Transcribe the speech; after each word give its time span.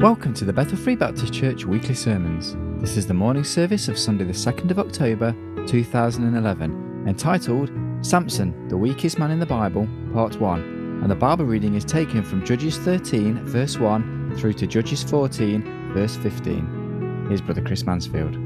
Welcome 0.00 0.32
to 0.34 0.44
the 0.44 0.52
Bethel 0.52 0.76
Free 0.76 0.94
Baptist 0.94 1.34
Church 1.34 1.64
weekly 1.64 1.96
sermons. 1.96 2.54
This 2.80 2.96
is 2.96 3.08
the 3.08 3.14
morning 3.14 3.42
service 3.42 3.88
of 3.88 3.98
Sunday, 3.98 4.22
the 4.22 4.32
2nd 4.32 4.70
of 4.70 4.78
October 4.78 5.32
2011, 5.66 7.04
entitled 7.08 7.72
Samson, 8.00 8.68
the 8.68 8.76
Weakest 8.76 9.18
Man 9.18 9.32
in 9.32 9.40
the 9.40 9.44
Bible, 9.44 9.88
Part 10.12 10.40
1. 10.40 11.00
And 11.02 11.10
the 11.10 11.16
Bible 11.16 11.46
reading 11.46 11.74
is 11.74 11.84
taken 11.84 12.22
from 12.22 12.46
Judges 12.46 12.78
13, 12.78 13.44
verse 13.44 13.76
1, 13.76 14.36
through 14.36 14.52
to 14.52 14.68
Judges 14.68 15.02
14, 15.02 15.92
verse 15.92 16.16
15. 16.18 17.26
Here's 17.28 17.40
Brother 17.40 17.62
Chris 17.62 17.82
Mansfield. 17.82 18.36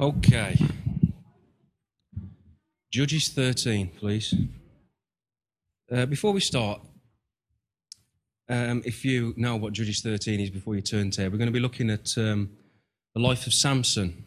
Okay. 0.00 0.56
Judges 2.90 3.28
13, 3.28 3.90
please. 3.98 4.34
Uh, 5.92 6.06
before 6.06 6.32
we 6.32 6.40
start, 6.40 6.80
um, 8.48 8.82
if 8.84 9.04
you 9.04 9.34
know 9.36 9.56
what 9.56 9.72
Judges 9.72 10.00
13 10.00 10.40
is 10.40 10.50
before 10.50 10.74
you 10.74 10.82
turn 10.82 11.10
to 11.12 11.22
it, 11.24 11.32
we're 11.32 11.38
going 11.38 11.46
to 11.46 11.52
be 11.52 11.60
looking 11.60 11.90
at 11.90 12.16
um, 12.16 12.50
the 13.14 13.20
life 13.20 13.46
of 13.46 13.54
Samson. 13.54 14.24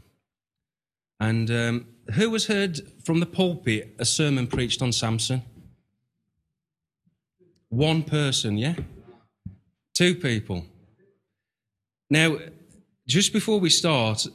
And 1.20 1.50
um, 1.52 1.88
who 2.14 2.32
has 2.34 2.46
heard 2.46 2.82
from 3.04 3.20
the 3.20 3.26
pulpit 3.26 3.96
a 4.00 4.06
sermon 4.06 4.48
preached 4.48 4.82
on 4.82 4.92
Samson? 4.92 5.42
One 7.70 8.04
person, 8.04 8.58
yeah? 8.58 8.76
Two 9.94 10.16
people. 10.16 10.66
Now, 12.10 12.38
just 13.08 13.32
before 13.32 13.60
we 13.60 13.70
start, 13.70 14.26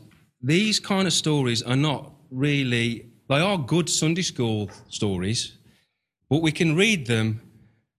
these 0.41 0.79
kind 0.79 1.07
of 1.07 1.13
stories 1.13 1.63
are 1.63 1.77
not 1.77 2.13
really, 2.31 3.11
they 3.29 3.41
are 3.41 3.59
good 3.59 3.89
Sunday 3.89 4.23
school 4.23 4.71
stories, 4.89 5.57
but 6.31 6.43
we 6.43 6.53
can 6.53 6.77
read 6.77 7.07
them 7.07 7.41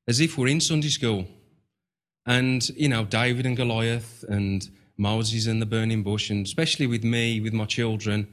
as 0.07 0.19
if 0.19 0.37
we're 0.37 0.47
in 0.47 0.61
Sunday 0.61 0.89
school. 0.89 1.25
And, 2.25 2.67
you 2.69 2.89
know, 2.89 3.05
David 3.05 3.45
and 3.45 3.55
Goliath 3.55 4.23
and 4.27 4.69
Moses 4.97 5.47
and 5.47 5.61
the 5.61 5.65
burning 5.65 6.03
bush, 6.03 6.29
and 6.29 6.45
especially 6.45 6.87
with 6.87 7.03
me, 7.03 7.39
with 7.39 7.53
my 7.53 7.65
children, 7.65 8.27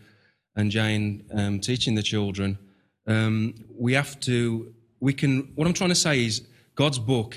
and 0.54 0.70
Jane 0.70 1.24
um, 1.32 1.60
teaching 1.60 1.94
the 1.94 2.02
children, 2.02 2.58
um, 3.06 3.54
we 3.74 3.94
have 3.94 4.20
to, 4.20 4.74
we 5.00 5.12
can, 5.12 5.52
what 5.54 5.66
I'm 5.66 5.74
trying 5.74 5.90
to 5.90 5.94
say 5.94 6.24
is 6.24 6.46
God's 6.74 6.98
book 6.98 7.36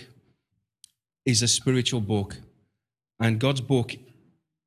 is 1.25 1.41
a 1.41 1.47
spiritual 1.47 2.01
book. 2.01 2.37
And 3.19 3.39
God's 3.39 3.61
book, 3.61 3.95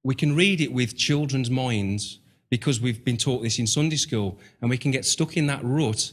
we 0.03 0.14
can 0.14 0.34
read 0.34 0.61
it 0.61 0.72
with 0.72 0.97
children's 0.97 1.50
minds 1.50 2.19
because 2.50 2.81
we've 2.81 3.05
been 3.05 3.19
taught 3.19 3.42
this 3.42 3.59
in 3.59 3.66
Sunday 3.66 3.97
school, 3.97 4.39
and 4.61 4.70
we 4.70 4.78
can 4.78 4.91
get 4.91 5.05
stuck 5.05 5.36
in 5.36 5.47
that 5.48 5.61
rut 5.62 6.12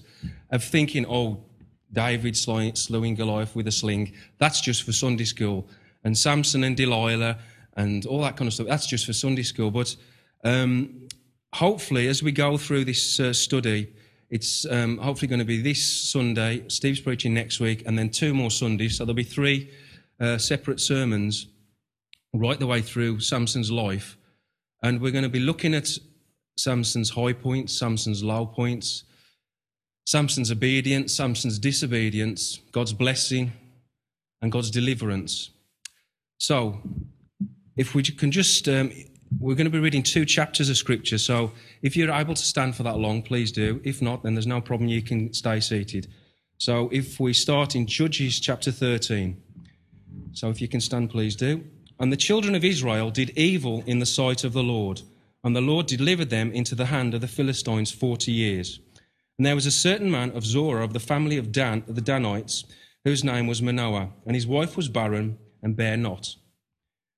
of 0.50 0.64
thinking, 0.64 1.06
oh, 1.08 1.44
David 1.92 2.36
slewing 2.38 3.16
Goliath 3.16 3.56
with 3.56 3.68
a 3.68 3.72
sling. 3.72 4.14
That's 4.38 4.62
just 4.62 4.84
for 4.84 4.92
Sunday 4.92 5.26
school. 5.26 5.68
And 6.04 6.18
Samson 6.18 6.64
and 6.64 6.76
Delilah 6.76 7.40
and 7.76 8.06
all 8.06 8.22
that 8.22 8.38
kind 8.38 8.48
of 8.48 8.54
stuff. 8.54 8.68
That's 8.68 8.88
just 8.88 9.06
for 9.06 9.14
Sunday 9.14 9.44
school. 9.44 9.72
But 9.72 9.96
um, 10.44 11.08
hopefully, 11.54 12.08
as 12.08 12.22
we 12.22 12.32
go 12.32 12.58
through 12.58 12.86
this 12.86 13.20
uh, 13.20 13.34
study, 13.34 13.94
it's 14.30 14.66
um, 14.70 14.98
hopefully 14.98 15.28
going 15.28 15.40
to 15.40 15.46
be 15.46 15.62
this 15.62 16.10
Sunday. 16.10 16.64
Steve's 16.68 17.00
preaching 17.00 17.34
next 17.34 17.60
week, 17.60 17.84
and 17.86 17.98
then 17.98 18.10
two 18.10 18.34
more 18.34 18.52
Sundays. 18.52 18.98
So 18.98 19.06
there'll 19.06 19.16
be 19.16 19.24
three 19.24 19.72
uh, 20.20 20.38
separate 20.38 20.80
sermons 20.80 21.48
right 22.34 22.60
the 22.60 22.68
way 22.68 22.82
through 22.82 23.20
Samson's 23.20 23.72
life. 23.72 24.18
And 24.84 25.02
we're 25.02 25.12
going 25.12 25.24
to 25.24 25.30
be 25.30 25.40
looking 25.40 25.74
at 25.74 25.90
Samson's 26.58 27.12
high 27.12 27.34
points, 27.34 27.78
Samson's 27.78 28.24
low 28.24 28.46
points, 28.46 29.04
Samson's 30.06 30.52
obedience, 30.52 31.14
Samson's 31.14 31.58
disobedience, 31.58 32.60
God's 32.72 32.94
blessing, 32.94 33.52
and 34.42 34.52
God's 34.52 34.70
deliverance. 34.70 35.50
So, 36.38 36.80
if 37.76 37.96
we 37.96 38.04
can 38.04 38.32
just, 38.32 38.70
um, 38.70 38.92
we're 39.40 39.56
going 39.56 39.66
to 39.66 39.72
be 39.72 39.80
reading 39.80 40.04
two 40.04 40.24
chapters 40.24 40.70
of 40.70 40.78
Scripture. 40.78 41.18
So, 41.18 41.52
if 41.82 41.98
you're 41.98 42.12
able 42.12 42.36
to 42.36 42.44
stand 42.44 42.76
for 42.76 42.84
that 42.84 42.98
long, 42.98 43.24
please 43.24 43.52
do. 43.52 43.82
If 43.84 44.02
not, 44.02 44.22
then 44.22 44.36
there's 44.36 44.46
no 44.46 44.62
problem. 44.62 44.90
You 44.90 45.02
can 45.02 45.34
stay 45.34 45.60
seated. 45.60 46.08
So, 46.60 46.90
if 46.92 47.20
we 47.20 47.34
start 47.34 47.76
in 47.76 47.88
Judges 47.88 48.40
chapter 48.40 48.72
13. 48.72 49.42
So, 50.34 50.50
if 50.50 50.62
you 50.62 50.68
can 50.68 50.82
stand, 50.82 51.10
please 51.10 51.36
do. 51.36 51.64
And 52.00 52.12
the 52.12 52.18
children 52.18 52.54
of 52.54 52.64
Israel 52.64 53.10
did 53.10 53.32
evil 53.36 53.84
in 53.88 53.98
the 54.00 54.06
sight 54.06 54.44
of 54.44 54.54
the 54.54 54.64
Lord, 54.64 55.02
and 55.44 55.56
the 55.56 55.62
Lord 55.62 55.88
delivered 55.88 56.30
them 56.30 56.52
into 56.52 56.76
the 56.76 56.86
hand 56.86 57.16
of 57.16 57.22
the 57.22 57.28
Philistines 57.28 57.92
forty 57.92 58.32
years. 58.32 58.80
And 59.38 59.46
there 59.46 59.56
was 59.56 59.66
a 59.66 59.72
certain 59.72 60.10
man 60.10 60.32
of 60.32 60.46
Zorah 60.46 60.84
of 60.84 60.94
the 60.94 61.00
family 61.00 61.38
of 61.38 61.52
Dan, 61.52 61.84
the 61.88 62.02
Danites, 62.02 62.64
whose 63.04 63.24
name 63.24 63.48
was 63.48 63.62
Manoah, 63.62 64.12
and 64.26 64.36
his 64.36 64.48
wife 64.48 64.78
was 64.78 64.88
barren 64.88 65.38
and 65.62 65.76
bare 65.76 65.98
not. 65.98 66.36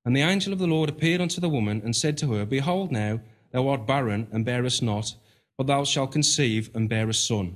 And 0.04 0.16
the 0.16 0.22
angel 0.22 0.54
of 0.54 0.60
the 0.60 0.68
Lord 0.68 0.90
appeared 0.90 1.22
unto 1.22 1.40
the 1.40 1.50
woman 1.50 1.82
and 1.84 1.96
said 1.96 2.18
to 2.20 2.34
her, 2.34 2.46
Behold, 2.46 2.92
now 2.92 3.20
thou 3.52 3.68
art 3.68 3.86
barren 3.86 4.28
and 4.32 4.46
bearest 4.46 4.82
not, 4.82 5.14
but 5.58 5.68
thou 5.68 5.84
shalt 5.84 6.12
conceive 6.12 6.72
and 6.74 6.90
bear 6.90 7.10
a 7.10 7.14
son. 7.14 7.56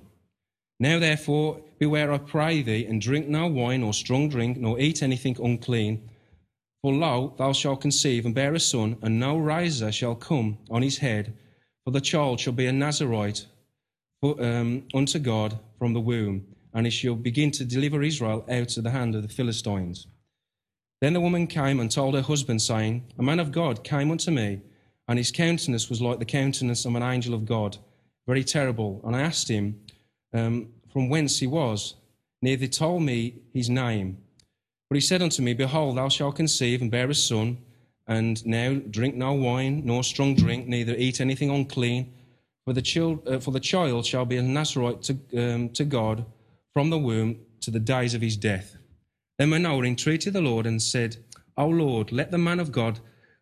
Now 0.80 1.00
therefore 1.00 1.62
beware, 1.80 2.12
I 2.12 2.18
pray 2.20 2.62
thee, 2.62 2.86
and 2.86 3.02
drink 3.02 3.28
no 3.28 3.48
wine 3.48 3.84
or 3.84 3.94
strong 3.94 4.30
drink, 4.30 4.58
nor 4.58 4.80
eat 4.80 5.02
anything 5.02 5.38
unclean. 5.42 6.10
For 6.82 6.94
lo, 6.94 7.34
thou 7.38 7.54
shalt 7.54 7.82
conceive 7.82 8.26
and 8.26 8.36
bear 8.36 8.54
a 8.54 8.60
son, 8.60 8.98
and 9.02 9.20
no 9.20 9.38
razor 9.38 9.92
shall 9.92 10.16
come 10.16 10.58
on 10.70 10.82
his 10.82 11.00
head, 11.00 11.38
for 11.84 11.92
the 11.92 12.02
child 12.02 12.40
shall 12.40 12.54
be 12.54 12.68
a 12.68 12.72
Nazarite 12.72 13.46
um, 14.24 14.84
unto 14.94 15.20
God 15.20 15.60
from 15.80 15.94
the 15.94 16.00
womb, 16.00 16.46
and 16.74 16.86
he 16.86 16.92
shall 16.92 17.16
begin 17.16 17.52
to 17.52 17.66
deliver 17.66 18.04
Israel 18.04 18.46
out 18.50 18.78
of 18.78 18.84
the 18.84 18.92
hand 18.92 19.16
of 19.16 19.24
the 19.24 19.34
Philistines. 19.34 20.08
Then 21.02 21.14
the 21.14 21.22
woman 21.22 21.48
came 21.48 21.80
and 21.80 21.90
told 21.90 22.14
her 22.14 22.22
husband, 22.22 22.62
saying, 22.62 23.04
A 23.18 23.24
man 23.24 23.40
of 23.40 23.52
God 23.52 23.84
came 23.84 24.12
unto 24.12 24.30
me, 24.30 24.62
and 25.08 25.18
his 25.18 25.32
countenance 25.32 25.90
was 25.90 26.02
like 26.02 26.20
the 26.20 26.26
countenance 26.26 26.86
of 26.86 26.96
an 26.96 27.02
angel 27.02 27.34
of 27.34 27.46
God, 27.46 27.78
very 28.28 28.44
terrible. 28.44 29.02
And 29.04 29.16
I 29.16 29.22
asked 29.22 29.50
him 29.50 29.80
um, 30.34 30.70
from 30.94 31.10
whence 31.10 31.40
he 31.40 31.48
was. 31.48 31.96
Neither 32.44 32.68
told 32.68 33.04
me 33.04 33.36
his 33.54 33.70
name. 33.70 34.18
But 34.90 34.96
he 34.96 35.02
said 35.02 35.22
unto 35.22 35.42
me, 35.42 35.54
Behold, 35.54 35.98
thou 35.98 36.10
shalt 36.10 36.36
conceive 36.36 36.82
and 36.82 36.92
bear 36.92 37.10
a 37.10 37.16
son, 37.16 37.58
and 38.08 38.46
now 38.46 38.76
drink 38.76 39.16
no 39.16 39.34
wine, 39.34 39.82
nor 39.86 40.04
strong 40.04 40.36
drink, 40.36 40.68
neither 40.68 40.96
eat 40.96 41.22
anything 41.22 41.50
unclean 41.50 42.14
for 42.66 42.74
the, 42.74 42.82
child, 42.82 43.28
uh, 43.28 43.40
for 43.40 43.52
the 43.52 43.60
child 43.60 44.06
shall 44.06 44.26
be 44.26 44.38
a 44.38 44.42
Nazarite 44.42 45.02
to, 45.04 45.18
um, 45.38 45.70
to 45.70 45.84
God 45.84 46.26
from 46.74 46.90
the 46.90 46.98
womb 46.98 47.40
to 47.62 47.72
the 47.72 47.80
days 47.80 48.14
of 48.14 48.22
his 48.22 48.38
death. 48.38 48.78
Then 49.38 49.50
Manoah 49.50 49.86
entreated 49.86 50.34
the 50.34 50.42
Lord 50.42 50.66
and 50.66 50.82
said, 50.82 51.18
O 51.58 51.68
Lord, 51.68 52.12
let 52.12 52.32
the 52.32 52.38
man 52.38 52.60
of 52.60 52.72
God 52.72 53.00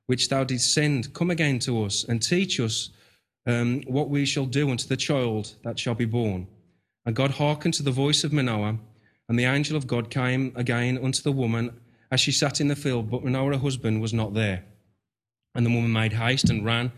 which 0.08 0.30
thou 0.30 0.44
didst 0.44 0.74
send 0.74 1.14
come 1.14 1.30
again 1.30 1.60
to 1.60 1.84
us 1.84 2.04
and 2.04 2.22
teach 2.22 2.60
us 2.60 2.90
um, 3.46 3.82
what 3.88 4.10
we 4.10 4.26
shall 4.26 4.46
do 4.46 4.70
unto 4.72 4.88
the 4.88 4.98
child 4.98 5.56
that 5.64 5.78
shall 5.78 5.96
be 5.96 6.06
born. 6.06 6.48
And 7.06 7.16
God 7.16 7.32
hearkened 7.32 7.76
to 7.76 7.84
the 7.84 7.92
voice 7.92 8.24
of 8.24 8.34
Manoah, 8.34 8.78
and 9.28 9.38
the 9.38 9.46
angel 9.46 9.78
of 9.78 9.88
God 9.88 10.10
came 10.10 10.52
again 10.56 10.98
unto 11.04 11.22
the 11.22 11.32
woman 11.32 11.80
as 12.12 12.20
she 12.20 12.32
sat 12.32 12.60
in 12.60 12.68
the 12.68 12.76
field, 12.76 13.12
but 13.12 13.24
Manoah, 13.24 13.54
her 13.54 13.60
husband, 13.60 14.02
was 14.02 14.14
not 14.14 14.34
there. 14.34 14.64
And 15.54 15.66
the 15.66 15.74
woman 15.74 15.92
made 15.92 16.14
haste 16.14 16.50
and 16.50 16.66
ran 16.66 16.92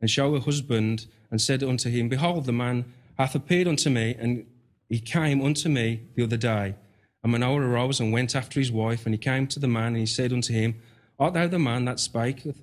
and 0.00 0.10
showed 0.10 0.34
her 0.34 0.44
husband 0.44 1.06
and 1.30 1.40
said 1.40 1.62
unto 1.62 1.90
him, 1.90 2.08
Behold, 2.08 2.44
the 2.44 2.52
man 2.52 2.84
hath 3.16 3.34
appeared 3.34 3.68
unto 3.68 3.90
me, 3.90 4.14
and 4.18 4.46
he 4.88 5.00
came 5.00 5.42
unto 5.42 5.68
me 5.68 6.02
the 6.14 6.24
other 6.24 6.36
day. 6.36 6.74
And 7.22 7.32
Manoah 7.32 7.60
arose 7.60 8.00
and 8.00 8.12
went 8.12 8.36
after 8.36 8.60
his 8.60 8.70
wife, 8.72 9.04
and 9.04 9.14
he 9.14 9.18
came 9.18 9.46
to 9.48 9.58
the 9.60 9.68
man, 9.68 9.88
and 9.88 9.98
he 9.98 10.06
said 10.06 10.32
unto 10.32 10.52
him, 10.52 10.80
Art 11.18 11.34
thou 11.34 11.48
the 11.48 11.58
man 11.58 11.84
that 11.86 11.96
spaketh 11.96 12.62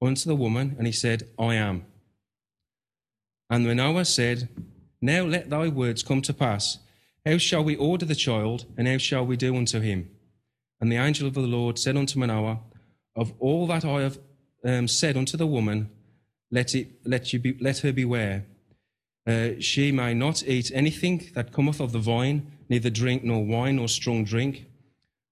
unto 0.00 0.28
the 0.28 0.36
woman? 0.36 0.76
And 0.78 0.86
he 0.86 0.92
said, 0.92 1.28
I 1.38 1.54
am. 1.54 1.84
And 3.50 3.66
Manoah 3.66 4.04
said, 4.04 4.48
Now 5.00 5.24
let 5.24 5.50
thy 5.50 5.68
words 5.68 6.02
come 6.02 6.22
to 6.22 6.34
pass. 6.34 6.78
How 7.24 7.38
shall 7.38 7.64
we 7.64 7.74
order 7.76 8.06
the 8.06 8.14
child, 8.14 8.66
and 8.76 8.86
how 8.86 8.98
shall 8.98 9.26
we 9.26 9.36
do 9.36 9.56
unto 9.56 9.80
him? 9.80 10.08
And 10.80 10.92
the 10.92 10.96
angel 10.96 11.26
of 11.26 11.34
the 11.34 11.40
Lord 11.40 11.78
said 11.78 11.96
unto 11.96 12.18
Manoah, 12.18 12.60
Of 13.16 13.32
all 13.40 13.66
that 13.66 13.84
I 13.84 14.02
have 14.02 14.18
um, 14.64 14.88
said 14.88 15.16
unto 15.16 15.36
the 15.36 15.46
woman, 15.46 15.90
let, 16.50 16.74
it, 16.74 16.88
let, 17.04 17.32
you 17.32 17.38
be, 17.38 17.56
let 17.60 17.78
her 17.78 17.92
beware. 17.92 18.44
Uh, 19.26 19.50
she 19.58 19.90
may 19.90 20.14
not 20.14 20.46
eat 20.46 20.70
anything 20.74 21.30
that 21.34 21.52
cometh 21.52 21.80
of 21.80 21.92
the 21.92 21.98
vine, 21.98 22.52
neither 22.68 22.90
drink 22.90 23.24
nor 23.24 23.44
wine 23.44 23.76
nor 23.76 23.88
strong 23.88 24.24
drink, 24.24 24.66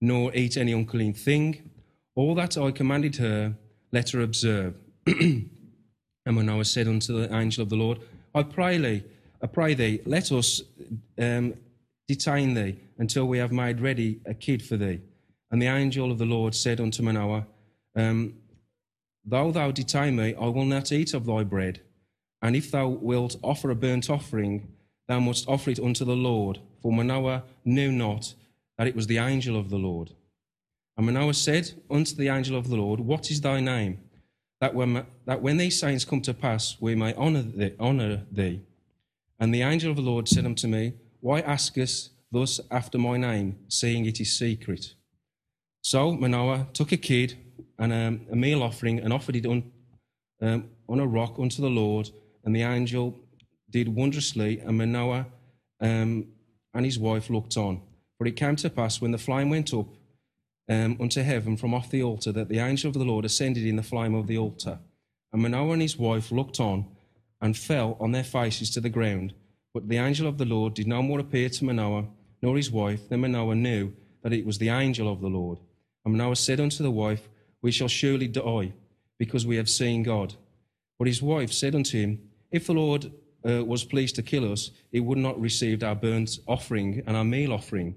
nor 0.01 0.35
eat 0.35 0.57
any 0.57 0.73
unclean 0.73 1.15
thing. 1.15 1.71
All 2.17 2.35
that 2.35 2.59
I 2.59 2.71
commanded 2.71 3.17
her, 3.17 3.55
let 3.93 4.11
her 4.11 4.21
observe. 4.21 4.75
and 5.07 5.49
Manoah 6.27 6.65
said 6.65 6.89
unto 6.89 7.21
the 7.21 7.35
angel 7.35 7.63
of 7.63 7.71
the 7.71 7.77
Lord, 7.77 8.01
I 8.35 8.43
pray 8.43 8.79
thee, 8.79 9.05
I 9.43 9.47
pray 9.47 9.75
thee, 9.75 10.01
let 10.05 10.33
us 10.33 10.63
um, 11.19 11.55
detain 12.09 12.55
thee 12.55 12.79
until 12.99 13.27
we 13.27 13.39
have 13.39 13.53
made 13.53 13.81
ready 13.81 14.21
a 14.27 14.35
kid 14.35 14.65
for 14.65 14.77
thee. 14.77 15.01
And 15.51 15.63
the 15.63 15.67
angel 15.67 16.11
of 16.11 16.19
the 16.19 16.25
Lord 16.25 16.55
said 16.55 16.81
unto 16.81 17.03
Manoah, 17.03 17.47
um, 17.95 18.35
Though 19.25 19.53
thou 19.53 19.71
detain 19.71 20.17
me, 20.17 20.35
I 20.35 20.49
will 20.49 20.67
not 20.67 20.93
eat 20.93 21.15
of 21.15 21.27
thy 21.27 21.45
bread. 21.45 21.81
And 22.43 22.55
if 22.55 22.71
thou 22.71 22.89
wilt 22.89 23.37
offer 23.43 23.71
a 23.71 23.75
burnt 23.75 24.11
offering, 24.11 24.69
thou 25.09 25.21
must 25.21 25.49
offer 25.49 25.71
it 25.71 25.81
unto 25.81 26.05
the 26.05 26.17
Lord. 26.17 26.61
For 26.83 26.93
Manoah 26.93 27.45
knew 27.65 27.91
not 27.91 28.35
that 28.77 28.87
it 28.87 28.95
was 28.95 29.07
the 29.07 29.19
angel 29.19 29.57
of 29.59 29.71
the 29.71 29.79
Lord. 29.79 30.11
And 30.97 31.07
Manoah 31.07 31.35
said 31.35 31.73
unto 31.91 32.15
the 32.15 32.29
angel 32.29 32.57
of 32.57 32.69
the 32.69 32.77
Lord, 32.77 33.01
What 33.01 33.31
is 33.31 33.41
thy 33.41 33.61
name? 33.61 33.99
That 34.61 34.75
when, 34.75 35.07
that 35.27 35.43
when 35.43 35.57
these 35.57 35.79
sayings 35.79 36.05
come 36.05 36.21
to 36.23 36.35
pass, 36.35 36.77
we 36.81 36.95
may 36.95 37.15
honour 37.15 37.43
thee, 37.43 37.75
honour 37.81 38.23
thee. 38.31 38.61
And 39.41 39.53
the 39.53 39.63
angel 39.63 39.91
of 39.91 39.97
the 39.97 40.03
Lord 40.03 40.29
said 40.29 40.45
unto 40.45 40.69
me, 40.69 40.95
Why 41.21 41.41
askest 41.41 42.11
thus 42.31 42.61
after 42.71 42.99
my 42.99 43.17
name, 43.17 43.57
seeing 43.69 44.05
it 44.05 44.21
is 44.21 44.39
secret? 44.39 44.95
So 45.81 46.13
Manoah 46.13 46.69
took 46.73 46.93
a 46.93 46.97
kid 46.97 47.37
and 47.79 47.93
um, 47.93 48.27
a 48.31 48.37
meal 48.37 48.63
offering 48.63 49.01
and 49.01 49.13
offered 49.13 49.37
it 49.37 49.47
on, 49.47 49.71
um, 50.41 50.71
on 50.89 51.01
a 51.01 51.07
rock 51.07 51.39
unto 51.39 51.61
the 51.61 51.71
Lord. 51.71 52.11
And 52.45 52.55
the 52.55 52.63
angel 52.63 53.19
did 53.71 53.89
wondrously, 53.89 54.61
and 54.61 54.79
Manoah 54.79 55.27
um, 55.81 56.27
and 56.73 56.85
his 56.85 56.99
wife 56.99 57.31
looked 57.31 57.57
on. 57.57 57.81
For 58.19 58.27
it 58.27 58.37
came 58.37 58.57
to 58.57 58.71
pass 58.71 59.01
when 59.01 59.11
the 59.11 59.19
flame 59.19 59.51
went 59.51 59.75
up 59.75 59.89
um, 60.69 60.97
unto 61.01 61.23
heaven 61.23 61.57
from 61.57 61.75
off 61.75 61.91
the 61.91 62.03
altar 62.03 62.33
that 62.33 62.49
the 62.49 62.59
angel 62.59 62.89
of 62.89 62.95
the 62.95 63.05
Lord 63.05 63.25
ascended 63.25 63.67
in 63.67 63.77
the 63.77 63.83
flame 63.83 64.15
of 64.15 64.27
the 64.27 64.39
altar. 64.39 64.79
And 65.33 65.43
Manoah 65.43 65.73
and 65.73 65.83
his 65.83 65.99
wife 65.99 66.31
looked 66.31 66.61
on 66.61 66.87
and 67.41 67.57
fell 67.57 67.97
on 68.01 68.13
their 68.13 68.25
faces 68.25 68.71
to 68.71 68.81
the 68.81 68.89
ground. 68.89 69.35
But 69.73 69.89
the 69.89 69.99
angel 69.99 70.29
of 70.29 70.39
the 70.39 70.45
Lord 70.45 70.75
did 70.75 70.87
no 70.87 71.03
more 71.03 71.19
appear 71.19 71.49
to 71.49 71.65
Manoah 71.65 72.07
nor 72.41 72.57
his 72.57 72.71
wife. 72.71 73.09
Then 73.09 73.21
Manoah 73.21 73.55
knew 73.57 73.93
that 74.23 74.33
it 74.33 74.47
was 74.47 74.59
the 74.59 74.69
angel 74.69 75.11
of 75.13 75.21
the 75.21 75.29
Lord. 75.29 75.59
And 76.05 76.17
Manoah 76.17 76.37
said 76.37 76.61
unto 76.61 76.83
the 76.83 76.91
wife, 76.91 77.29
We 77.65 77.73
shall 77.73 77.89
surely 77.89 78.29
die, 78.29 78.75
because 79.17 79.47
we 79.47 79.57
have 79.57 79.71
seen 79.71 80.03
God. 80.03 80.35
But 80.99 81.09
his 81.09 81.23
wife 81.23 81.51
said 81.51 81.75
unto 81.75 81.99
him, 81.99 82.19
If 82.51 82.67
the 82.67 82.75
Lord 82.75 83.11
uh, 83.43 83.65
was 83.65 83.85
pleased 83.85 84.17
to 84.17 84.23
kill 84.23 84.53
us, 84.53 84.71
he 84.93 85.01
would 85.01 85.17
not 85.17 85.41
receive 85.41 85.83
our 85.83 85.95
burnt 85.95 86.41
offering 86.47 87.03
and 87.07 87.17
our 87.17 87.25
meal 87.25 87.55
offering 87.55 87.95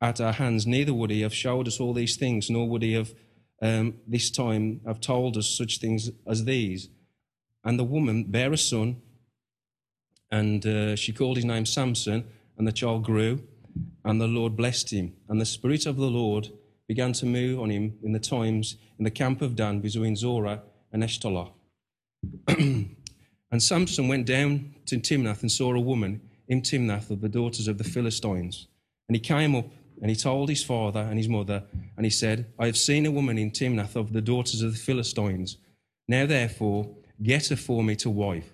at 0.00 0.20
our 0.20 0.34
hands, 0.34 0.64
neither 0.64 0.94
would 0.94 1.10
he 1.10 1.22
have 1.22 1.34
showed 1.34 1.66
us 1.66 1.80
all 1.80 1.92
these 1.92 2.16
things, 2.16 2.50
nor 2.50 2.68
would 2.68 2.82
he 2.82 2.92
have 2.92 3.12
um, 3.60 3.94
this 4.06 4.30
time 4.30 4.80
have 4.86 5.00
told 5.00 5.36
us 5.36 5.48
such 5.48 5.80
things 5.80 6.08
as 6.24 6.44
these. 6.44 6.88
And 7.64 7.80
the 7.80 7.90
woman 7.96 8.26
bare 8.28 8.52
a 8.52 8.56
son, 8.56 9.02
and 10.30 10.64
uh, 10.64 10.94
she 10.94 11.12
called 11.12 11.36
his 11.36 11.44
name 11.44 11.66
Samson, 11.66 12.28
and 12.56 12.64
the 12.64 12.72
child 12.72 13.02
grew, 13.02 13.42
and 14.04 14.20
the 14.20 14.28
Lord 14.28 14.54
blessed 14.54 14.92
him. 14.92 15.14
And 15.28 15.40
the 15.40 15.46
Spirit 15.46 15.84
of 15.84 15.96
the 15.96 16.06
Lord 16.06 16.50
began 16.90 17.12
to 17.12 17.24
move 17.24 17.60
on 17.60 17.70
him 17.70 17.96
in 18.02 18.10
the 18.10 18.18
times 18.18 18.74
in 18.98 19.04
the 19.04 19.10
camp 19.12 19.40
of 19.42 19.54
Dan 19.54 19.78
between 19.78 20.16
Zorah 20.16 20.60
and 20.92 21.04
Eshtaol. 21.04 21.52
and 22.48 23.62
Samson 23.62 24.08
went 24.08 24.26
down 24.26 24.74
to 24.86 24.96
Timnath 24.96 25.42
and 25.42 25.52
saw 25.52 25.72
a 25.72 25.78
woman 25.78 26.20
in 26.48 26.62
Timnath 26.62 27.08
of 27.10 27.20
the 27.20 27.28
daughters 27.28 27.68
of 27.68 27.78
the 27.78 27.84
Philistines. 27.84 28.66
And 29.08 29.14
he 29.14 29.20
came 29.20 29.54
up 29.54 29.66
and 30.00 30.10
he 30.10 30.16
told 30.16 30.48
his 30.48 30.64
father 30.64 30.98
and 30.98 31.16
his 31.16 31.28
mother, 31.28 31.62
and 31.96 32.04
he 32.04 32.10
said, 32.10 32.46
I 32.58 32.66
have 32.66 32.76
seen 32.76 33.06
a 33.06 33.12
woman 33.12 33.38
in 33.38 33.52
Timnath 33.52 33.94
of 33.94 34.12
the 34.12 34.20
daughters 34.20 34.60
of 34.60 34.72
the 34.72 34.78
Philistines. 34.78 35.58
Now 36.08 36.26
therefore, 36.26 36.88
get 37.22 37.50
her 37.50 37.56
for 37.56 37.84
me 37.84 37.94
to 38.02 38.10
wife. 38.10 38.52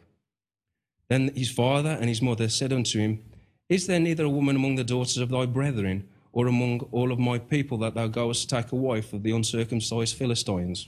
Then 1.08 1.32
his 1.34 1.50
father 1.50 1.96
and 1.98 2.10
his 2.10 2.20
mother 2.20 2.50
said 2.50 2.74
unto 2.74 2.98
him, 2.98 3.24
Is 3.70 3.86
there 3.86 3.98
neither 3.98 4.24
a 4.24 4.28
woman 4.38 4.56
among 4.56 4.74
the 4.74 4.84
daughters 4.84 5.16
of 5.16 5.30
thy 5.30 5.46
brethren, 5.46 6.06
or 6.36 6.48
among 6.48 6.80
all 6.92 7.12
of 7.12 7.18
my 7.18 7.38
people, 7.38 7.78
that 7.78 7.94
thou 7.94 8.06
goest 8.06 8.42
to 8.42 8.56
take 8.56 8.70
a 8.70 8.76
wife 8.76 9.14
of 9.14 9.22
the 9.22 9.30
uncircumcised 9.32 10.14
Philistines? 10.14 10.86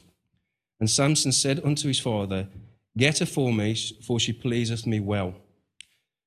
And 0.78 0.90
Samson 0.90 1.32
said 1.32 1.64
unto 1.64 1.88
his 1.88 1.98
father, 1.98 2.48
Get 2.98 3.20
her 3.20 3.26
for 3.26 3.50
me, 3.50 3.74
for 4.02 4.20
she 4.20 4.34
pleaseth 4.34 4.86
me 4.86 5.00
well. 5.00 5.34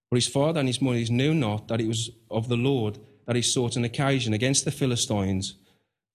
For 0.09 0.15
his 0.15 0.27
father 0.27 0.59
and 0.59 0.67
his 0.67 0.81
mother 0.81 1.05
knew 1.11 1.35
not 1.35 1.67
that 1.67 1.79
it 1.79 1.87
was 1.87 2.09
of 2.31 2.49
the 2.49 2.57
Lord 2.57 2.97
that 3.27 3.35
he 3.35 3.43
sought 3.43 3.75
an 3.75 3.85
occasion 3.85 4.33
against 4.33 4.65
the 4.65 4.71
Philistines, 4.71 5.53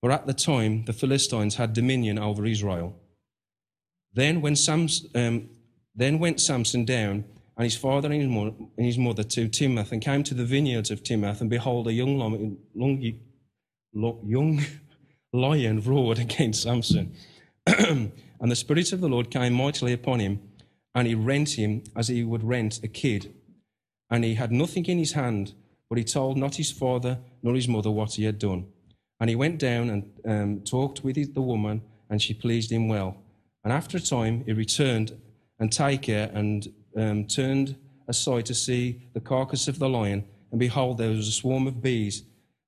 for 0.01 0.11
at 0.11 0.27
the 0.27 0.35
time 0.35 0.85
the 0.87 0.93
Philistines 0.93 1.55
had 1.55 1.75
dominion 1.75 2.19
over 2.19 2.45
Israel. 2.45 2.97
Then, 4.13 4.41
when 4.41 4.57
Samson, 4.57 5.11
um, 5.15 5.49
then 5.95 6.19
went 6.19 6.41
Samson 6.41 6.85
down 6.85 7.25
and 7.57 7.65
his 7.65 7.77
father 7.77 8.11
and 8.11 8.21
his, 8.21 8.31
mother, 8.31 8.53
and 8.77 8.87
his 8.87 8.99
mother 8.99 9.23
to 9.23 9.49
Timnath 9.49 9.93
and 9.93 10.03
came 10.03 10.23
to 10.25 10.35
the 10.35 10.45
vineyards 10.45 10.91
of 10.91 11.03
Timnath, 11.03 11.41
and 11.41 11.51
behold, 11.51 11.89
a 11.89 11.93
young, 11.93 12.19
long, 12.75 13.15
young 13.95 14.65
lion 15.33 15.81
roared 15.81 16.19
against 16.19 16.63
Samson. 16.63 17.15
and 17.67 18.13
the 18.41 18.57
Spirit 18.57 18.93
of 18.93 19.01
the 19.01 19.09
Lord 19.09 19.31
came 19.31 19.55
mightily 19.55 19.93
upon 19.93 20.21
him, 20.21 20.41
and 20.95 21.07
he 21.07 21.15
rent 21.15 21.59
him 21.59 21.83
as 21.95 22.09
he 22.09 22.23
would 22.25 22.45
rent 22.45 22.81
a 22.83 22.89
kid. 22.89 23.35
And 24.11 24.23
he 24.23 24.35
had 24.35 24.53
nothing 24.53 24.85
in 24.87 24.99
his 24.99 25.13
hand 25.13 25.55
but 25.89 25.99
he 25.99 26.05
told 26.05 26.37
not 26.37 26.57
his 26.57 26.71
father 26.71 27.19
nor 27.43 27.55
his 27.55 27.69
mother 27.69 27.91
what 27.91 28.15
he 28.15 28.25
had 28.25 28.39
done. 28.39 28.67
And 29.21 29.31
he 29.31 29.37
went 29.37 29.59
down 29.59 29.91
and 29.91 30.11
um, 30.27 30.61
talked 30.61 31.05
with 31.05 31.35
the 31.35 31.41
woman, 31.41 31.83
and 32.11 32.21
she 32.21 32.35
pleased 32.35 32.71
him 32.71 32.89
well. 32.89 33.17
And 33.65 33.73
after 33.73 33.97
a 33.97 34.01
time, 34.01 34.45
he 34.45 34.53
returned 34.53 35.19
and 35.59 35.73
take 35.73 36.07
her 36.07 36.31
and 36.35 36.67
um, 36.97 37.27
turned 37.27 37.77
aside 38.09 38.47
to 38.47 38.55
see 38.55 39.09
the 39.13 39.21
carcass 39.21 39.69
of 39.69 39.79
the 39.79 39.89
lion. 39.89 40.25
And 40.51 40.61
behold, 40.61 40.99
there 40.99 41.11
was 41.11 41.29
a 41.29 41.33
swarm 41.33 41.67
of 41.67 41.83
bees 41.83 42.23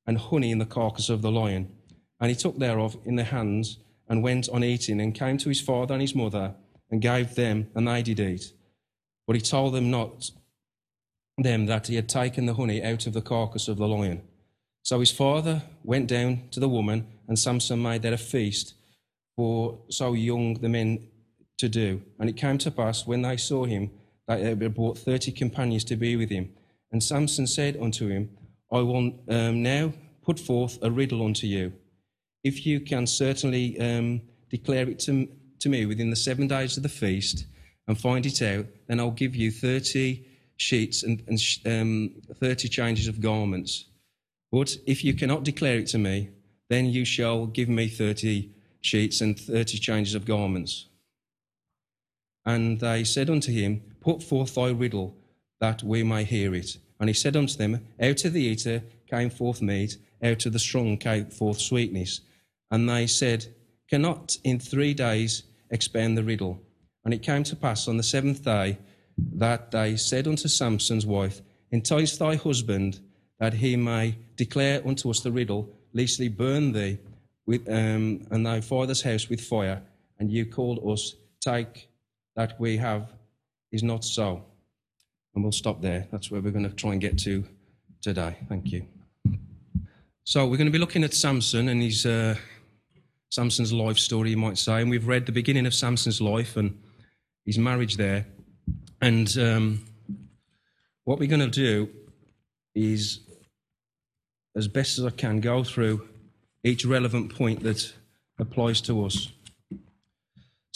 and 0.06 0.18
honey 0.18 0.50
in 0.50 0.58
the 0.58 0.66
carcass 0.66 1.08
of 1.08 1.22
the 1.22 1.30
lion. 1.30 1.72
And 2.20 2.30
he 2.30 2.36
took 2.36 2.58
thereof 2.58 2.96
in 3.04 3.16
the 3.16 3.24
hands 3.24 3.78
and 4.08 4.22
went 4.22 4.48
on 4.48 4.64
eating, 4.64 5.00
and 5.00 5.14
came 5.14 5.36
to 5.36 5.50
his 5.50 5.60
father 5.60 5.92
and 5.92 6.00
his 6.00 6.14
mother, 6.14 6.54
and 6.90 7.02
gave 7.02 7.34
them, 7.34 7.68
and 7.74 7.86
they 7.86 8.02
did 8.02 8.18
eat. 8.18 8.52
But 9.26 9.36
he 9.36 9.42
told 9.42 9.74
them 9.74 9.90
not 9.90 10.30
them 11.36 11.66
that 11.66 11.86
he 11.86 11.96
had 11.96 12.08
taken 12.08 12.46
the 12.46 12.54
honey 12.54 12.82
out 12.82 13.06
of 13.06 13.12
the 13.12 13.20
carcass 13.20 13.68
of 13.68 13.76
the 13.76 13.86
lion. 13.86 14.22
So 14.82 15.00
his 15.00 15.12
father 15.12 15.62
went 15.84 16.08
down 16.08 16.48
to 16.52 16.60
the 16.60 16.68
woman, 16.68 17.06
and 17.28 17.38
Samson 17.38 17.82
made 17.82 18.00
there 18.00 18.14
a 18.14 18.18
feast 18.18 18.74
for 19.36 19.78
so 19.90 20.14
young 20.14 20.54
the 20.54 20.68
men 20.70 21.06
to 21.58 21.68
do. 21.68 22.02
And 22.18 22.30
it 22.30 22.36
came 22.36 22.56
to 22.58 22.70
pass, 22.70 23.06
when 23.06 23.22
they 23.22 23.36
saw 23.36 23.66
him, 23.66 23.90
that 24.28 24.36
they 24.36 24.44
had 24.44 24.74
brought 24.74 24.98
thirty 24.98 25.32
companions 25.32 25.82
to 25.84 25.96
be 25.96 26.14
with 26.14 26.30
him. 26.30 26.52
And 26.92 27.02
Samson 27.02 27.46
said 27.46 27.76
unto 27.80 28.08
him, 28.08 28.30
I 28.70 28.78
will 28.78 29.12
um, 29.28 29.62
now 29.62 29.92
put 30.22 30.38
forth 30.38 30.78
a 30.82 30.90
riddle 30.90 31.24
unto 31.24 31.46
you. 31.46 31.72
If 32.44 32.64
you 32.64 32.80
can 32.80 33.06
certainly 33.06 33.78
um, 33.80 34.22
declare 34.50 34.88
it 34.88 35.00
to, 35.00 35.28
to 35.58 35.68
me 35.68 35.86
within 35.86 36.10
the 36.10 36.16
seven 36.16 36.46
days 36.46 36.76
of 36.76 36.82
the 36.82 36.88
feast 36.88 37.46
and 37.88 37.98
find 37.98 38.24
it 38.24 38.40
out, 38.42 38.66
then 38.86 39.00
I'll 39.00 39.10
give 39.10 39.34
you 39.34 39.50
thirty 39.50 40.24
sheets 40.58 41.02
and, 41.02 41.22
and 41.26 41.38
um, 41.66 42.14
30 42.34 42.68
changes 42.68 43.08
of 43.08 43.20
garments. 43.20 43.86
But 44.50 44.76
if 44.86 45.04
you 45.04 45.14
cannot 45.14 45.44
declare 45.44 45.78
it 45.78 45.86
to 45.88 45.98
me, 45.98 46.30
then 46.68 46.86
you 46.86 47.04
shall 47.04 47.46
give 47.46 47.68
me 47.68 47.88
30 47.88 48.50
sheets 48.80 49.20
and 49.20 49.38
30 49.38 49.78
changes 49.78 50.14
of 50.14 50.24
garments. 50.24 50.86
And 52.44 52.80
they 52.80 53.04
said 53.04 53.30
unto 53.30 53.52
him, 53.52 53.82
Put 54.08 54.22
forth 54.22 54.54
thy 54.54 54.70
riddle, 54.70 55.14
that 55.60 55.82
we 55.82 56.02
may 56.02 56.24
hear 56.24 56.54
it. 56.54 56.78
And 56.98 57.10
he 57.10 57.12
said 57.12 57.36
unto 57.36 57.58
them, 57.58 57.86
Out 58.00 58.24
of 58.24 58.32
the 58.32 58.40
eater 58.40 58.82
came 59.06 59.28
forth 59.28 59.60
meat, 59.60 59.98
out 60.22 60.46
of 60.46 60.54
the 60.54 60.58
strong 60.58 60.96
came 60.96 61.26
forth 61.26 61.60
sweetness. 61.60 62.22
And 62.70 62.88
they 62.88 63.06
said, 63.06 63.48
Cannot 63.90 64.38
in 64.44 64.60
three 64.60 64.94
days 64.94 65.42
expand 65.70 66.16
the 66.16 66.24
riddle. 66.24 66.58
And 67.04 67.12
it 67.12 67.22
came 67.22 67.42
to 67.44 67.54
pass 67.54 67.86
on 67.86 67.98
the 67.98 68.02
seventh 68.02 68.42
day 68.42 68.78
that 69.18 69.72
they 69.72 69.98
said 69.98 70.26
unto 70.26 70.48
Samson's 70.48 71.04
wife, 71.04 71.42
Entice 71.70 72.16
thy 72.16 72.36
husband, 72.36 73.00
that 73.38 73.52
he 73.52 73.76
may 73.76 74.16
declare 74.36 74.80
unto 74.88 75.10
us 75.10 75.20
the 75.20 75.32
riddle, 75.32 75.68
lest 75.92 76.18
he 76.18 76.28
burn 76.28 76.72
thee 76.72 76.96
with, 77.44 77.68
um, 77.68 78.26
and 78.30 78.46
thy 78.46 78.62
father's 78.62 79.02
house 79.02 79.28
with 79.28 79.42
fire. 79.42 79.82
And 80.18 80.32
you 80.32 80.46
called 80.46 80.80
us, 80.90 81.14
Take 81.42 81.90
that 82.36 82.58
we 82.58 82.78
have 82.78 83.12
is 83.72 83.82
not 83.82 84.04
so. 84.04 84.44
And 85.34 85.44
we'll 85.44 85.52
stop 85.52 85.80
there. 85.82 86.06
That's 86.10 86.30
where 86.30 86.40
we're 86.40 86.52
going 86.52 86.68
to 86.68 86.74
try 86.74 86.92
and 86.92 87.00
get 87.00 87.18
to 87.20 87.44
today. 88.00 88.36
Thank 88.48 88.72
you. 88.72 88.86
So 90.24 90.46
we're 90.46 90.56
going 90.56 90.66
to 90.66 90.72
be 90.72 90.78
looking 90.78 91.04
at 91.04 91.14
Samson 91.14 91.68
and 91.68 91.82
his 91.82 92.04
uh, 92.04 92.36
Samson's 93.30 93.72
life 93.72 93.98
story, 93.98 94.30
you 94.30 94.36
might 94.36 94.58
say. 94.58 94.80
And 94.80 94.90
we've 94.90 95.06
read 95.06 95.26
the 95.26 95.32
beginning 95.32 95.66
of 95.66 95.74
Samson's 95.74 96.20
life 96.20 96.56
and 96.56 96.78
his 97.46 97.58
marriage 97.58 97.96
there. 97.96 98.26
And 99.00 99.36
um, 99.38 99.84
what 101.04 101.18
we're 101.18 101.28
going 101.28 101.40
to 101.40 101.46
do 101.48 101.88
is, 102.74 103.20
as 104.56 104.68
best 104.68 104.98
as 104.98 105.04
I 105.04 105.10
can, 105.10 105.40
go 105.40 105.64
through 105.64 106.06
each 106.62 106.84
relevant 106.84 107.34
point 107.34 107.62
that 107.62 107.92
applies 108.38 108.80
to 108.82 109.04
us. 109.04 109.32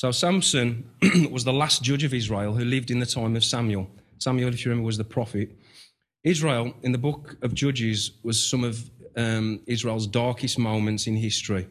So, 0.02 0.10
Samson 0.10 0.90
was 1.30 1.44
the 1.44 1.52
last 1.52 1.84
judge 1.84 2.02
of 2.02 2.12
Israel 2.12 2.54
who 2.54 2.64
lived 2.64 2.90
in 2.90 2.98
the 2.98 3.06
time 3.06 3.36
of 3.36 3.44
Samuel. 3.44 3.88
Samuel, 4.18 4.52
if 4.52 4.64
you 4.64 4.72
remember, 4.72 4.86
was 4.86 4.98
the 4.98 5.04
prophet. 5.04 5.50
Israel, 6.24 6.74
in 6.82 6.90
the 6.90 6.98
book 6.98 7.36
of 7.40 7.54
Judges, 7.54 8.10
was 8.24 8.44
some 8.44 8.64
of 8.64 8.90
um, 9.16 9.60
Israel's 9.68 10.08
darkest 10.08 10.58
moments 10.58 11.06
in 11.06 11.14
history. 11.14 11.68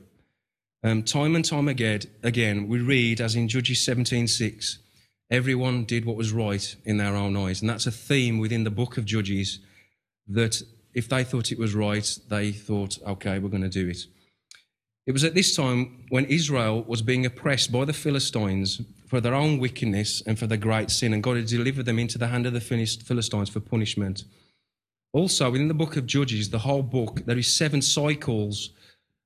Um, 0.82 1.04
time 1.04 1.36
and 1.36 1.44
time 1.44 1.68
again, 1.68 2.04
again, 2.24 2.70
we 2.70 2.80
read, 2.80 3.20
as 3.20 3.36
in 3.36 3.50
Judges 3.50 3.80
17:6, 3.80 4.78
Everyone 5.30 5.84
did 5.84 6.06
what 6.06 6.16
was 6.16 6.32
right 6.32 6.74
in 6.86 6.96
their 6.96 7.18
own 7.18 7.36
eyes. 7.36 7.60
And 7.60 7.70
that's 7.70 7.86
a 7.86 7.92
theme 7.92 8.40
within 8.40 8.64
the 8.64 8.72
book 8.72 8.96
of 8.98 9.04
Judges 9.04 9.60
that 10.30 10.62
if 10.94 11.10
they 11.10 11.26
thought 11.26 11.52
it 11.52 11.60
was 11.60 11.76
right, 11.76 12.18
they 12.30 12.54
thought, 12.54 12.98
okay, 13.06 13.40
we're 13.40 13.50
going 13.50 13.70
to 13.70 13.82
do 13.84 13.90
it. 13.90 14.06
It 15.12 15.14
was 15.14 15.26
at 15.26 15.34
this 15.34 15.54
time 15.58 16.06
when 16.08 16.24
Israel 16.28 16.86
was 16.88 17.02
being 17.02 17.26
oppressed 17.26 17.70
by 17.70 17.84
the 17.84 17.92
Philistines 17.92 18.82
for 19.08 19.20
their 19.20 19.36
own 19.36 19.60
wickedness 19.60 20.24
and 20.26 20.40
for 20.40 20.48
their 20.48 20.58
great 20.58 20.90
sin, 20.90 21.12
and 21.12 21.22
God 21.22 21.36
had 21.36 21.48
delivered 21.48 21.86
them 21.86 22.00
into 22.00 22.18
the 22.18 22.28
hand 22.28 22.46
of 22.46 22.54
the 22.54 22.62
Philistines 22.62 23.50
for 23.50 23.60
punishment. 23.60 24.24
Also, 25.12 25.52
within 25.52 25.68
the 25.68 25.74
book 25.74 25.98
of 25.98 26.06
Judges, 26.06 26.50
the 26.50 26.60
whole 26.60 26.82
book, 26.82 27.26
there 27.26 27.38
is 27.38 27.54
seven 27.54 27.82
cycles 27.82 28.70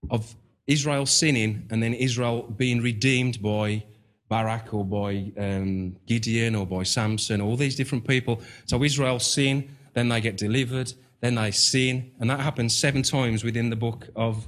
of 0.10 0.36
Israel 0.66 1.06
sinning 1.06 1.68
and 1.70 1.84
then 1.84 1.94
Israel 1.94 2.42
being 2.42 2.82
redeemed 2.82 3.40
by 3.40 3.84
Barak 4.28 4.74
or 4.74 4.84
by 4.84 5.32
um, 5.38 5.98
Gideon 6.08 6.56
or 6.56 6.66
by 6.66 6.82
Samson, 6.82 7.42
all 7.42 7.58
these 7.58 7.76
different 7.76 8.08
people. 8.08 8.42
So 8.66 8.84
Israel 8.84 9.20
sin, 9.20 9.70
then 9.94 10.10
they 10.10 10.20
get 10.20 10.36
delivered, 10.36 10.92
then 11.22 11.36
they 11.36 11.52
sin, 11.52 12.12
and 12.20 12.28
that 12.32 12.40
happens 12.40 12.76
seven 12.76 13.04
times 13.04 13.44
within 13.44 13.70
the 13.70 13.76
book 13.76 14.08
of 14.16 14.48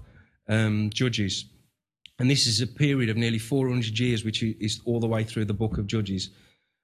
um, 0.50 0.90
Judges. 0.94 1.46
And 2.20 2.30
this 2.30 2.48
is 2.48 2.62
a 2.62 2.68
period 2.68 3.10
of 3.10 3.18
nearly 3.18 3.40
400 3.40 4.00
years, 4.00 4.24
which 4.24 4.42
is 4.42 4.82
all 4.86 5.00
the 5.00 5.08
way 5.08 5.24
through 5.24 5.46
the 5.46 5.54
book 5.54 5.78
of 5.78 5.88
Judges. 5.88 6.32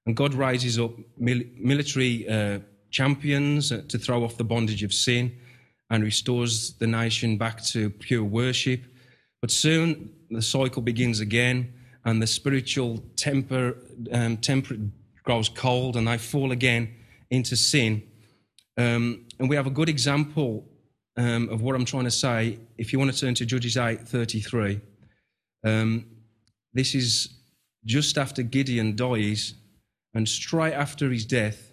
And 0.05 0.15
God 0.15 0.33
raises 0.33 0.77
up 0.77 0.91
mil- 1.17 1.43
military 1.57 2.27
uh, 2.27 2.59
champions 2.91 3.69
to 3.69 3.97
throw 3.97 4.23
off 4.23 4.37
the 4.37 4.43
bondage 4.43 4.83
of 4.83 4.93
sin 4.93 5.35
and 5.89 6.03
restores 6.03 6.73
the 6.73 6.87
nation 6.87 7.37
back 7.37 7.63
to 7.65 7.89
pure 7.89 8.23
worship. 8.23 8.83
But 9.41 9.51
soon 9.51 10.11
the 10.29 10.41
cycle 10.41 10.81
begins 10.81 11.19
again, 11.19 11.73
and 12.05 12.21
the 12.21 12.27
spiritual 12.27 13.03
temper, 13.15 13.77
um, 14.11 14.37
temper 14.37 14.75
grows 15.23 15.49
cold, 15.49 15.95
and 15.95 16.07
they 16.07 16.17
fall 16.17 16.51
again 16.51 16.93
into 17.29 17.55
sin. 17.55 18.03
Um, 18.77 19.25
and 19.39 19.49
we 19.49 19.55
have 19.55 19.67
a 19.67 19.71
good 19.71 19.89
example 19.89 20.65
um, 21.17 21.49
of 21.49 21.61
what 21.61 21.75
I'm 21.75 21.85
trying 21.85 22.05
to 22.05 22.11
say. 22.11 22.59
If 22.77 22.91
you 22.91 22.99
want 22.99 23.13
to 23.13 23.19
turn 23.19 23.35
to 23.35 23.45
Judges 23.45 23.77
8 23.77 24.07
33. 24.07 24.81
Um, 25.65 26.05
this 26.73 26.95
is 26.95 27.29
just 27.85 28.17
after 28.17 28.43
Gideon 28.43 28.95
dies, 28.95 29.53
and 30.13 30.27
straight 30.27 30.73
after 30.73 31.09
his 31.09 31.25
death, 31.25 31.71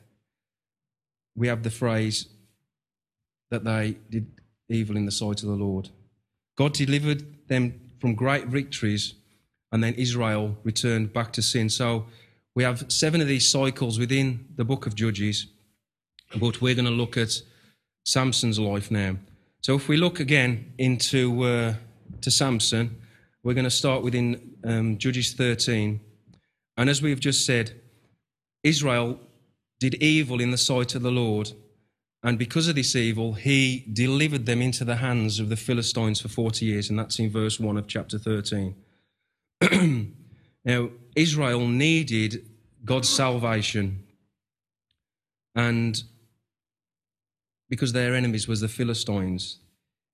we 1.36 1.48
have 1.48 1.62
the 1.62 1.70
phrase 1.70 2.26
that 3.50 3.64
they 3.64 3.96
did 4.10 4.26
evil 4.68 4.96
in 4.96 5.06
the 5.06 5.12
sight 5.12 5.42
of 5.42 5.48
the 5.48 5.54
Lord. 5.54 5.88
God 6.56 6.72
delivered 6.74 7.48
them 7.48 7.80
from 7.98 8.14
great 8.14 8.46
victories, 8.46 9.14
and 9.72 9.82
then 9.82 9.94
Israel 9.94 10.56
returned 10.62 11.12
back 11.12 11.32
to 11.34 11.42
sin. 11.42 11.68
So 11.68 12.06
we 12.54 12.62
have 12.64 12.90
seven 12.90 13.20
of 13.20 13.28
these 13.28 13.48
cycles 13.48 13.98
within 13.98 14.46
the 14.56 14.64
book 14.64 14.86
of 14.86 14.94
Judges, 14.94 15.46
but 16.36 16.60
we're 16.60 16.74
going 16.74 16.86
to 16.86 16.90
look 16.90 17.16
at 17.16 17.40
Samson's 18.04 18.58
life 18.58 18.90
now. 18.90 19.16
So 19.62 19.74
if 19.74 19.88
we 19.88 19.98
look 19.98 20.20
again 20.20 20.72
into 20.78 21.42
uh, 21.42 21.74
to 22.22 22.30
Samson, 22.30 22.96
we're 23.42 23.54
going 23.54 23.64
to 23.64 23.70
start 23.70 24.02
within 24.02 24.54
um, 24.64 24.96
Judges 24.96 25.34
13. 25.34 26.00
And 26.78 26.88
as 26.88 27.02
we've 27.02 27.20
just 27.20 27.44
said, 27.44 27.78
Israel 28.62 29.20
did 29.78 29.94
evil 29.96 30.40
in 30.40 30.50
the 30.50 30.58
sight 30.58 30.94
of 30.94 31.02
the 31.02 31.10
Lord. 31.10 31.52
And 32.22 32.38
because 32.38 32.68
of 32.68 32.74
this 32.74 32.96
evil, 32.96 33.34
he 33.34 33.84
delivered 33.92 34.46
them 34.46 34.62
into 34.62 34.84
the 34.84 34.96
hands 34.96 35.38
of 35.38 35.50
the 35.50 35.56
Philistines 35.56 36.20
for 36.20 36.28
40 36.28 36.64
years. 36.64 36.88
And 36.88 36.98
that's 36.98 37.18
in 37.18 37.30
verse 37.30 37.60
1 37.60 37.76
of 37.76 37.86
chapter 37.86 38.18
13. 38.18 38.74
now, 40.64 40.90
Israel 41.14 41.66
needed 41.66 42.46
God's 42.84 43.10
salvation. 43.10 44.04
And 45.54 46.02
because 47.70 47.92
their 47.92 48.14
enemies 48.14 48.46
was 48.46 48.60
the 48.60 48.68
Philistines. 48.68 49.60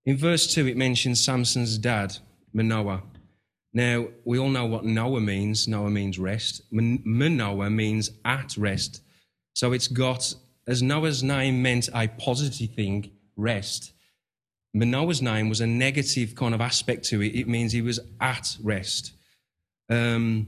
In 0.05 0.15
verse 0.15 0.53
2, 0.53 0.67
it 0.67 0.77
mentions 0.77 1.21
Samson's 1.21 1.77
dad, 1.77 2.15
Manoah. 2.53 3.03
Now, 3.73 4.07
we 4.23 4.39
all 4.39 4.49
know 4.49 4.65
what 4.65 4.85
Noah 4.85 5.19
means. 5.19 5.67
Noah 5.67 5.89
means 5.89 6.17
rest. 6.17 6.61
Manoah 6.71 7.69
means 7.69 8.11
at 8.23 8.55
rest. 8.57 9.01
So 9.53 9.73
it's 9.73 9.87
got, 9.87 10.33
as 10.65 10.81
Noah's 10.81 11.23
name 11.23 11.61
meant 11.61 11.89
a 11.93 12.07
positive 12.07 12.73
thing, 12.73 13.11
rest. 13.35 13.91
Manoah's 14.73 15.21
name 15.21 15.49
was 15.49 15.61
a 15.61 15.67
negative 15.67 16.35
kind 16.35 16.53
of 16.53 16.61
aspect 16.61 17.05
to 17.05 17.21
it. 17.21 17.35
It 17.35 17.47
means 17.47 17.71
he 17.71 17.81
was 17.81 17.99
at 18.21 18.55
rest. 18.61 19.13
Um, 19.89 20.47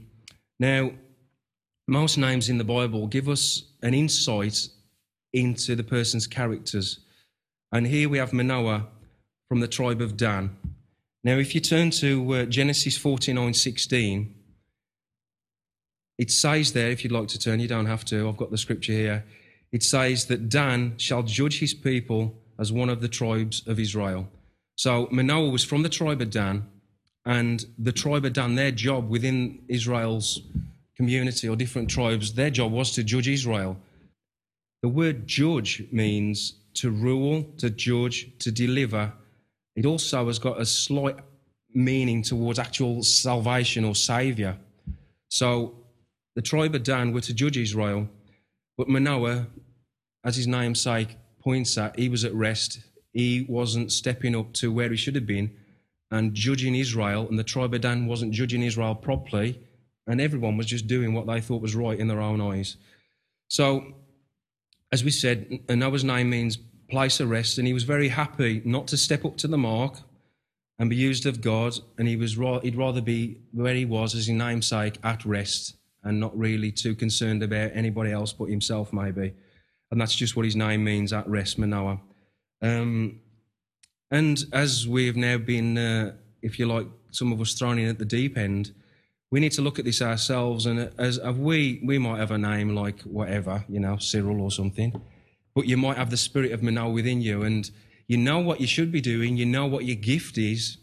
now, 0.58 0.92
most 1.88 2.18
names 2.18 2.48
in 2.48 2.58
the 2.58 2.64
Bible 2.64 3.08
give 3.08 3.28
us 3.28 3.64
an 3.82 3.94
insight 3.94 4.68
into 5.32 5.76
the 5.76 5.84
person's 5.84 6.26
characters. 6.26 7.00
And 7.72 7.86
here 7.86 8.08
we 8.08 8.18
have 8.18 8.32
Manoah 8.32 8.88
from 9.48 9.60
the 9.60 9.68
tribe 9.68 10.00
of 10.00 10.16
Dan. 10.16 10.56
Now, 11.22 11.36
if 11.36 11.54
you 11.54 11.60
turn 11.60 11.90
to 11.92 12.34
uh, 12.34 12.44
Genesis 12.46 12.96
49 12.96 13.54
16, 13.54 14.34
it 16.18 16.30
says 16.30 16.72
there, 16.72 16.90
if 16.90 17.04
you'd 17.04 17.12
like 17.12 17.28
to 17.28 17.38
turn, 17.38 17.60
you 17.60 17.68
don't 17.68 17.86
have 17.86 18.04
to, 18.06 18.28
I've 18.28 18.36
got 18.36 18.50
the 18.50 18.58
scripture 18.58 18.92
here. 18.92 19.24
It 19.72 19.82
says 19.82 20.26
that 20.26 20.48
Dan 20.48 20.94
shall 20.98 21.22
judge 21.22 21.60
his 21.60 21.74
people 21.74 22.34
as 22.58 22.72
one 22.72 22.88
of 22.88 23.00
the 23.00 23.08
tribes 23.08 23.66
of 23.66 23.78
Israel. 23.78 24.28
So 24.76 25.08
Manoah 25.10 25.50
was 25.50 25.64
from 25.64 25.82
the 25.82 25.88
tribe 25.88 26.20
of 26.20 26.30
Dan, 26.30 26.66
and 27.24 27.64
the 27.78 27.92
tribe 27.92 28.24
of 28.24 28.32
Dan, 28.32 28.54
their 28.54 28.70
job 28.70 29.08
within 29.08 29.62
Israel's 29.68 30.40
community 30.96 31.48
or 31.48 31.56
different 31.56 31.88
tribes, 31.88 32.34
their 32.34 32.50
job 32.50 32.72
was 32.72 32.92
to 32.92 33.04
judge 33.04 33.28
Israel. 33.28 33.76
The 34.82 34.88
word 34.88 35.26
judge 35.26 35.84
means 35.92 36.54
to 36.74 36.90
rule, 36.90 37.44
to 37.58 37.70
judge, 37.70 38.38
to 38.38 38.50
deliver, 38.50 39.12
it 39.76 39.86
also 39.86 40.26
has 40.26 40.38
got 40.38 40.60
a 40.60 40.66
slight 40.66 41.16
meaning 41.72 42.22
towards 42.22 42.58
actual 42.58 43.02
salvation 43.02 43.84
or 43.84 43.94
saviour. 43.94 44.56
So 45.28 45.74
the 46.34 46.42
tribe 46.42 46.74
of 46.74 46.82
Dan 46.82 47.12
were 47.12 47.20
to 47.22 47.34
judge 47.34 47.56
Israel, 47.56 48.08
but 48.76 48.88
Manoah, 48.88 49.46
as 50.24 50.36
his 50.36 50.46
namesake 50.46 51.16
points 51.40 51.76
at, 51.78 51.98
he 51.98 52.08
was 52.08 52.24
at 52.24 52.34
rest. 52.34 52.80
He 53.12 53.46
wasn't 53.48 53.92
stepping 53.92 54.36
up 54.36 54.52
to 54.54 54.72
where 54.72 54.90
he 54.90 54.96
should 54.96 55.14
have 55.14 55.26
been 55.26 55.50
and 56.10 56.34
judging 56.34 56.74
Israel, 56.74 57.28
and 57.28 57.38
the 57.38 57.44
tribe 57.44 57.72
of 57.72 57.80
Dan 57.80 58.06
wasn't 58.06 58.32
judging 58.32 58.62
Israel 58.62 58.94
properly, 58.94 59.60
and 60.06 60.20
everyone 60.20 60.56
was 60.56 60.66
just 60.66 60.86
doing 60.86 61.14
what 61.14 61.26
they 61.26 61.40
thought 61.40 61.62
was 61.62 61.76
right 61.76 61.98
in 61.98 62.08
their 62.08 62.20
own 62.20 62.40
eyes. 62.40 62.76
So, 63.48 63.94
as 64.92 65.04
we 65.04 65.10
said, 65.10 65.60
Noah's 65.68 66.04
name 66.04 66.30
means 66.30 66.58
place 66.88 67.20
of 67.20 67.30
rest, 67.30 67.58
and 67.58 67.66
he 67.66 67.72
was 67.72 67.84
very 67.84 68.08
happy 68.08 68.62
not 68.64 68.88
to 68.88 68.96
step 68.96 69.24
up 69.24 69.36
to 69.38 69.48
the 69.48 69.58
mark 69.58 69.98
and 70.78 70.90
be 70.90 70.96
used 70.96 71.26
of 71.26 71.40
God, 71.40 71.78
and 71.98 72.08
he 72.08 72.16
was 72.16 72.34
he'd 72.62 72.76
rather 72.76 73.00
be 73.00 73.38
where 73.52 73.74
he 73.74 73.84
was 73.84 74.14
as 74.14 74.26
his 74.26 74.36
namesake 74.36 74.98
at 75.04 75.24
rest 75.24 75.76
and 76.02 76.18
not 76.18 76.36
really 76.36 76.72
too 76.72 76.94
concerned 76.94 77.42
about 77.42 77.70
anybody 77.74 78.10
else 78.10 78.32
but 78.32 78.46
himself, 78.46 78.92
maybe. 78.92 79.34
And 79.90 80.00
that's 80.00 80.14
just 80.14 80.36
what 80.36 80.44
his 80.44 80.56
name 80.56 80.82
means 80.84 81.12
at 81.12 81.28
rest, 81.28 81.58
Manoah. 81.58 82.00
Um, 82.62 83.20
and 84.10 84.42
as 84.52 84.88
we've 84.88 85.16
now 85.16 85.38
been, 85.38 85.76
uh, 85.76 86.14
if 86.42 86.58
you 86.58 86.66
like, 86.66 86.86
some 87.10 87.32
of 87.32 87.40
us 87.40 87.54
thrown 87.54 87.78
in 87.78 87.88
at 87.88 87.98
the 87.98 88.04
deep 88.04 88.38
end, 88.38 88.72
we 89.30 89.40
need 89.40 89.52
to 89.52 89.62
look 89.62 89.78
at 89.78 89.84
this 89.84 90.02
ourselves. 90.02 90.66
And 90.66 90.90
as 90.98 91.20
we, 91.20 91.80
we 91.84 91.98
might 91.98 92.18
have 92.18 92.30
a 92.30 92.38
name 92.38 92.74
like 92.74 93.00
whatever, 93.02 93.64
you 93.68 93.80
know, 93.80 93.96
Cyril 93.98 94.40
or 94.40 94.50
something 94.50 95.00
but 95.54 95.66
you 95.66 95.76
might 95.76 95.96
have 95.96 96.10
the 96.10 96.16
spirit 96.16 96.52
of 96.52 96.62
Manoah 96.62 96.90
within 96.90 97.20
you, 97.20 97.42
and 97.42 97.70
you 98.06 98.16
know 98.16 98.38
what 98.38 98.60
you 98.60 98.66
should 98.66 98.92
be 98.92 99.00
doing, 99.00 99.36
you 99.36 99.46
know 99.46 99.66
what 99.66 99.84
your 99.84 99.96
gift 99.96 100.38
is, 100.38 100.78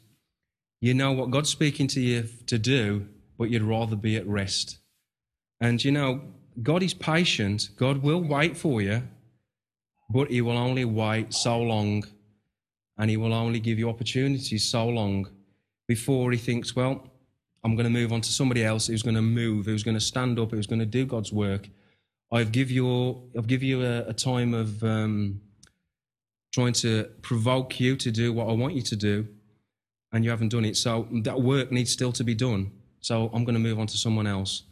you 0.82 0.94
know 0.94 1.12
what 1.12 1.32
God's 1.32 1.50
speaking 1.50 1.88
to 1.88 2.02
you 2.02 2.28
to 2.48 2.58
do, 2.58 3.08
but 3.38 3.50
you'd 3.50 3.64
rather 3.64 3.96
be 3.96 4.16
at 4.18 4.28
rest. 4.28 4.78
And 5.60 5.84
you 5.84 5.92
know, 5.92 6.22
God 6.62 6.84
is 6.84 6.94
patient, 6.94 7.70
God 7.76 8.04
will 8.04 8.22
wait 8.22 8.58
for 8.58 8.82
you, 8.82 9.04
but 10.10 10.30
He 10.30 10.42
will 10.42 10.58
only 10.58 10.86
wait 10.86 11.34
so 11.34 11.60
long, 11.62 12.06
and 12.98 13.10
He 13.10 13.18
will 13.18 13.34
only 13.34 13.60
give 13.60 13.80
you 13.80 13.90
opportunities 13.90 14.64
so 14.64 14.88
long 14.88 15.28
before 15.88 16.32
He 16.32 16.38
thinks, 16.38 16.76
well, 16.76 17.10
I'm 17.64 17.76
going 17.76 17.86
to 17.86 17.90
move 17.90 18.14
on 18.14 18.22
to 18.22 18.32
somebody 18.32 18.64
else 18.64 18.88
who's 18.88 19.04
going 19.04 19.16
to 19.16 19.22
move, 19.22 19.66
who's 19.66 19.84
going 19.84 19.96
to 19.96 20.02
stand 20.02 20.40
up, 20.40 20.52
who's 20.52 20.68
going 20.68 20.80
to 20.80 20.86
do 20.86 21.06
God's 21.06 21.34
work. 21.34 21.70
I've 22.32 22.52
give 22.52 22.70
you 22.72 23.22
I've 23.38 23.48
give 23.48 23.64
you 23.64 23.84
a, 23.84 24.10
a 24.10 24.14
time 24.14 24.54
of 24.54 24.84
um, 24.84 25.42
trying 26.54 26.74
to 26.74 27.10
provoke 27.22 27.80
you 27.80 27.96
to 27.96 28.12
do 28.12 28.34
what 28.34 28.48
I 28.50 28.54
want 28.54 28.74
you 28.76 28.82
to 28.82 28.96
do, 28.96 29.28
and 30.12 30.24
you 30.24 30.30
haven't 30.30 30.50
done 30.50 30.66
it. 30.66 30.78
So 30.78 31.08
that 31.24 31.42
work 31.42 31.72
needs 31.72 31.92
still 31.92 32.12
to 32.14 32.24
be 32.24 32.36
done. 32.36 32.72
So 33.00 33.30
I'm 33.34 33.44
going 33.44 33.54
to 33.56 33.60
move 33.60 33.80
on 33.80 33.88
to 33.88 33.98
someone 33.98 34.28
else. 34.28 34.64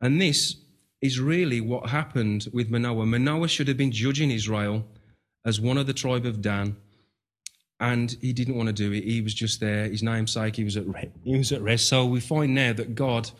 And 0.00 0.20
this 0.20 0.56
is 1.00 1.20
really 1.20 1.60
what 1.60 1.90
happened 1.90 2.48
with 2.52 2.70
Manoah. 2.70 3.06
Manoah 3.06 3.48
should 3.48 3.68
have 3.68 3.76
been 3.76 3.92
judging 3.92 4.30
Israel 4.30 4.84
as 5.44 5.60
one 5.60 5.78
of 5.78 5.86
the 5.86 5.94
tribe 5.94 6.26
of 6.26 6.42
Dan, 6.42 6.76
and 7.80 8.16
he 8.20 8.32
didn't 8.32 8.54
want 8.54 8.68
to 8.68 8.72
do 8.72 8.92
it. 8.92 9.02
He 9.04 9.22
was 9.22 9.34
just 9.34 9.58
there. 9.58 9.88
His 9.88 10.02
namesake, 10.02 10.56
he 10.56 10.64
was 10.64 10.76
at 10.76 10.84
he 11.24 11.36
was 11.36 11.50
at 11.50 11.62
rest. 11.62 11.88
So 11.88 12.04
we 12.04 12.20
find 12.20 12.54
now 12.54 12.72
that 12.74 12.94
God 12.94 13.30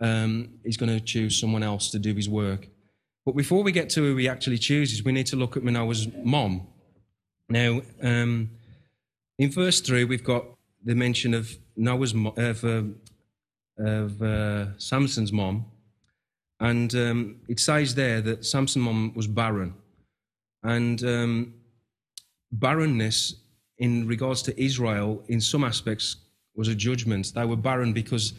um, 0.00 0.48
he's 0.64 0.76
going 0.76 0.92
to 0.92 1.00
choose 1.00 1.38
someone 1.38 1.62
else 1.62 1.90
to 1.90 1.98
do 1.98 2.14
his 2.14 2.28
work. 2.28 2.68
But 3.26 3.36
before 3.36 3.62
we 3.62 3.72
get 3.72 3.90
to 3.90 4.00
who 4.00 4.16
he 4.16 4.28
actually 4.28 4.58
chooses, 4.58 5.04
we 5.04 5.12
need 5.12 5.26
to 5.26 5.36
look 5.36 5.56
at 5.56 5.62
Manoah's 5.62 6.08
mom. 6.24 6.66
Now, 7.48 7.82
um, 8.02 8.50
in 9.38 9.50
verse 9.50 9.80
3, 9.80 10.04
we've 10.04 10.24
got 10.24 10.44
the 10.84 10.94
mention 10.94 11.34
of 11.34 11.56
Noah's 11.76 12.14
of, 12.14 12.64
uh, 12.64 12.82
of 13.78 14.22
uh, 14.22 14.78
Samson's 14.78 15.32
mom, 15.32 15.66
and 16.60 16.94
um, 16.94 17.36
it 17.48 17.60
says 17.60 17.94
there 17.94 18.20
that 18.22 18.46
Samson's 18.46 18.84
mom 18.84 19.12
was 19.14 19.26
barren, 19.26 19.74
and 20.62 21.02
um, 21.04 21.54
barrenness 22.52 23.34
in 23.78 24.06
regards 24.06 24.42
to 24.42 24.62
Israel, 24.62 25.22
in 25.28 25.40
some 25.40 25.64
aspects, 25.64 26.16
was 26.54 26.68
a 26.68 26.74
judgment. 26.74 27.32
They 27.34 27.44
were 27.44 27.56
barren 27.56 27.92
because 27.92 28.34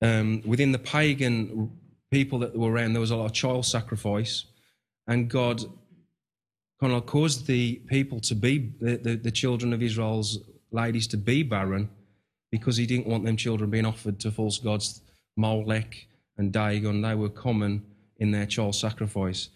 um, 0.00 0.42
within 0.44 0.72
the 0.72 0.78
pagan 0.78 1.70
people 2.10 2.38
that 2.40 2.56
were 2.56 2.70
around, 2.70 2.92
there 2.92 3.00
was 3.00 3.10
a 3.10 3.16
lot 3.16 3.26
of 3.26 3.32
child 3.32 3.66
sacrifice, 3.66 4.46
and 5.06 5.28
God 5.28 5.64
kind 6.80 6.92
of 6.92 7.06
caused 7.06 7.46
the 7.46 7.76
people 7.86 8.20
to 8.20 8.34
be 8.34 8.72
the, 8.80 8.96
the, 8.96 9.14
the 9.16 9.30
children 9.30 9.72
of 9.72 9.82
Israel's 9.82 10.38
ladies 10.72 11.06
to 11.08 11.16
be 11.16 11.42
barren 11.42 11.88
because 12.50 12.76
He 12.76 12.86
didn't 12.86 13.06
want 13.06 13.24
them 13.24 13.36
children 13.36 13.70
being 13.70 13.86
offered 13.86 14.18
to 14.20 14.30
false 14.30 14.58
gods, 14.58 15.02
Molech 15.36 16.06
and 16.38 16.52
Dagon. 16.52 17.02
They 17.02 17.14
were 17.14 17.28
common 17.28 17.84
in 18.18 18.30
their 18.30 18.46
child 18.46 18.74
sacrifice, 18.74 19.48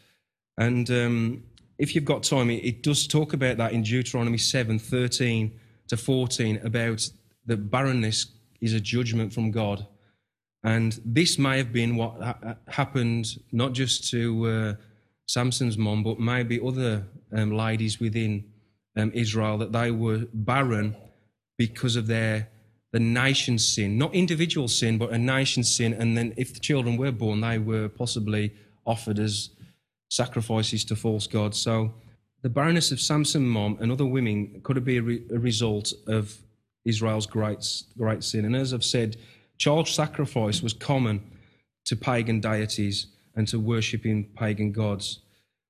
and 0.57 0.91
um, 0.91 1.43
if 1.79 1.95
you've 1.95 2.05
got 2.05 2.23
time, 2.23 2.51
it, 2.51 2.65
it 2.65 2.83
does 2.83 3.07
talk 3.07 3.33
about 3.33 3.57
that 3.59 3.73
in 3.73 3.83
Deuteronomy 3.83 4.39
7 4.39 4.79
13 4.79 5.59
to 5.89 5.97
14 5.97 6.61
about 6.65 7.09
the 7.45 7.57
barrenness 7.57 8.27
is 8.61 8.73
a 8.73 8.81
judgment 8.81 9.33
from 9.33 9.51
God. 9.51 9.87
And 10.65 10.99
this 11.05 11.39
may 11.39 11.59
have 11.59 11.73
been 11.73 11.97
what 11.97 12.21
ha- 12.21 12.57
happened 12.67 13.39
not 13.53 13.73
just 13.73 14.11
to 14.11 14.47
uh, 14.47 14.75
Samson's 15.27 15.79
mom, 15.79 16.03
but 16.03 16.19
maybe 16.19 16.61
other 16.61 17.05
um, 17.33 17.53
ladies 17.53 18.01
within 18.01 18.45
um, 18.97 19.13
Israel 19.15 19.59
that 19.59 19.73
they 19.73 19.91
were 19.91 20.27
barren 20.33 20.97
because 21.59 21.97
of 21.97 22.07
their 22.07 22.49
the 22.93 23.01
nation's 23.01 23.67
sin, 23.67 23.99
not 23.99 24.15
individual 24.15 24.69
sin, 24.69 24.97
but 24.97 25.11
a 25.11 25.19
nation's 25.19 25.75
sin. 25.75 25.93
And 25.93 26.17
then, 26.17 26.33
if 26.37 26.55
the 26.55 26.61
children 26.61 26.97
were 26.97 27.13
born, 27.13 27.43
they 27.43 27.59
were 27.59 27.89
possibly 27.89 28.55
offered 28.87 29.19
as 29.19 29.51
sacrifices 30.11 30.85
to 30.87 30.97
false 30.97 31.27
gods. 31.27 31.59
So, 31.59 31.95
the 32.43 32.49
barrenness 32.49 32.93
of 32.93 33.01
Samson's 33.01 33.49
mom 33.49 33.79
and 33.81 33.91
other 33.91 34.07
women 34.07 34.61
could 34.63 34.77
have 34.77 34.85
been 34.85 34.99
a, 34.99 35.03
re- 35.03 35.25
a 35.35 35.39
result 35.39 35.93
of 36.07 36.39
Israel's 36.85 37.27
great, 37.27 37.83
great 37.99 38.23
sin. 38.23 38.45
And 38.45 38.55
as 38.55 38.73
I've 38.73 38.85
said, 38.85 39.17
child 39.59 39.89
sacrifice 39.89 40.63
was 40.63 40.73
common 40.73 41.23
to 41.87 41.97
pagan 41.97 42.41
deities 42.41 43.07
and 43.35 43.49
to 43.49 43.59
worshipping 43.59 44.25
pagan 44.37 44.73
gods. 44.73 45.21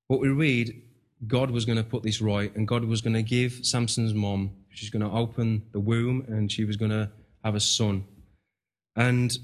But 0.09 0.21
we 0.21 0.29
read 0.29 0.83
God 1.27 1.51
was 1.51 1.65
going 1.65 1.79
to 1.79 1.85
put 1.85 2.03
this 2.03 2.21
right, 2.21 2.55
and 2.55 2.69
God 2.69 2.85
was 2.85 3.01
going 3.01 3.15
to 3.15 3.23
give 3.23 3.65
Samson's 3.65 4.13
mom, 4.13 4.51
she's 4.71 4.91
going 4.91 5.03
to 5.03 5.11
open 5.11 5.63
the 5.73 5.81
womb, 5.81 6.25
and 6.29 6.53
she 6.53 6.65
was 6.65 6.77
going 6.77 6.91
to 6.91 7.11
have 7.43 7.55
a 7.55 7.61
son. 7.61 8.05
And 8.95 9.37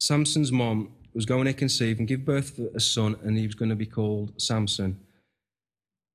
Samson's 0.00 0.50
mom 0.50 0.92
was 1.18 1.26
going 1.26 1.46
to 1.46 1.52
conceive 1.52 1.98
and 1.98 2.06
give 2.06 2.24
birth 2.24 2.54
to 2.54 2.70
a 2.76 2.78
son, 2.78 3.16
and 3.24 3.36
he 3.36 3.44
was 3.44 3.56
going 3.56 3.70
to 3.70 3.74
be 3.74 3.84
called 3.84 4.40
Samson. 4.40 5.00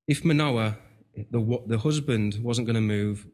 If 0.08 0.24
Manoah, 0.24 0.78
the, 1.30 1.62
the 1.66 1.76
husband, 1.76 2.38
wasn't 2.42 2.66
going 2.66 2.76
to 2.76 2.80
move, 2.80 3.26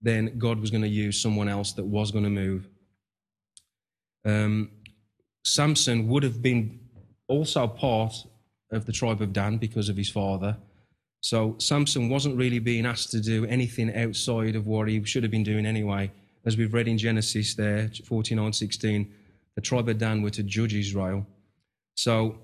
then 0.00 0.36
God 0.38 0.58
was 0.58 0.72
going 0.72 0.82
to 0.82 0.88
use 0.88 1.22
someone 1.22 1.48
else 1.48 1.72
that 1.74 1.84
was 1.84 2.10
going 2.10 2.24
to 2.24 2.30
move. 2.30 2.68
Um, 4.24 4.72
Samson 5.44 6.08
would 6.08 6.24
have 6.24 6.42
been 6.42 6.80
also 7.28 7.68
part 7.68 8.16
of 8.72 8.84
the 8.84 8.90
tribe 8.92 9.22
of 9.22 9.32
Dan 9.32 9.58
because 9.58 9.88
of 9.88 9.96
his 9.96 10.10
father. 10.10 10.56
So 11.20 11.54
Samson 11.58 12.08
wasn't 12.08 12.36
really 12.36 12.58
being 12.58 12.86
asked 12.86 13.12
to 13.12 13.20
do 13.20 13.46
anything 13.46 13.96
outside 13.96 14.56
of 14.56 14.66
what 14.66 14.88
he 14.88 15.04
should 15.04 15.22
have 15.22 15.30
been 15.30 15.44
doing 15.44 15.64
anyway. 15.64 16.10
As 16.44 16.56
we've 16.56 16.74
read 16.74 16.88
in 16.88 16.98
Genesis 16.98 17.54
there, 17.54 17.88
49 18.04 18.52
16, 18.52 19.14
the 19.54 19.60
tribe 19.60 19.88
of 19.88 19.98
Dan 19.98 20.22
were 20.22 20.30
to 20.30 20.42
judge 20.42 20.74
Israel. 20.74 21.26
So 21.94 22.38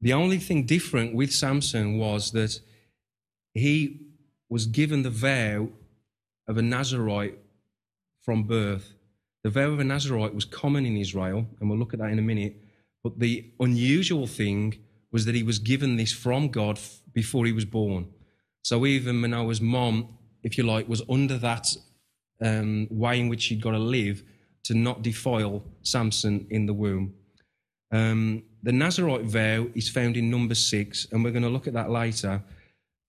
the 0.00 0.12
only 0.12 0.38
thing 0.38 0.64
different 0.64 1.14
with 1.14 1.32
Samson 1.32 1.98
was 1.98 2.32
that 2.32 2.58
he 3.54 4.00
was 4.48 4.66
given 4.66 5.02
the 5.02 5.10
vow 5.10 5.68
of 6.48 6.58
a 6.58 6.62
Nazarite 6.62 7.38
from 8.20 8.44
birth. 8.44 8.94
The 9.44 9.50
vow 9.50 9.70
of 9.70 9.80
a 9.80 9.84
Nazarite 9.84 10.34
was 10.34 10.44
common 10.44 10.86
in 10.86 10.96
Israel, 10.96 11.46
and 11.60 11.68
we'll 11.68 11.78
look 11.78 11.94
at 11.94 12.00
that 12.00 12.10
in 12.10 12.18
a 12.18 12.22
minute. 12.22 12.56
But 13.02 13.18
the 13.18 13.50
unusual 13.60 14.26
thing 14.26 14.78
was 15.10 15.24
that 15.24 15.34
he 15.34 15.42
was 15.42 15.58
given 15.58 15.96
this 15.96 16.12
from 16.12 16.48
God 16.48 16.78
before 17.12 17.46
he 17.46 17.52
was 17.52 17.64
born. 17.64 18.08
So 18.62 18.86
even 18.86 19.20
Manoah's 19.20 19.60
mom, 19.60 20.18
if 20.42 20.56
you 20.56 20.64
like, 20.64 20.88
was 20.88 21.02
under 21.08 21.36
that 21.38 21.66
um, 22.40 22.88
way 22.90 23.20
in 23.20 23.28
which 23.28 23.42
she'd 23.42 23.60
got 23.60 23.72
to 23.72 23.78
live 23.78 24.22
to 24.64 24.74
not 24.74 25.02
defile 25.02 25.62
Samson 25.82 26.46
in 26.50 26.66
the 26.66 26.74
womb. 26.74 27.14
Um, 27.92 28.44
the 28.62 28.72
Nazarite 28.72 29.24
vow 29.24 29.66
is 29.74 29.88
found 29.88 30.16
in 30.16 30.30
number 30.30 30.54
six, 30.54 31.06
and 31.10 31.22
we're 31.22 31.30
going 31.30 31.42
to 31.42 31.48
look 31.48 31.66
at 31.66 31.74
that 31.74 31.90
later. 31.90 32.42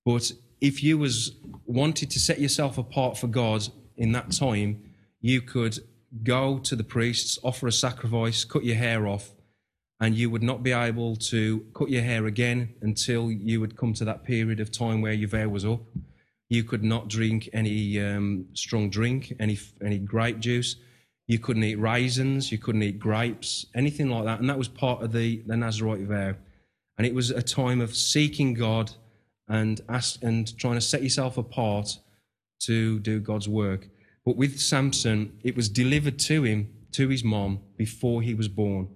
But 0.06 0.32
if 0.60 0.84
you 0.84 0.98
was 0.98 1.36
wanted 1.66 2.10
to 2.12 2.20
set 2.20 2.40
yourself 2.40 2.78
apart 2.78 3.18
for 3.18 3.28
God 3.28 3.68
in 3.98 4.12
that 4.14 4.32
time, 4.32 4.84
you 5.22 5.42
could 5.42 5.80
go 6.24 6.60
to 6.60 6.76
the 6.76 6.84
priests, 6.84 7.40
offer 7.44 7.68
a 7.68 7.72
sacrifice, 7.72 8.44
cut 8.44 8.64
your 8.64 8.76
hair 8.76 9.08
off, 9.08 9.32
and 10.00 10.16
you 10.16 10.30
would 10.30 10.44
not 10.44 10.64
be 10.64 10.72
able 10.72 11.16
to 11.16 11.66
cut 11.74 11.90
your 11.90 12.02
hair 12.02 12.26
again 12.26 12.74
until 12.82 13.32
you 13.32 13.62
would 13.62 13.78
come 13.78 13.94
to 13.94 14.06
that 14.06 14.24
period 14.24 14.60
of 14.60 14.72
time 14.72 15.02
where 15.02 15.14
your 15.14 15.30
vow 15.30 15.48
was 15.48 15.66
up. 15.66 15.82
You 16.50 16.64
could 16.64 16.84
not 16.84 17.08
drink 17.08 17.50
any 17.54 18.00
um, 18.02 18.48
strong 18.54 18.90
drink, 18.90 19.34
any 19.40 19.58
any 19.84 19.98
grape 19.98 20.40
juice. 20.40 20.76
You 21.34 21.40
couldn't 21.40 21.64
eat 21.64 21.80
raisins. 21.80 22.52
You 22.52 22.60
couldn't 22.60 22.84
eat 22.84 23.00
grapes, 23.00 23.66
anything 23.74 24.08
like 24.08 24.26
that. 24.26 24.40
And 24.40 24.48
that 24.52 24.58
was 24.60 24.68
part 24.68 25.02
of 25.02 25.12
the, 25.12 25.42
the 25.48 25.58
Nazarite 25.58 26.02
vow. 26.02 26.36
And 26.96 27.08
it 27.08 27.16
was 27.16 27.32
a 27.32 27.42
time 27.42 27.82
of 27.82 27.96
seeking 27.96 28.54
God 28.54 28.92
and 29.48 29.82
ask, 29.90 30.22
and 30.24 30.56
trying 30.60 30.76
to 30.76 30.82
set 30.82 31.02
yourself 31.02 31.40
apart 31.40 31.98
to 32.66 33.00
do 33.00 33.20
God's 33.20 33.50
work. 33.50 33.90
But 34.24 34.38
with 34.38 34.60
Samson, 34.60 35.40
it 35.44 35.56
was 35.56 35.70
delivered 35.70 36.20
to 36.20 36.44
him, 36.44 36.72
to 36.92 37.10
his 37.10 37.24
mom, 37.24 37.62
before 37.78 38.22
he 38.22 38.36
was 38.36 38.48
born. 38.48 38.90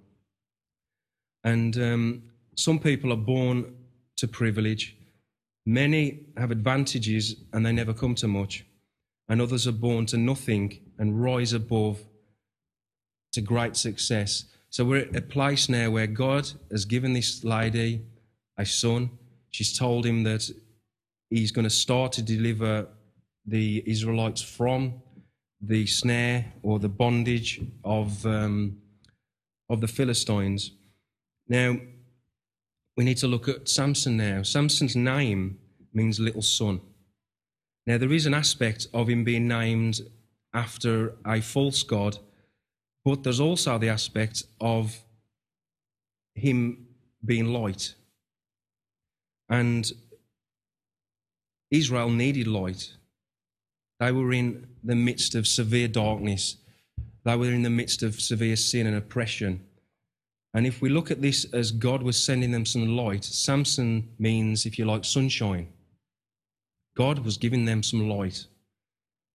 And 1.43 1.75
um, 1.79 2.23
some 2.55 2.77
people 2.77 3.11
are 3.11 3.17
born 3.17 3.73
to 4.17 4.27
privilege. 4.27 4.95
Many 5.65 6.27
have 6.37 6.51
advantages 6.51 7.35
and 7.51 7.65
they 7.65 7.71
never 7.71 7.95
come 7.95 8.13
to 8.13 8.27
much. 8.27 8.63
And 9.27 9.41
others 9.41 9.67
are 9.67 9.71
born 9.71 10.05
to 10.05 10.17
nothing 10.17 10.79
and 10.99 11.19
rise 11.19 11.51
above 11.51 11.97
to 13.37 13.41
great 13.41 13.77
success. 13.77 14.45
So 14.71 14.83
we're 14.83 15.05
at 15.05 15.15
a 15.15 15.21
place 15.21 15.69
now 15.69 15.91
where 15.91 16.07
God 16.07 16.51
has 16.71 16.85
given 16.85 17.13
this 17.13 17.43
lady 17.43 18.01
a 18.57 18.65
son. 18.65 19.11
She's 19.51 19.77
told 19.77 20.07
him 20.07 20.23
that 20.23 20.49
he's 21.29 21.51
going 21.51 21.63
to 21.63 21.69
start 21.85 22.13
to 22.13 22.23
deliver 22.23 22.87
the 23.45 23.83
Israelites 23.85 24.41
from 24.41 25.03
the 25.61 25.85
snare 25.85 26.51
or 26.63 26.79
the 26.79 26.89
bondage 26.89 27.61
of, 27.83 28.25
um, 28.25 28.77
of 29.69 29.81
the 29.81 29.87
Philistines. 29.87 30.71
Now, 31.47 31.77
we 32.95 33.03
need 33.03 33.17
to 33.17 33.27
look 33.27 33.47
at 33.47 33.69
Samson 33.69 34.17
now. 34.17 34.41
Samson's 34.41 34.95
name 34.95 35.59
means 35.93 36.19
little 36.19 36.41
son. 36.41 36.81
Now, 37.85 37.99
there 37.99 38.11
is 38.11 38.25
an 38.25 38.33
aspect 38.33 38.87
of 38.95 39.07
him 39.07 39.23
being 39.23 39.47
named 39.47 40.01
after 40.55 41.13
a 41.23 41.39
false 41.39 41.83
god, 41.83 42.17
but 43.07 43.23
there's 43.23 43.39
also 43.39 43.77
the 43.77 43.87
aspect 43.87 44.43
of 44.59 44.93
him 46.35 46.87
being 47.23 47.53
light. 47.53 47.95
And 49.47 49.89
Israel 51.71 52.09
needed 52.09 52.47
light. 52.47 52.91
They 54.01 54.11
were 54.11 54.33
in 54.33 54.67
the 54.83 54.95
midst 54.95 55.35
of 55.35 55.47
severe 55.47 55.87
darkness. 55.87 56.57
They 57.23 57.37
were 57.37 57.45
in 57.45 57.63
the 57.63 57.69
midst 57.69 58.03
of 58.03 58.19
severe 58.19 58.57
sin 58.57 58.87
and 58.87 58.97
oppression. 58.97 59.65
And 60.53 60.67
if 60.67 60.81
we 60.81 60.89
look 60.89 61.09
at 61.09 61.21
this 61.21 61.45
as 61.53 61.71
God 61.71 62.03
was 62.03 62.21
sending 62.21 62.51
them 62.51 62.65
some 62.65 62.97
light, 62.97 63.23
Samson 63.23 64.09
means, 64.19 64.65
if 64.65 64.77
you 64.77 64.83
like, 64.83 65.05
sunshine. 65.05 65.69
God 66.97 67.19
was 67.19 67.37
giving 67.37 67.63
them 67.63 67.83
some 67.83 68.09
light. 68.09 68.47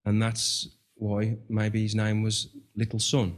And 0.04 0.20
that's 0.20 0.68
why 0.96 1.38
maybe 1.48 1.80
his 1.80 1.94
name 1.94 2.22
was 2.22 2.48
Little 2.76 3.00
Son. 3.00 3.34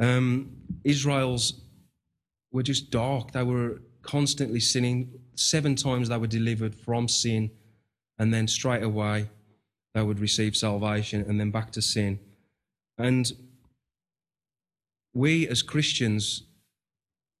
Um, 0.00 0.56
Israel's 0.82 1.60
were 2.52 2.62
just 2.62 2.90
dark. 2.90 3.32
They 3.32 3.42
were 3.42 3.82
constantly 4.02 4.60
sinning. 4.60 5.12
Seven 5.34 5.76
times 5.76 6.08
they 6.08 6.16
were 6.16 6.26
delivered 6.26 6.74
from 6.74 7.06
sin, 7.06 7.50
and 8.18 8.32
then 8.34 8.48
straight 8.48 8.82
away 8.82 9.28
they 9.94 10.02
would 10.02 10.18
receive 10.18 10.56
salvation, 10.56 11.24
and 11.28 11.38
then 11.38 11.50
back 11.50 11.70
to 11.72 11.82
sin. 11.82 12.18
And 12.98 13.30
we 15.12 15.46
as 15.48 15.62
Christians, 15.62 16.44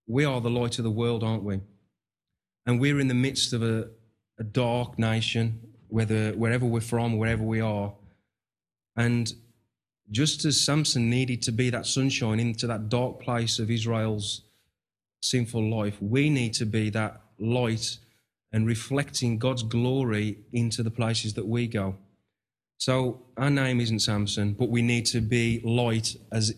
we 0.06 0.24
are 0.24 0.40
the 0.40 0.50
light 0.50 0.78
of 0.78 0.84
the 0.84 0.90
world, 0.90 1.24
aren't 1.24 1.44
we? 1.44 1.60
And 2.66 2.80
we're 2.80 3.00
in 3.00 3.08
the 3.08 3.14
midst 3.14 3.52
of 3.52 3.62
a, 3.62 3.90
a 4.38 4.44
dark 4.44 4.98
nation, 4.98 5.60
whether 5.88 6.32
wherever 6.32 6.66
we're 6.66 6.80
from, 6.80 7.16
wherever 7.16 7.42
we 7.42 7.60
are. 7.60 7.94
And 8.96 9.32
just 10.10 10.44
as 10.44 10.60
Samson 10.60 11.08
needed 11.08 11.42
to 11.42 11.52
be 11.52 11.70
that 11.70 11.86
sunshine 11.86 12.40
into 12.40 12.66
that 12.66 12.88
dark 12.88 13.20
place 13.20 13.58
of 13.58 13.70
Israel's 13.70 14.42
sinful 15.22 15.70
life, 15.70 15.96
we 16.00 16.30
need 16.30 16.54
to 16.54 16.66
be 16.66 16.90
that 16.90 17.20
light 17.38 17.98
and 18.52 18.66
reflecting 18.66 19.38
God's 19.38 19.62
glory 19.62 20.38
into 20.52 20.82
the 20.82 20.90
places 20.90 21.34
that 21.34 21.46
we 21.46 21.66
go. 21.66 21.96
So 22.78 23.22
our 23.36 23.50
name 23.50 23.80
isn't 23.80 24.00
Samson, 24.00 24.54
but 24.54 24.70
we 24.70 24.82
need 24.82 25.06
to 25.06 25.20
be 25.20 25.60
light 25.62 26.16
as, 26.32 26.54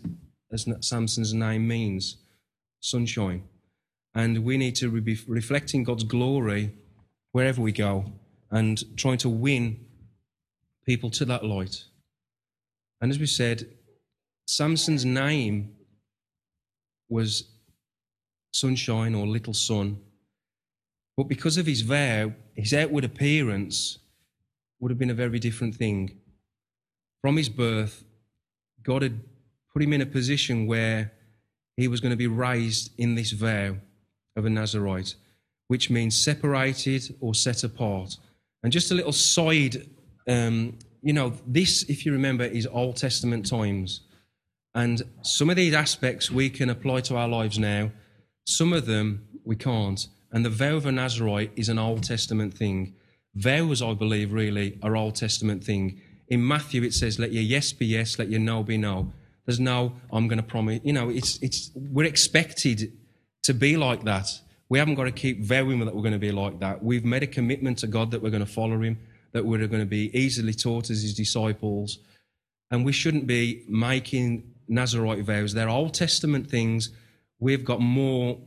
as 0.53 0.67
Samson's 0.81 1.35
name 1.35 1.67
means 1.67 2.17
sunshine. 2.81 3.43
And 4.15 4.45
we 4.45 4.57
need 4.57 4.77
to 4.77 5.01
be 5.01 5.19
reflecting 5.27 5.85
God's 5.85 6.05
glory 6.05 6.73
wherever 7.33 7.61
we 7.61 7.73
go 7.73 8.13
and 8.51 8.97
trying 8.97 9.19
to 9.19 9.29
win 9.29 9.85
people 10.87 11.11
to 11.11 11.25
that 11.25 11.45
light. 11.45 11.85
And 13.03 13.11
as 13.11 13.19
we 13.19 13.27
said, 13.27 13.67
Samson's 14.47 15.05
name 15.05 15.75
was 17.09 17.51
sunshine 18.53 19.15
or 19.15 19.27
little 19.27 19.55
sun. 19.55 19.99
But 21.17 21.25
because 21.25 21.59
of 21.59 21.67
his 21.67 21.81
vow, 21.83 22.33
his 22.55 22.73
outward 22.73 23.05
appearance 23.05 23.99
would 24.79 24.91
have 24.91 24.99
been 24.99 25.11
a 25.11 25.15
very 25.15 25.41
different 25.41 25.75
thing. 25.75 26.17
From 27.21 27.37
his 27.37 27.49
birth, 27.49 28.05
God 28.83 29.03
had 29.03 29.21
put 29.73 29.83
him 29.83 29.93
in 29.93 30.01
a 30.01 30.07
position 30.07 30.67
where 30.67 31.13
he 31.77 31.89
was 31.89 32.01
going 32.01 32.11
to 32.11 32.17
be 32.17 32.29
raised 32.29 32.93
in 32.99 33.17
this 33.17 33.33
vow 33.33 33.77
of 34.37 34.45
a 34.45 34.51
Nazarite, 34.51 35.17
which 35.67 35.91
means 35.91 36.19
separated 36.19 37.17
or 37.21 37.35
set 37.35 37.65
apart. 37.65 38.17
And 38.63 38.73
just 38.73 38.93
a 38.93 38.95
little 38.95 39.13
side, 39.13 39.89
um, 40.29 40.79
you 41.03 41.13
know, 41.13 41.35
this, 41.47 41.83
if 41.85 42.07
you 42.07 42.13
remember, 42.13 42.45
is 42.45 42.67
Old 42.67 42.97
Testament 42.97 43.49
times. 43.49 44.03
And 44.75 45.03
some 45.23 45.51
of 45.51 45.57
these 45.57 45.75
aspects 45.75 46.31
we 46.31 46.49
can 46.49 46.71
apply 46.71 47.01
to 47.03 47.17
our 47.17 47.29
lives 47.29 47.59
now, 47.59 47.91
some 48.47 48.73
of 48.73 48.87
them 48.87 49.27
we 49.45 49.57
can't. 49.57 50.07
And 50.31 50.45
the 50.45 50.51
vow 50.51 50.77
of 50.77 50.87
a 50.87 50.93
Nazarite 50.93 51.53
is 51.57 51.69
an 51.69 51.79
Old 51.79 52.05
Testament 52.05 52.55
thing. 52.55 52.95
Vows, 53.35 53.83
I 53.83 53.93
believe, 53.95 54.33
really 54.33 54.79
are 54.83 54.97
Old 54.97 55.15
Testament 55.15 55.65
thing. 55.65 56.01
In 56.29 56.47
Matthew, 56.47 56.83
it 56.83 56.95
says, 56.95 57.19
"Let 57.19 57.33
your 57.33 57.43
yes 57.43 57.73
be 57.73 57.87
yes, 57.87 58.19
let 58.19 58.31
your 58.31 58.41
no 58.41 58.63
be 58.63 58.79
no." 58.79 59.13
There's 59.45 59.61
no, 59.61 59.95
"I'm 60.11 60.29
going 60.29 60.39
to 60.39 60.43
promise." 60.43 60.81
You 60.85 60.95
know, 60.95 61.11
it's 61.11 61.39
it's 61.43 61.71
we're 61.75 62.07
expected 62.07 62.93
to 63.43 63.53
be 63.53 63.77
like 63.77 64.05
that. 64.05 64.29
We 64.69 64.79
haven't 64.79 64.95
got 64.95 65.05
to 65.05 65.13
keep 65.13 65.45
vowing 65.45 65.81
that 65.81 65.95
we're 65.95 66.03
going 66.03 66.13
to 66.13 66.19
be 66.19 66.33
like 66.33 66.61
that. 66.61 66.83
We've 66.83 67.05
made 67.05 67.23
a 67.23 67.27
commitment 67.27 67.79
to 67.79 67.87
God 67.87 68.11
that 68.13 68.23
we're 68.23 68.31
going 68.31 68.45
to 68.45 68.51
follow 68.51 68.81
Him, 68.81 68.99
that 69.33 69.45
we're 69.45 69.67
going 69.67 69.83
to 69.83 69.87
be 69.87 70.17
easily 70.17 70.55
taught 70.55 70.91
as 70.91 71.03
His 71.03 71.15
disciples. 71.15 71.99
And 72.71 72.85
we 72.85 72.93
shouldn't 72.93 73.27
be 73.27 73.65
making 73.69 74.55
Nazarite 74.69 75.25
vows. 75.25 75.53
They're 75.53 75.69
Old 75.69 75.95
Testament 75.95 76.49
things. 76.49 76.91
We've 77.39 77.65
got 77.65 77.81
more, 77.81 78.39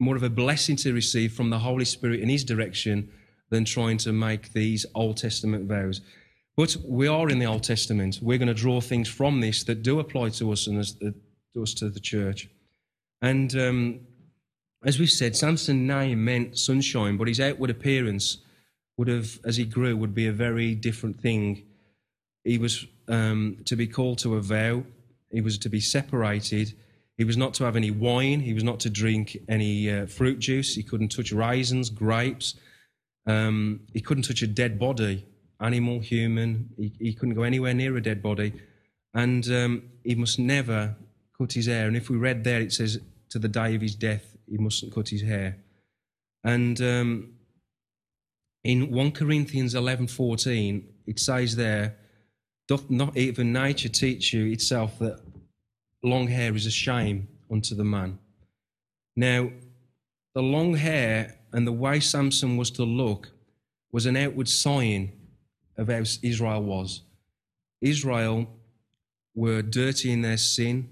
more 0.00 0.16
of 0.16 0.22
a 0.22 0.30
blessing 0.30 0.76
to 0.76 0.92
receive 0.92 1.32
from 1.32 1.50
the 1.50 1.58
Holy 1.58 1.84
Spirit 1.84 2.20
in 2.20 2.28
His 2.28 2.44
direction 2.44 3.10
than 3.50 3.64
trying 3.64 3.98
to 3.98 4.12
make 4.12 4.52
these 4.52 4.86
Old 4.94 5.18
Testament 5.18 5.68
vows. 5.68 6.00
But 6.56 6.76
we 6.84 7.06
are 7.08 7.28
in 7.30 7.38
the 7.38 7.46
Old 7.46 7.62
Testament. 7.62 8.18
We're 8.20 8.38
going 8.38 8.48
to 8.48 8.54
draw 8.54 8.80
things 8.80 9.08
from 9.08 9.40
this 9.40 9.64
that 9.64 9.82
do 9.82 10.00
apply 10.00 10.30
to 10.30 10.52
us 10.52 10.66
and 10.66 10.78
as, 10.78 10.96
uh, 11.04 11.10
to 11.54 11.62
us 11.62 11.74
to 11.74 11.88
the 11.88 12.00
church. 12.00 12.48
And 13.22 13.54
um, 13.56 14.00
as 14.84 14.98
we've 14.98 15.10
said, 15.10 15.36
Samson's 15.36 15.88
name 15.88 16.24
meant 16.24 16.58
sunshine, 16.58 17.16
but 17.16 17.28
his 17.28 17.40
outward 17.40 17.70
appearance 17.70 18.38
would 18.96 19.08
have, 19.08 19.38
as 19.44 19.56
he 19.56 19.64
grew, 19.64 19.96
would 19.96 20.14
be 20.14 20.26
a 20.26 20.32
very 20.32 20.74
different 20.74 21.20
thing. 21.20 21.64
He 22.44 22.58
was 22.58 22.86
um, 23.08 23.58
to 23.66 23.76
be 23.76 23.86
called 23.86 24.18
to 24.18 24.36
a 24.36 24.40
vow. 24.40 24.84
He 25.30 25.40
was 25.40 25.58
to 25.58 25.68
be 25.68 25.80
separated. 25.80 26.74
He 27.16 27.24
was 27.24 27.36
not 27.36 27.54
to 27.54 27.64
have 27.64 27.76
any 27.76 27.90
wine. 27.90 28.40
He 28.40 28.52
was 28.52 28.64
not 28.64 28.80
to 28.80 28.90
drink 28.90 29.38
any 29.48 29.90
uh, 29.90 30.06
fruit 30.06 30.38
juice. 30.38 30.74
He 30.74 30.82
couldn't 30.82 31.10
touch 31.10 31.32
raisins, 31.32 31.90
grapes. 31.90 32.54
Um, 33.26 33.80
he 33.92 34.00
couldn't 34.00 34.24
touch 34.24 34.42
a 34.42 34.46
dead 34.46 34.78
body, 34.78 35.26
animal, 35.60 36.00
human. 36.00 36.70
He, 36.76 36.92
he, 36.98 37.14
couldn't 37.14 37.34
go 37.34 37.44
anywhere 37.44 37.74
near 37.74 37.96
a 37.96 38.02
dead 38.02 38.22
body. 38.22 38.52
And 39.14 39.46
um, 39.50 39.82
he 40.04 40.14
must 40.14 40.38
never 40.38 40.96
cut 41.38 41.52
his 41.52 41.66
hair. 41.66 41.86
And 41.86 41.96
if 41.96 42.10
we 42.10 42.16
read 42.16 42.44
there, 42.44 42.60
it 42.60 42.72
says 42.72 42.98
to 43.30 43.38
the 43.38 43.48
day 43.48 43.74
of 43.74 43.82
his 43.82 43.94
death, 43.94 44.36
he 44.48 44.58
mustn't 44.58 44.94
cut 44.94 45.08
his 45.08 45.22
hair. 45.22 45.58
And 46.44 46.80
um, 46.80 47.31
in 48.64 48.90
1 48.90 49.12
Corinthians 49.12 49.74
11:14, 49.74 50.84
it 51.06 51.18
says 51.18 51.56
there, 51.56 51.96
"Doth 52.68 52.90
not 52.90 53.16
even 53.16 53.52
nature 53.52 53.88
teach 53.88 54.32
you 54.32 54.46
itself 54.46 54.98
that 54.98 55.20
long 56.02 56.28
hair 56.28 56.54
is 56.54 56.66
a 56.66 56.70
shame 56.70 57.28
unto 57.50 57.74
the 57.74 57.84
man?" 57.84 58.18
Now, 59.16 59.50
the 60.34 60.42
long 60.42 60.74
hair 60.76 61.40
and 61.52 61.66
the 61.66 61.72
way 61.72 62.00
Samson 62.00 62.56
was 62.56 62.70
to 62.72 62.84
look 62.84 63.30
was 63.90 64.06
an 64.06 64.16
outward 64.16 64.48
sign 64.48 65.12
of 65.76 65.88
how 65.88 66.02
Israel 66.22 66.62
was. 66.62 67.02
Israel 67.80 68.48
were 69.34 69.62
dirty 69.62 70.10
in 70.12 70.22
their 70.22 70.38
sin. 70.38 70.88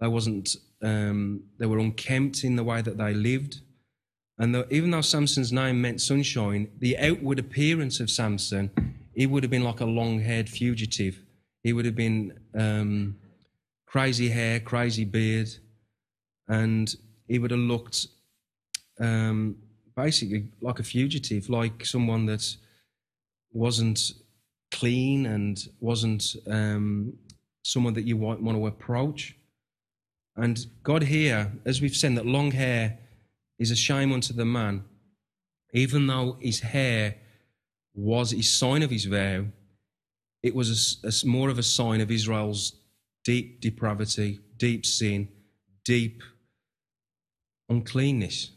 They 0.00 0.08
wasn't 0.08 0.56
um, 0.82 1.44
they 1.58 1.66
were 1.66 1.78
unkempt 1.78 2.44
in 2.44 2.56
the 2.56 2.64
way 2.64 2.82
that 2.82 2.98
they 2.98 3.14
lived. 3.14 3.60
And 4.38 4.54
the, 4.54 4.72
even 4.72 4.90
though 4.90 5.00
Samson's 5.00 5.52
name 5.52 5.80
meant 5.80 6.00
sunshine, 6.00 6.68
the 6.78 6.98
outward 6.98 7.38
appearance 7.38 8.00
of 8.00 8.10
Samson, 8.10 8.70
he 9.14 9.26
would 9.26 9.42
have 9.42 9.50
been 9.50 9.64
like 9.64 9.80
a 9.80 9.86
long 9.86 10.20
haired 10.20 10.48
fugitive. 10.48 11.22
He 11.62 11.72
would 11.72 11.86
have 11.86 11.94
been 11.96 12.38
um, 12.54 13.16
crazy 13.86 14.28
hair, 14.28 14.60
crazy 14.60 15.04
beard, 15.04 15.48
and 16.48 16.94
he 17.26 17.38
would 17.38 17.50
have 17.50 17.60
looked 17.60 18.08
um, 19.00 19.56
basically 19.96 20.48
like 20.60 20.78
a 20.78 20.82
fugitive, 20.82 21.48
like 21.48 21.86
someone 21.86 22.26
that 22.26 22.56
wasn't 23.52 24.12
clean 24.70 25.24
and 25.24 25.66
wasn't 25.80 26.36
um, 26.46 27.14
someone 27.64 27.94
that 27.94 28.06
you 28.06 28.16
want, 28.18 28.42
want 28.42 28.58
to 28.58 28.66
approach. 28.66 29.34
And 30.36 30.66
God 30.82 31.02
here, 31.02 31.50
as 31.64 31.80
we've 31.80 31.96
said, 31.96 32.16
that 32.16 32.26
long 32.26 32.50
hair 32.50 32.98
is 33.58 33.70
a 33.70 33.76
shame 33.76 34.12
unto 34.12 34.32
the 34.32 34.44
man, 34.44 34.84
even 35.72 36.06
though 36.06 36.36
his 36.40 36.60
hair 36.60 37.16
was 37.94 38.32
a 38.32 38.42
sign 38.42 38.82
of 38.82 38.90
his 38.90 39.06
vow, 39.06 39.46
it 40.42 40.54
was 40.54 41.00
a, 41.02 41.08
a, 41.08 41.26
more 41.26 41.48
of 41.48 41.58
a 41.58 41.62
sign 41.62 42.00
of 42.00 42.10
Israel's 42.10 42.76
deep 43.24 43.60
depravity, 43.60 44.38
deep 44.58 44.84
sin, 44.86 45.28
deep 45.84 46.22
uncleanness, 47.68 48.52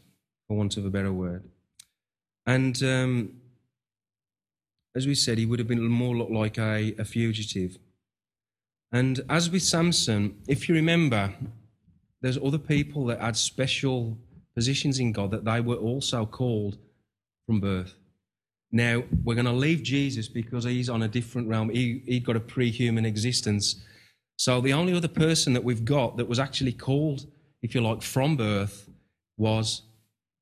for 0.46 0.56
want 0.56 0.76
of 0.76 0.84
a 0.84 0.90
better 0.90 1.12
word. 1.12 1.42
And 2.46 2.80
um, 2.82 3.40
as 4.94 5.06
we 5.06 5.14
said, 5.14 5.38
he 5.38 5.46
would 5.46 5.58
have 5.58 5.68
been 5.68 5.82
more 5.84 6.16
like 6.16 6.58
a, 6.58 6.94
a 6.98 7.04
fugitive. 7.04 7.78
And 8.92 9.20
as 9.28 9.50
with 9.50 9.62
Samson, 9.62 10.36
if 10.48 10.68
you 10.68 10.74
remember, 10.74 11.32
there's 12.20 12.38
other 12.38 12.58
people 12.58 13.06
that 13.06 13.20
had 13.20 13.36
special 13.36 14.18
positions 14.60 14.98
in 14.98 15.12
God 15.12 15.30
that 15.30 15.44
they 15.44 15.60
were 15.60 15.76
also 15.76 16.26
called 16.26 16.76
from 17.46 17.60
birth. 17.60 17.94
Now, 18.70 19.02
we're 19.24 19.34
going 19.34 19.46
to 19.46 19.64
leave 19.66 19.82
Jesus 19.82 20.28
because 20.28 20.64
he's 20.64 20.90
on 20.90 21.02
a 21.02 21.08
different 21.08 21.48
realm. 21.48 21.70
He, 21.70 22.02
he 22.06 22.20
got 22.20 22.36
a 22.36 22.40
pre 22.54 22.70
human 22.70 23.04
existence. 23.04 23.82
So, 24.36 24.60
the 24.60 24.74
only 24.74 24.92
other 24.94 25.08
person 25.08 25.54
that 25.54 25.64
we've 25.64 25.84
got 25.84 26.16
that 26.18 26.28
was 26.28 26.38
actually 26.38 26.72
called, 26.72 27.26
if 27.62 27.74
you 27.74 27.80
like, 27.80 28.02
from 28.02 28.36
birth 28.36 28.88
was 29.36 29.82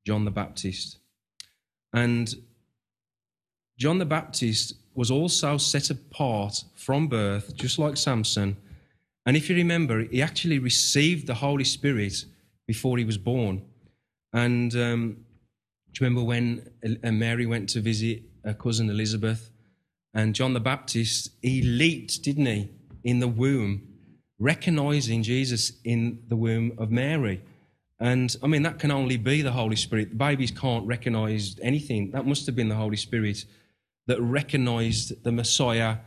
John 0.05 0.25
the 0.25 0.31
Baptist. 0.31 0.97
And 1.93 2.33
John 3.77 3.97
the 3.97 4.05
Baptist 4.05 4.73
was 4.93 5.09
also 5.09 5.57
set 5.57 5.89
apart 5.89 6.63
from 6.75 7.07
birth, 7.07 7.55
just 7.55 7.79
like 7.79 7.97
Samson 7.97 8.57
and 9.29 9.37
if 9.37 9.47
you 9.47 9.55
remember, 9.55 10.05
he 10.05 10.23
actually 10.23 10.57
received 10.57 11.27
the 11.27 11.35
Holy 11.35 11.63
Spirit 11.63 12.25
before 12.65 12.97
he 12.97 13.05
was 13.05 13.19
born. 13.19 13.61
And 14.33 14.73
um, 14.75 15.17
do 15.91 16.03
you 16.03 16.07
remember 16.07 16.23
when 16.23 16.69
uh, 17.03 17.11
Mary 17.11 17.45
went 17.45 17.69
to 17.69 17.81
visit 17.81 18.23
her 18.43 18.53
cousin 18.53 18.89
Elizabeth? 18.89 19.49
And 20.13 20.33
John 20.33 20.53
the 20.53 20.59
Baptist, 20.59 21.31
he 21.41 21.61
leaped, 21.61 22.23
didn't 22.23 22.45
he, 22.45 22.69
in 23.03 23.19
the 23.19 23.27
womb, 23.27 23.87
recognizing 24.39 25.23
Jesus 25.23 25.73
in 25.83 26.23
the 26.27 26.35
womb 26.35 26.73
of 26.77 26.89
Mary. 26.89 27.41
And 27.99 28.35
I 28.41 28.47
mean, 28.47 28.63
that 28.63 28.79
can 28.79 28.91
only 28.91 29.17
be 29.17 29.41
the 29.41 29.51
Holy 29.51 29.75
Spirit. 29.75 30.09
The 30.09 30.15
babies 30.15 30.51
can't 30.51 30.85
recognize 30.87 31.57
anything. 31.61 32.11
That 32.11 32.25
must 32.25 32.45
have 32.45 32.55
been 32.55 32.69
the 32.69 32.75
Holy 32.75 32.95
Spirit 32.95 33.45
that 34.07 34.19
recognized 34.21 35.23
the 35.23 35.31
Messiah 35.31 35.97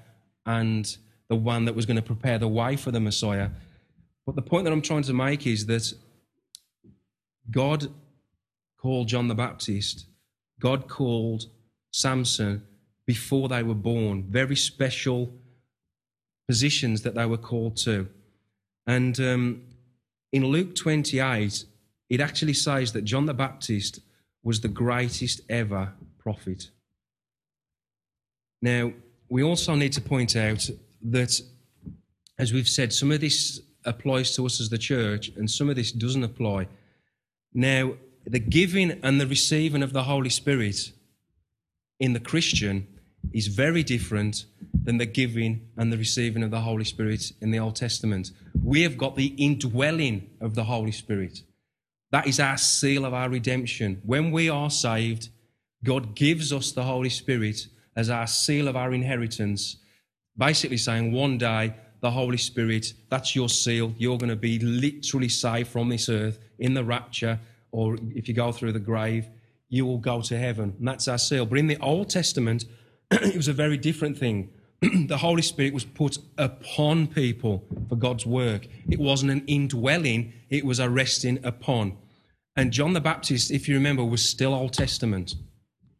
and 0.47 0.97
the 1.29 1.37
one 1.37 1.67
that 1.67 1.75
was 1.75 1.87
going 1.87 1.97
to 1.97 2.03
prepare 2.03 2.39
the 2.39 2.49
way 2.49 2.77
for 2.77 2.91
the 2.91 3.01
Messiah. 3.01 3.51
But 4.27 4.35
the 4.35 4.43
point 4.43 4.65
that 4.65 4.73
I'm 4.73 4.83
trying 4.83 5.03
to 5.05 5.13
make 5.13 5.47
is 5.47 5.67
that 5.67 5.93
God 7.51 7.89
called 8.83 9.07
John 9.07 9.29
the 9.29 9.35
Baptist, 9.35 10.07
God 10.59 10.89
called 10.89 11.45
Samson 11.93 12.67
before 13.07 13.49
they 13.49 13.63
were 13.63 13.75
born. 13.75 14.25
Very 14.29 14.57
special 14.57 15.33
positions 16.49 17.03
that 17.03 17.15
they 17.15 17.25
were 17.25 17.39
called 17.39 17.77
to. 17.77 18.09
And 18.89 19.19
um, 19.21 19.63
in 20.33 20.45
Luke 20.47 20.75
28, 20.75 21.65
it 22.11 22.21
actually 22.21 22.55
says 22.55 22.93
that 22.93 23.05
John 23.05 23.27
the 23.27 23.35
Baptist 23.35 24.01
was 24.43 24.61
the 24.61 24.69
greatest 24.69 25.43
ever 25.49 25.93
prophet. 26.19 26.71
Now, 28.61 28.93
we 29.29 29.45
also 29.45 29.77
need 29.77 29.93
to 29.93 30.01
point 30.01 30.35
out 30.35 30.69
that, 31.03 31.41
as 32.37 32.53
we've 32.53 32.69
said, 32.69 32.93
some 32.93 33.13
of 33.13 33.21
this 33.21 33.61
applies 33.85 34.35
to 34.35 34.45
us 34.45 34.61
as 34.61 34.69
the 34.69 34.79
church 34.79 35.29
and 35.37 35.49
some 35.49 35.71
of 35.71 35.77
this 35.77 35.93
doesn't 35.93 36.25
apply. 36.25 36.67
Now, 37.55 37.95
the 38.27 38.39
giving 38.39 38.93
and 39.03 39.21
the 39.21 39.27
receiving 39.27 39.83
of 39.83 39.93
the 39.93 40.05
Holy 40.05 40.31
Spirit 40.31 40.93
in 41.99 42.13
the 42.13 42.21
Christian 42.21 42.87
is 43.33 43.47
very 43.47 43.83
different 43.83 44.47
than 44.85 44.99
the 44.99 45.07
giving 45.07 45.69
and 45.77 45.93
the 45.93 45.99
receiving 45.99 46.43
of 46.43 46.51
the 46.51 46.61
Holy 46.61 46.85
Spirit 46.85 47.33
in 47.41 47.51
the 47.51 47.59
Old 47.59 47.77
Testament. 47.77 48.33
We 48.63 48.83
have 48.83 48.99
got 48.99 49.17
the 49.17 49.35
indwelling 49.39 50.31
of 50.41 50.55
the 50.55 50.65
Holy 50.65 50.93
Spirit. 50.93 51.43
That 52.11 52.27
is 52.27 52.41
our 52.41 52.59
seal 52.59 53.05
of 53.05 53.15
our 53.15 53.31
redemption. 53.31 54.03
When 54.05 54.33
we 54.33 54.51
are 54.51 54.71
saved, 54.71 55.29
God 55.85 56.15
gives 56.15 56.53
us 56.53 56.73
the 56.73 56.85
Holy 56.85 57.09
Spirit 57.09 57.67
as 57.97 58.11
our 58.11 58.27
seal 58.27 58.69
of 58.69 58.77
our 58.77 58.93
inheritance, 58.93 59.77
basically 60.37 60.77
saying 60.77 61.13
one 61.13 61.39
day, 61.39 61.75
the 62.01 62.11
Holy 62.11 62.37
Spirit, 62.37 62.93
that's 63.09 63.37
your 63.37 63.49
seal. 63.49 63.95
You're 63.97 64.19
going 64.19 64.29
to 64.29 64.37
be 64.37 64.59
literally 64.59 65.29
saved 65.29 65.69
from 65.69 65.89
this 65.89 66.09
earth 66.09 66.39
in 66.59 66.75
the 66.75 66.83
rapture, 66.83 67.39
or 67.73 67.97
if 68.15 68.29
you 68.29 68.35
go 68.35 68.53
through 68.53 68.73
the 68.73 68.79
grave, 68.79 69.27
you 69.69 69.85
will 69.87 69.99
go 69.99 70.21
to 70.21 70.39
heaven. 70.39 70.75
And 70.79 70.87
that's 70.87 71.09
our 71.09 71.19
seal. 71.19 71.47
But 71.47 71.59
in 71.59 71.67
the 71.67 71.79
Old 71.81 72.11
Testament, 72.11 72.67
it 73.11 73.37
was 73.37 73.49
a 73.49 73.53
very 73.53 73.77
different 73.77 74.17
thing. 74.19 74.51
the 75.07 75.19
Holy 75.19 75.43
Spirit 75.43 75.73
was 75.73 75.85
put 75.85 76.19
upon 76.39 77.07
people 77.07 77.65
for 77.89 77.97
God's 77.97 78.27
work. 78.27 78.67
It 78.89 78.99
wasn't 78.99 79.33
an 79.33 79.45
indwelling, 79.47 80.33
it 80.51 80.65
was 80.65 80.79
a 80.79 80.91
resting 80.91 81.39
upon. 81.45 81.97
And 82.57 82.73
John 82.73 82.93
the 82.93 83.01
Baptist, 83.01 83.51
if 83.51 83.69
you 83.69 83.75
remember, 83.75 84.05
was 84.05 84.29
still 84.29 84.55
Old 84.55 84.75
Testament. 84.75 85.35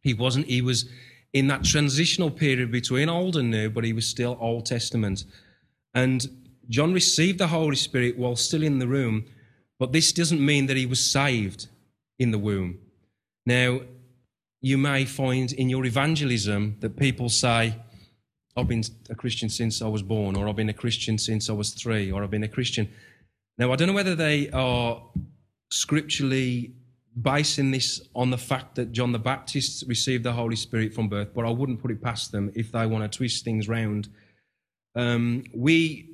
He 0.01 0.13
wasn't, 0.13 0.45
he 0.45 0.61
was 0.61 0.87
in 1.31 1.47
that 1.47 1.63
transitional 1.63 2.29
period 2.29 2.71
between 2.71 3.09
Old 3.09 3.37
and 3.37 3.49
New, 3.49 3.69
but 3.69 3.83
he 3.83 3.93
was 3.93 4.07
still 4.07 4.37
Old 4.39 4.65
Testament. 4.65 5.25
And 5.95 6.27
John 6.69 6.93
received 6.93 7.39
the 7.39 7.47
Holy 7.47 7.75
Spirit 7.75 8.17
while 8.17 8.35
still 8.35 8.63
in 8.63 8.79
the 8.79 8.87
room, 8.87 9.25
but 9.83 9.91
this 9.91 10.13
doesn't 10.13 10.39
mean 10.39 10.67
that 10.67 10.77
he 10.77 10.85
was 10.85 11.05
saved 11.05 11.67
in 12.17 12.31
the 12.31 12.37
womb. 12.37 12.79
Now, 13.45 13.81
you 14.61 14.77
may 14.77 15.03
find 15.03 15.51
in 15.51 15.67
your 15.67 15.83
evangelism 15.83 16.77
that 16.79 16.95
people 16.95 17.27
say, 17.27 17.75
I've 18.55 18.69
been 18.69 18.85
a 19.09 19.15
Christian 19.15 19.49
since 19.49 19.81
I 19.81 19.89
was 19.89 20.01
born, 20.01 20.37
or 20.37 20.47
I've 20.47 20.55
been 20.55 20.69
a 20.69 20.73
Christian 20.73 21.17
since 21.17 21.49
I 21.49 21.53
was 21.53 21.71
three, 21.71 22.13
or 22.13 22.23
I've 22.23 22.31
been 22.31 22.45
a 22.45 22.47
Christian. 22.47 22.89
Now, 23.57 23.73
I 23.73 23.75
don't 23.75 23.89
know 23.89 23.93
whether 23.93 24.15
they 24.15 24.49
are 24.51 25.03
scripturally 25.69 26.75
basing 27.21 27.71
this 27.71 28.07
on 28.15 28.29
the 28.29 28.37
fact 28.37 28.75
that 28.75 28.93
John 28.93 29.11
the 29.11 29.19
Baptist 29.19 29.83
received 29.85 30.23
the 30.23 30.31
Holy 30.31 30.55
Spirit 30.55 30.93
from 30.93 31.09
birth, 31.09 31.33
but 31.33 31.43
I 31.43 31.49
wouldn't 31.49 31.81
put 31.81 31.91
it 31.91 32.01
past 32.01 32.31
them 32.31 32.53
if 32.55 32.71
they 32.71 32.85
want 32.85 33.03
to 33.03 33.17
twist 33.17 33.43
things 33.43 33.67
round. 33.67 34.07
Um, 34.95 35.43
we, 35.53 36.09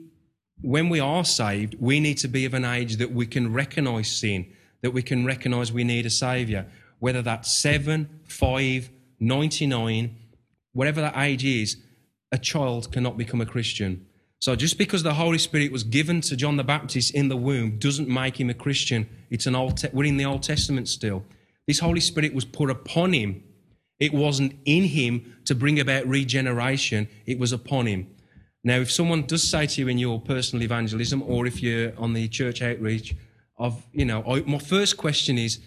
when 0.61 0.89
we 0.89 0.99
are 0.99 1.25
saved, 1.25 1.75
we 1.79 1.99
need 1.99 2.17
to 2.19 2.27
be 2.27 2.45
of 2.45 2.53
an 2.53 2.65
age 2.65 2.97
that 2.97 3.11
we 3.11 3.25
can 3.25 3.53
recognize 3.53 4.11
sin, 4.11 4.45
that 4.81 4.91
we 4.91 5.01
can 5.01 5.25
recognize 5.25 5.71
we 5.71 5.83
need 5.83 6.05
a 6.05 6.09
savior 6.09 6.67
whether 6.99 7.21
that's 7.21 7.51
seven, 7.51 8.21
five, 8.25 8.89
99, 9.19 10.15
whatever 10.73 11.01
that 11.01 11.17
age 11.17 11.43
is, 11.43 11.77
a 12.31 12.37
child 12.37 12.91
cannot 12.91 13.17
become 13.17 13.41
a 13.41 13.45
Christian. 13.45 14.05
So 14.39 14.55
just 14.55 14.77
because 14.77 15.03
the 15.03 15.15
Holy 15.15 15.37
Spirit 15.37 15.71
was 15.71 15.83
given 15.83 16.21
to 16.21 16.35
John 16.35 16.57
the 16.57 16.63
Baptist 16.63 17.13
in 17.13 17.27
the 17.27 17.35
womb 17.35 17.77
doesn't 17.79 18.07
make 18.07 18.39
him 18.39 18.49
a 18.49 18.53
Christian. 18.53 19.09
It's 19.29 19.47
an 19.47 19.55
old. 19.55 19.77
Te- 19.77 19.89
we're 19.91 20.05
in 20.05 20.17
the 20.17 20.25
Old 20.25 20.43
Testament 20.43 20.87
still. 20.87 21.25
This 21.67 21.79
Holy 21.79 21.99
Spirit 21.99 22.33
was 22.33 22.45
put 22.45 22.69
upon 22.69 23.13
him. 23.13 23.43
It 23.99 24.13
wasn't 24.13 24.55
in 24.63 24.85
him 24.85 25.37
to 25.45 25.55
bring 25.55 25.79
about 25.79 26.07
regeneration. 26.07 27.09
It 27.25 27.37
was 27.37 27.51
upon 27.51 27.85
him. 27.85 28.07
Now, 28.63 28.77
if 28.79 28.91
someone 28.91 29.23
does 29.25 29.43
say 29.43 29.65
to 29.65 29.81
you 29.81 29.87
in 29.87 29.97
your 29.97 30.19
personal 30.19 30.63
evangelism, 30.63 31.23
or 31.23 31.45
if 31.45 31.61
you're 31.61 31.93
on 31.97 32.13
the 32.13 32.27
church 32.27 32.61
outreach, 32.61 33.15
of 33.57 33.85
you 33.91 34.05
know, 34.05 34.23
I, 34.25 34.41
my 34.41 34.59
first 34.59 34.97
question 34.97 35.37
is, 35.37 35.59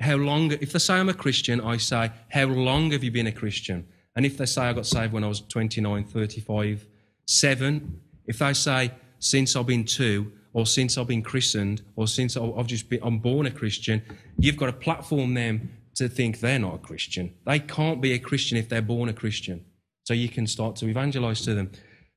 how 0.00 0.16
long, 0.16 0.52
if 0.52 0.72
they 0.72 0.78
say 0.78 0.94
I'm 0.94 1.08
a 1.08 1.14
Christian, 1.14 1.60
I 1.60 1.76
say, 1.76 2.10
how 2.30 2.46
long 2.46 2.92
have 2.92 3.02
you 3.02 3.10
been 3.10 3.26
a 3.26 3.32
Christian? 3.32 3.86
And 4.14 4.26
if 4.26 4.36
they 4.36 4.46
say 4.46 4.62
I 4.62 4.72
got 4.72 4.86
saved 4.86 5.12
when 5.12 5.24
I 5.24 5.28
was 5.28 5.40
29, 5.40 6.04
35, 6.04 6.86
7, 7.26 8.00
if 8.26 8.38
they 8.38 8.52
say 8.52 8.92
since 9.18 9.56
I've 9.56 9.66
been 9.66 9.84
two, 9.84 10.32
or 10.52 10.66
since 10.66 10.96
I've 10.98 11.06
been 11.06 11.22
christened, 11.22 11.82
or 11.96 12.06
since 12.06 12.36
I've 12.36 12.66
just 12.66 12.88
been, 12.88 13.00
I'm 13.02 13.18
born 13.18 13.46
a 13.46 13.50
Christian, 13.50 14.02
you've 14.38 14.56
got 14.56 14.66
to 14.66 14.72
platform 14.72 15.34
them 15.34 15.70
to 15.96 16.08
think 16.08 16.40
they're 16.40 16.58
not 16.58 16.74
a 16.74 16.78
Christian. 16.78 17.34
They 17.44 17.58
can't 17.58 18.00
be 18.00 18.12
a 18.12 18.18
Christian 18.18 18.56
if 18.56 18.68
they're 18.68 18.82
born 18.82 19.08
a 19.08 19.12
Christian. 19.12 19.64
So 20.04 20.14
you 20.14 20.28
can 20.28 20.46
start 20.46 20.76
to 20.76 20.88
evangelize 20.88 21.42
to 21.42 21.54
them. 21.54 21.70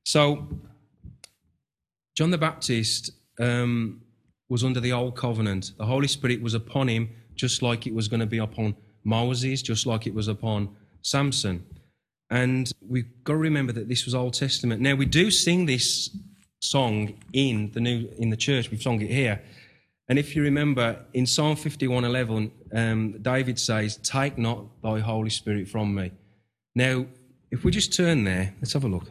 So 0.04 0.48
John 2.16 2.30
the 2.30 2.38
Baptist 2.38 3.10
um, 3.38 4.02
was 4.48 4.64
under 4.64 4.80
the 4.80 4.92
old 4.92 5.16
covenant. 5.16 5.72
The 5.78 5.86
Holy 5.86 6.08
Spirit 6.08 6.42
was 6.42 6.54
upon 6.54 6.88
him 6.88 7.10
just 7.34 7.62
like 7.62 7.86
it 7.86 7.94
was 7.94 8.08
going 8.08 8.20
to 8.20 8.26
be 8.26 8.38
upon 8.38 8.76
Moses, 9.04 9.62
just 9.62 9.86
like 9.86 10.06
it 10.06 10.14
was 10.14 10.28
upon 10.28 10.68
Samson. 11.02 11.64
And 12.30 12.70
we've 12.86 13.08
got 13.24 13.34
to 13.34 13.38
remember 13.38 13.72
that 13.72 13.88
this 13.88 14.04
was 14.04 14.14
Old 14.14 14.34
Testament. 14.34 14.80
Now 14.80 14.94
we 14.94 15.06
do 15.06 15.30
sing 15.30 15.66
this 15.66 16.10
song 16.60 17.14
in 17.32 17.70
the 17.72 17.80
new 17.80 18.08
in 18.18 18.30
the 18.30 18.36
church. 18.36 18.70
We've 18.70 18.82
sung 18.82 19.00
it 19.00 19.10
here. 19.10 19.42
And 20.08 20.18
if 20.18 20.34
you 20.36 20.42
remember 20.42 21.04
in 21.12 21.26
Psalm 21.26 21.56
51:11, 21.56 22.50
um, 22.72 23.12
David 23.22 23.58
says, 23.58 23.96
"Take 23.96 24.38
not 24.38 24.82
thy 24.82 25.00
Holy 25.00 25.30
Spirit 25.30 25.68
from 25.68 25.94
me." 25.94 26.12
Now, 26.74 27.06
if 27.50 27.64
we 27.64 27.70
just 27.70 27.92
turn 27.92 28.24
there, 28.24 28.54
let's 28.60 28.72
have 28.72 28.84
a 28.84 28.88
look. 28.88 29.10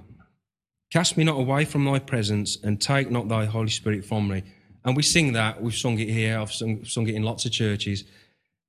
Cast 0.91 1.15
me 1.15 1.23
not 1.23 1.39
away 1.39 1.63
from 1.63 1.85
thy 1.85 1.99
presence, 1.99 2.57
and 2.61 2.81
take 2.81 3.09
not 3.09 3.29
thy 3.29 3.45
Holy 3.45 3.69
Spirit 3.69 4.03
from 4.03 4.27
me. 4.27 4.43
And 4.83 4.95
we 4.95 5.03
sing 5.03 5.33
that. 5.33 5.61
We've 5.61 5.75
sung 5.75 5.97
it 5.99 6.09
here. 6.09 6.37
I've 6.37 6.51
sung, 6.51 6.83
sung 6.83 7.07
it 7.07 7.15
in 7.15 7.23
lots 7.23 7.45
of 7.45 7.51
churches. 7.51 8.03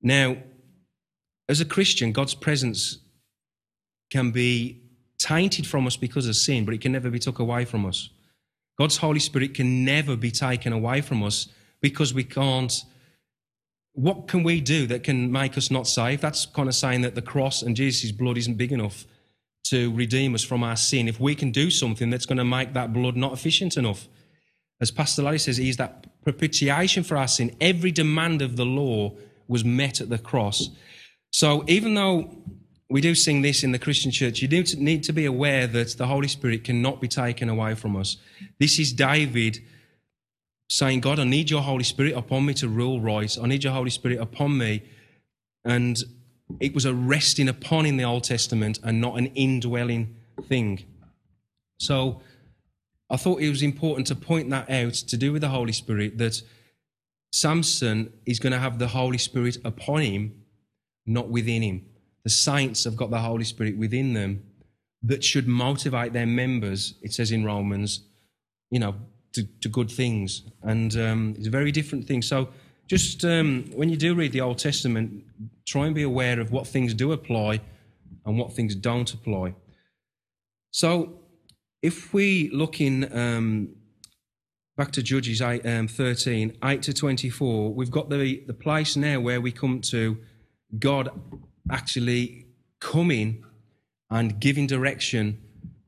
Now, 0.01 0.37
as 1.49 1.59
a 1.59 1.65
Christian, 1.65 2.13
God's 2.13 2.33
presence 2.33 2.99
can 4.09 4.31
be 4.31 4.81
tainted 5.17 5.67
from 5.67 5.85
us 5.85 5.97
because 5.97 6.27
of 6.27 6.35
sin, 6.35 6.63
but 6.65 6.73
it 6.73 6.81
can 6.81 6.93
never 6.93 7.09
be 7.09 7.19
took 7.19 7.39
away 7.39 7.65
from 7.65 7.85
us. 7.85 8.09
God's 8.77 8.97
Holy 8.97 9.19
Spirit 9.19 9.53
can 9.53 9.83
never 9.83 10.15
be 10.15 10.31
taken 10.31 10.71
away 10.71 11.01
from 11.01 11.23
us 11.23 11.47
because 11.81 12.13
we 12.13 12.23
can't. 12.23 12.83
What 13.93 14.27
can 14.27 14.43
we 14.43 14.61
do 14.61 14.87
that 14.87 15.03
can 15.03 15.31
make 15.31 15.57
us 15.57 15.69
not 15.69 15.87
saved? 15.87 16.21
That's 16.21 16.45
kind 16.45 16.69
of 16.69 16.75
saying 16.75 17.01
that 17.01 17.15
the 17.15 17.21
cross 17.21 17.61
and 17.61 17.75
Jesus' 17.75 18.11
blood 18.11 18.37
isn't 18.37 18.55
big 18.55 18.71
enough 18.71 19.05
to 19.63 19.93
redeem 19.93 20.35
us 20.35 20.43
from 20.43 20.63
our 20.63 20.75
sin. 20.75 21.07
If 21.07 21.19
we 21.19 21.35
can 21.35 21.51
do 21.51 21.69
something 21.69 22.09
that's 22.09 22.25
going 22.25 22.37
to 22.37 22.45
make 22.45 22.73
that 22.73 22.93
blood 22.93 23.15
not 23.15 23.33
efficient 23.33 23.77
enough, 23.77 24.07
as 24.81 24.91
Pastor 24.91 25.23
Larry 25.23 25.39
says, 25.39 25.57
he's 25.57 25.77
that 25.77 26.07
propitiation 26.23 27.03
for 27.03 27.17
our 27.17 27.27
sin. 27.27 27.55
Every 27.61 27.91
demand 27.91 28.41
of 28.41 28.57
the 28.57 28.65
law 28.65 29.13
was 29.47 29.63
met 29.63 30.01
at 30.01 30.09
the 30.09 30.17
cross. 30.17 30.69
So 31.31 31.63
even 31.67 31.93
though 31.93 32.43
we 32.89 33.01
do 33.01 33.15
sing 33.15 33.41
this 33.41 33.63
in 33.63 33.71
the 33.71 33.79
Christian 33.79 34.11
church, 34.11 34.41
you 34.41 34.47
do 34.47 34.63
need 34.77 35.03
to 35.03 35.13
be 35.13 35.25
aware 35.25 35.67
that 35.67 35.97
the 35.97 36.07
Holy 36.07 36.27
Spirit 36.27 36.63
cannot 36.63 37.01
be 37.01 37.07
taken 37.07 37.49
away 37.49 37.75
from 37.75 37.95
us. 37.95 38.17
This 38.59 38.77
is 38.77 38.93
David 38.93 39.59
saying, 40.69 40.99
God, 40.99 41.19
I 41.19 41.23
need 41.23 41.49
your 41.49 41.61
Holy 41.61 41.83
Spirit 41.83 42.15
upon 42.15 42.45
me 42.45 42.53
to 42.55 42.67
rule 42.67 42.99
right. 42.99 43.35
I 43.41 43.47
need 43.47 43.63
your 43.63 43.73
Holy 43.73 43.89
Spirit 43.89 44.19
upon 44.19 44.57
me. 44.57 44.83
And 45.65 45.97
it 46.59 46.73
was 46.73 46.85
a 46.85 46.93
resting 46.93 47.49
upon 47.49 47.85
in 47.85 47.97
the 47.97 48.03
Old 48.03 48.23
Testament 48.23 48.79
and 48.83 49.01
not 49.01 49.17
an 49.17 49.27
indwelling 49.27 50.15
thing. 50.47 50.85
So 51.79 52.21
I 53.09 53.17
thought 53.17 53.41
it 53.41 53.49
was 53.49 53.61
important 53.61 54.07
to 54.07 54.15
point 54.15 54.49
that 54.49 54.69
out 54.69 54.93
to 54.93 55.17
do 55.17 55.31
with 55.31 55.41
the 55.41 55.49
Holy 55.49 55.73
Spirit 55.73 56.17
that 56.17 56.41
Samson 57.31 58.13
is 58.25 58.39
going 58.39 58.53
to 58.53 58.59
have 58.59 58.79
the 58.79 58.87
Holy 58.87 59.17
Spirit 59.17 59.57
upon 59.65 60.01
him, 60.01 60.43
not 61.05 61.29
within 61.29 61.61
him. 61.61 61.85
The 62.23 62.29
saints 62.29 62.85
have 62.85 62.95
got 62.95 63.11
the 63.11 63.19
Holy 63.19 63.43
Spirit 63.43 63.77
within 63.77 64.13
them 64.13 64.43
that 65.01 65.23
should 65.23 65.47
motivate 65.47 66.13
their 66.13 66.25
members, 66.25 66.95
it 67.01 67.11
says 67.11 67.31
in 67.31 67.43
Romans, 67.43 68.07
you 68.71 68.79
know, 68.79 68.95
to, 69.33 69.43
to 69.61 69.67
good 69.67 69.91
things. 69.91 70.43
And 70.61 70.95
um, 70.95 71.35
it's 71.37 71.47
a 71.47 71.51
very 71.51 71.71
different 71.71 72.07
thing. 72.07 72.21
So 72.21 72.49
just 72.87 73.23
um, 73.25 73.71
when 73.73 73.89
you 73.89 73.97
do 73.97 74.15
read 74.15 74.31
the 74.31 74.41
Old 74.41 74.59
Testament, 74.59 75.23
try 75.65 75.85
and 75.85 75.95
be 75.95 76.03
aware 76.03 76.39
of 76.39 76.51
what 76.51 76.67
things 76.67 76.93
do 76.93 77.11
apply 77.11 77.61
and 78.25 78.37
what 78.37 78.53
things 78.53 78.75
don't 78.75 79.11
apply. 79.13 79.55
So 80.71 81.19
if 81.81 82.13
we 82.13 82.49
look 82.51 82.81
in 82.81 83.15
um, 83.17 83.75
back 84.77 84.91
to 84.93 85.03
Judges 85.03 85.41
8, 85.41 85.65
um, 85.65 85.87
13, 85.87 86.57
8 86.63 86.81
to 86.83 86.93
24, 86.93 87.73
we've 87.73 87.91
got 87.91 88.09
the, 88.09 88.43
the 88.47 88.53
place 88.53 88.95
now 88.95 89.19
where 89.19 89.41
we 89.41 89.51
come 89.51 89.81
to 89.81 90.17
God 90.79 91.09
actually 91.71 92.47
coming 92.79 93.43
and 94.09 94.39
giving 94.39 94.67
direction 94.67 95.41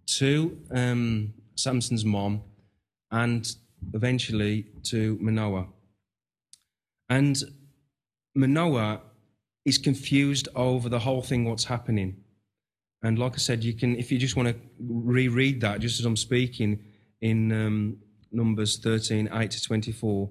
to 0.08 0.58
um, 0.71 1.34
Samson's 1.55 2.05
mom, 2.05 2.41
and 3.12 3.55
eventually 3.93 4.65
to 4.84 5.17
Manoah. 5.21 5.67
And 7.10 7.41
Manoah 8.36 9.02
is 9.65 9.78
confused 9.78 10.48
over 10.56 10.89
the 10.89 11.00
whole 11.00 11.22
thing, 11.22 11.46
what's 11.46 11.65
happening. 11.65 12.18
And 13.02 13.20
like 13.20 13.34
I 13.34 13.38
said, 13.38 13.63
you 13.63 13.74
can, 13.74 13.96
if 13.98 14.12
you 14.12 14.18
just 14.18 14.36
want 14.36 14.50
to 14.50 14.56
reread 14.80 15.62
that, 15.62 15.80
just 15.80 16.00
as 16.00 16.06
I'm 16.06 16.18
speaking 16.18 16.80
in 17.22 17.52
um, 17.52 17.98
Numbers 18.32 18.78
13, 18.78 19.30
8 19.32 19.52
to 19.52 19.62
24. 19.62 20.30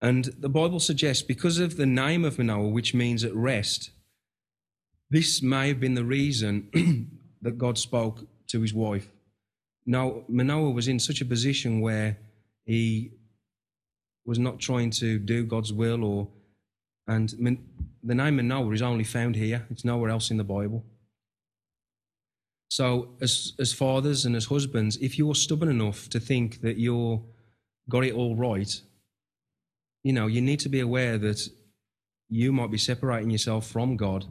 And 0.00 0.26
the 0.38 0.48
Bible 0.48 0.80
suggests 0.80 1.22
because 1.22 1.58
of 1.58 1.76
the 1.76 1.86
name 1.86 2.24
of 2.24 2.38
Manoah, 2.38 2.68
which 2.68 2.94
means 2.94 3.24
at 3.24 3.34
rest, 3.34 3.90
this 5.10 5.42
may 5.42 5.68
have 5.68 5.80
been 5.80 5.94
the 5.94 6.04
reason 6.04 7.10
that 7.42 7.58
God 7.58 7.78
spoke 7.78 8.26
to 8.48 8.60
his 8.60 8.74
wife. 8.74 9.08
Now, 9.86 10.24
Manoah 10.28 10.70
was 10.70 10.88
in 10.88 10.98
such 10.98 11.20
a 11.20 11.24
position 11.24 11.80
where 11.80 12.18
he 12.64 13.12
was 14.28 14.38
not 14.38 14.60
trying 14.60 14.90
to 14.90 15.18
do 15.18 15.42
God's 15.42 15.72
will, 15.72 16.04
or 16.04 16.28
and 17.06 17.30
the 18.04 18.14
name 18.14 18.36
Manoah 18.36 18.74
is 18.74 18.82
only 18.82 19.02
found 19.02 19.34
here; 19.34 19.66
it's 19.70 19.86
nowhere 19.86 20.10
else 20.10 20.30
in 20.30 20.36
the 20.36 20.44
Bible. 20.44 20.84
So, 22.68 23.08
as 23.22 23.54
as 23.58 23.72
fathers 23.72 24.26
and 24.26 24.36
as 24.36 24.44
husbands, 24.44 24.98
if 24.98 25.18
you're 25.18 25.34
stubborn 25.34 25.70
enough 25.70 26.10
to 26.10 26.20
think 26.20 26.60
that 26.60 26.78
you're 26.78 27.22
got 27.88 28.04
it 28.04 28.12
all 28.12 28.36
right, 28.36 28.72
you 30.04 30.12
know 30.12 30.26
you 30.26 30.42
need 30.42 30.60
to 30.60 30.68
be 30.68 30.80
aware 30.80 31.16
that 31.16 31.48
you 32.28 32.52
might 32.52 32.70
be 32.70 32.76
separating 32.76 33.30
yourself 33.30 33.66
from 33.66 33.96
God 33.96 34.26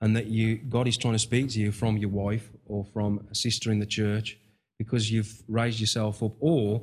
and 0.00 0.14
that 0.14 0.26
you 0.26 0.58
God 0.58 0.86
is 0.86 0.96
trying 0.96 1.14
to 1.14 1.26
speak 1.30 1.50
to 1.50 1.60
you 1.60 1.72
from 1.72 1.96
your 1.96 2.10
wife 2.10 2.48
or 2.66 2.84
from 2.84 3.26
a 3.32 3.34
sister 3.34 3.72
in 3.72 3.80
the 3.80 3.92
church 4.00 4.38
because 4.78 5.10
you've 5.10 5.42
raised 5.48 5.80
yourself 5.80 6.22
up, 6.22 6.34
or 6.38 6.82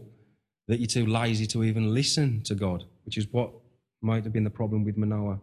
that 0.68 0.80
you're 0.80 0.88
too 0.88 1.06
lazy 1.06 1.48
to 1.48 1.64
even 1.64 1.94
listen 1.94 2.42
to 2.44 2.56
God, 2.56 2.84
which 3.06 3.18
is 3.18 3.28
what 3.32 3.52
might 4.02 4.24
have 4.24 4.34
been 4.34 4.44
the 4.44 4.50
problem 4.50 4.84
with 4.84 4.98
Manoah. 4.98 5.40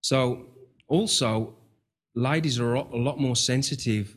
So, 0.00 0.46
also, 0.86 1.54
ladies 2.14 2.60
are 2.60 2.74
a 2.74 2.96
lot 2.96 3.18
more 3.18 3.36
sensitive 3.36 4.16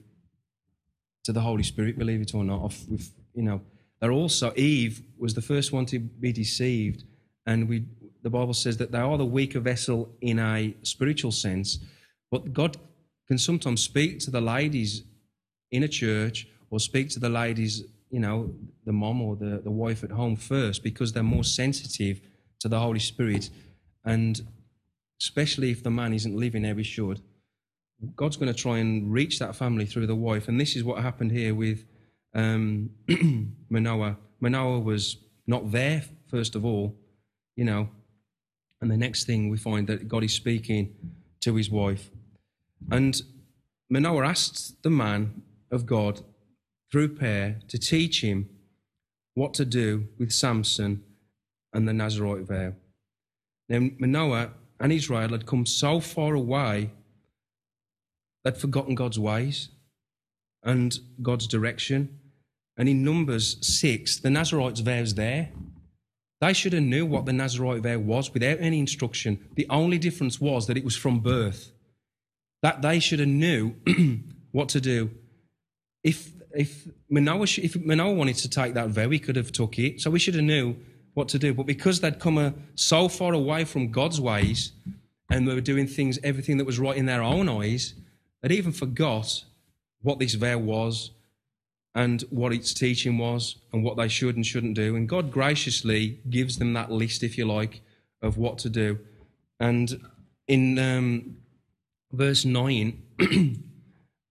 to 1.23 1.31
the 1.31 1.41
Holy 1.41 1.63
Spirit, 1.63 1.97
believe 1.97 2.21
it 2.21 2.35
or 2.35 2.43
not. 2.43 2.75
With, 2.89 3.11
you 3.33 3.43
know, 3.43 3.61
they're 3.99 4.11
also 4.11 4.53
Eve 4.55 5.01
was 5.17 5.33
the 5.33 5.41
first 5.41 5.71
one 5.71 5.85
to 5.87 5.99
be 5.99 6.31
deceived, 6.31 7.03
and 7.45 7.67
we 7.69 7.85
the 8.23 8.29
Bible 8.29 8.53
says 8.53 8.77
that 8.77 8.91
they 8.91 8.99
are 8.99 9.17
the 9.17 9.25
weaker 9.25 9.59
vessel 9.59 10.09
in 10.21 10.39
a 10.39 10.75
spiritual 10.83 11.31
sense 11.31 11.79
but 12.31 12.53
God 12.53 12.77
can 13.27 13.37
sometimes 13.37 13.81
speak 13.81 14.19
to 14.19 14.31
the 14.31 14.41
ladies 14.41 15.03
in 15.71 15.83
a 15.83 15.87
church 15.87 16.47
or 16.69 16.79
speak 16.79 17.09
to 17.09 17.19
the 17.19 17.29
ladies, 17.29 17.83
you 18.09 18.19
know, 18.19 18.53
the 18.85 18.93
mom 18.93 19.21
or 19.21 19.35
the, 19.35 19.61
the 19.63 19.71
wife 19.71 20.03
at 20.03 20.11
home 20.11 20.35
first 20.35 20.83
because 20.83 21.13
they're 21.13 21.23
more 21.23 21.43
sensitive 21.43 22.21
to 22.59 22.67
the 22.67 22.79
Holy 22.79 22.99
Spirit. 22.99 23.49
And 24.05 24.41
especially 25.21 25.71
if 25.71 25.83
the 25.83 25.91
man 25.91 26.13
isn't 26.13 26.35
living 26.35 26.63
there, 26.63 26.75
he 26.75 26.83
should, 26.83 27.21
God's 28.15 28.37
going 28.37 28.53
to 28.53 28.59
try 28.59 28.77
and 28.77 29.11
reach 29.11 29.39
that 29.39 29.55
family 29.55 29.85
through 29.85 30.07
the 30.07 30.15
wife. 30.15 30.47
And 30.47 30.59
this 30.59 30.75
is 30.75 30.83
what 30.83 31.01
happened 31.01 31.31
here 31.31 31.55
with 31.55 31.83
um, 32.33 32.91
Manoah. 33.69 34.17
Manoah 34.39 34.79
was 34.79 35.17
not 35.47 35.71
there, 35.71 36.03
first 36.29 36.55
of 36.55 36.63
all, 36.63 36.95
you 37.55 37.65
know. 37.65 37.89
And 38.79 38.91
the 38.91 38.97
next 38.97 39.25
thing 39.25 39.49
we 39.49 39.57
find 39.57 39.87
that 39.87 40.07
God 40.07 40.23
is 40.23 40.33
speaking 40.33 40.93
to 41.41 41.55
his 41.55 41.71
wife. 41.71 42.11
And 42.91 43.19
Manoah 43.89 44.27
asked 44.27 44.83
the 44.83 44.91
man 44.91 45.41
of 45.71 45.87
God 45.87 46.21
through 46.91 47.15
prayer 47.15 47.59
to 47.67 47.77
teach 47.77 48.23
him 48.23 48.49
what 49.33 49.53
to 49.55 49.65
do 49.65 50.07
with 50.17 50.31
Samson 50.31 51.03
and 51.73 51.87
the 51.87 51.93
Nazarite 51.93 52.47
vow. 52.47 52.73
Now, 53.69 53.89
Manoah 53.99 54.51
and 54.79 54.91
Israel 54.91 55.29
had 55.29 55.45
come 55.45 55.65
so 55.65 55.99
far 55.99 56.33
away, 56.33 56.91
they'd 58.43 58.57
forgotten 58.57 58.95
God's 58.95 59.19
ways 59.19 59.69
and 60.63 60.97
God's 61.21 61.47
direction. 61.47 62.19
And 62.77 62.87
in 62.87 63.03
Numbers 63.03 63.57
6, 63.61 64.19
the 64.19 64.29
Nazarite's 64.29 64.81
vow 64.81 64.99
is 64.99 65.15
there. 65.15 65.51
They 66.39 66.53
should 66.53 66.73
have 66.73 66.83
knew 66.83 67.05
what 67.05 67.25
the 67.25 67.33
Nazarite 67.33 67.81
vow 67.81 67.97
was 67.97 68.33
without 68.33 68.59
any 68.59 68.79
instruction. 68.79 69.39
The 69.55 69.65
only 69.69 69.97
difference 69.97 70.39
was 70.39 70.67
that 70.67 70.77
it 70.77 70.85
was 70.85 70.95
from 70.95 71.19
birth. 71.19 71.71
That 72.61 72.81
they 72.81 72.99
should 72.99 73.19
have 73.19 73.27
knew 73.27 73.75
what 74.51 74.69
to 74.69 74.81
do. 74.81 75.11
If 76.03 76.31
if 76.57 76.87
Manoah, 77.09 77.45
if 77.57 77.75
Manoah 77.75 78.13
wanted 78.13 78.35
to 78.37 78.49
take 78.49 78.73
that 78.73 78.89
vow, 78.89 79.09
he 79.09 79.19
could 79.19 79.35
have 79.35 79.51
took 79.51 79.77
it. 79.77 80.01
So 80.01 80.09
we 80.09 80.17
should 80.17 80.33
have 80.33 80.43
knew 80.43 80.75
what 81.13 81.29
to 81.29 81.39
do. 81.39 81.53
But 81.53 81.67
because 81.67 81.99
they'd 81.99 82.19
come 82.19 82.39
a, 82.39 82.53
so 82.73 83.07
far 83.07 83.33
away 83.33 83.63
from 83.63 83.91
God's 83.91 84.19
ways 84.19 84.71
and 85.29 85.47
they 85.47 85.53
were 85.53 85.61
doing 85.61 85.85
things, 85.85 86.17
everything 86.23 86.57
that 86.57 86.65
was 86.65 86.79
right 86.79 86.97
in 86.97 87.05
their 87.05 87.21
own 87.21 87.47
eyes, 87.47 87.93
they'd 88.41 88.51
even 88.51 88.71
forgot 88.71 89.43
what 90.01 90.17
this 90.17 90.33
vow 90.33 90.57
was 90.57 91.11
and 91.93 92.21
what 92.31 92.51
its 92.51 92.73
teaching 92.73 93.19
was 93.19 93.57
and 93.71 93.83
what 93.83 93.97
they 93.97 94.07
should 94.07 94.35
and 94.35 94.45
shouldn't 94.45 94.75
do. 94.75 94.95
And 94.95 95.07
God 95.07 95.31
graciously 95.31 96.19
gives 96.27 96.57
them 96.57 96.73
that 96.73 96.91
list, 96.91 97.21
if 97.21 97.37
you 97.37 97.45
like, 97.45 97.81
of 98.21 98.37
what 98.37 98.57
to 98.59 98.69
do. 98.69 98.97
And 99.59 99.99
in 100.47 100.79
um, 100.79 101.37
verse 102.11 102.45
9 102.45 103.01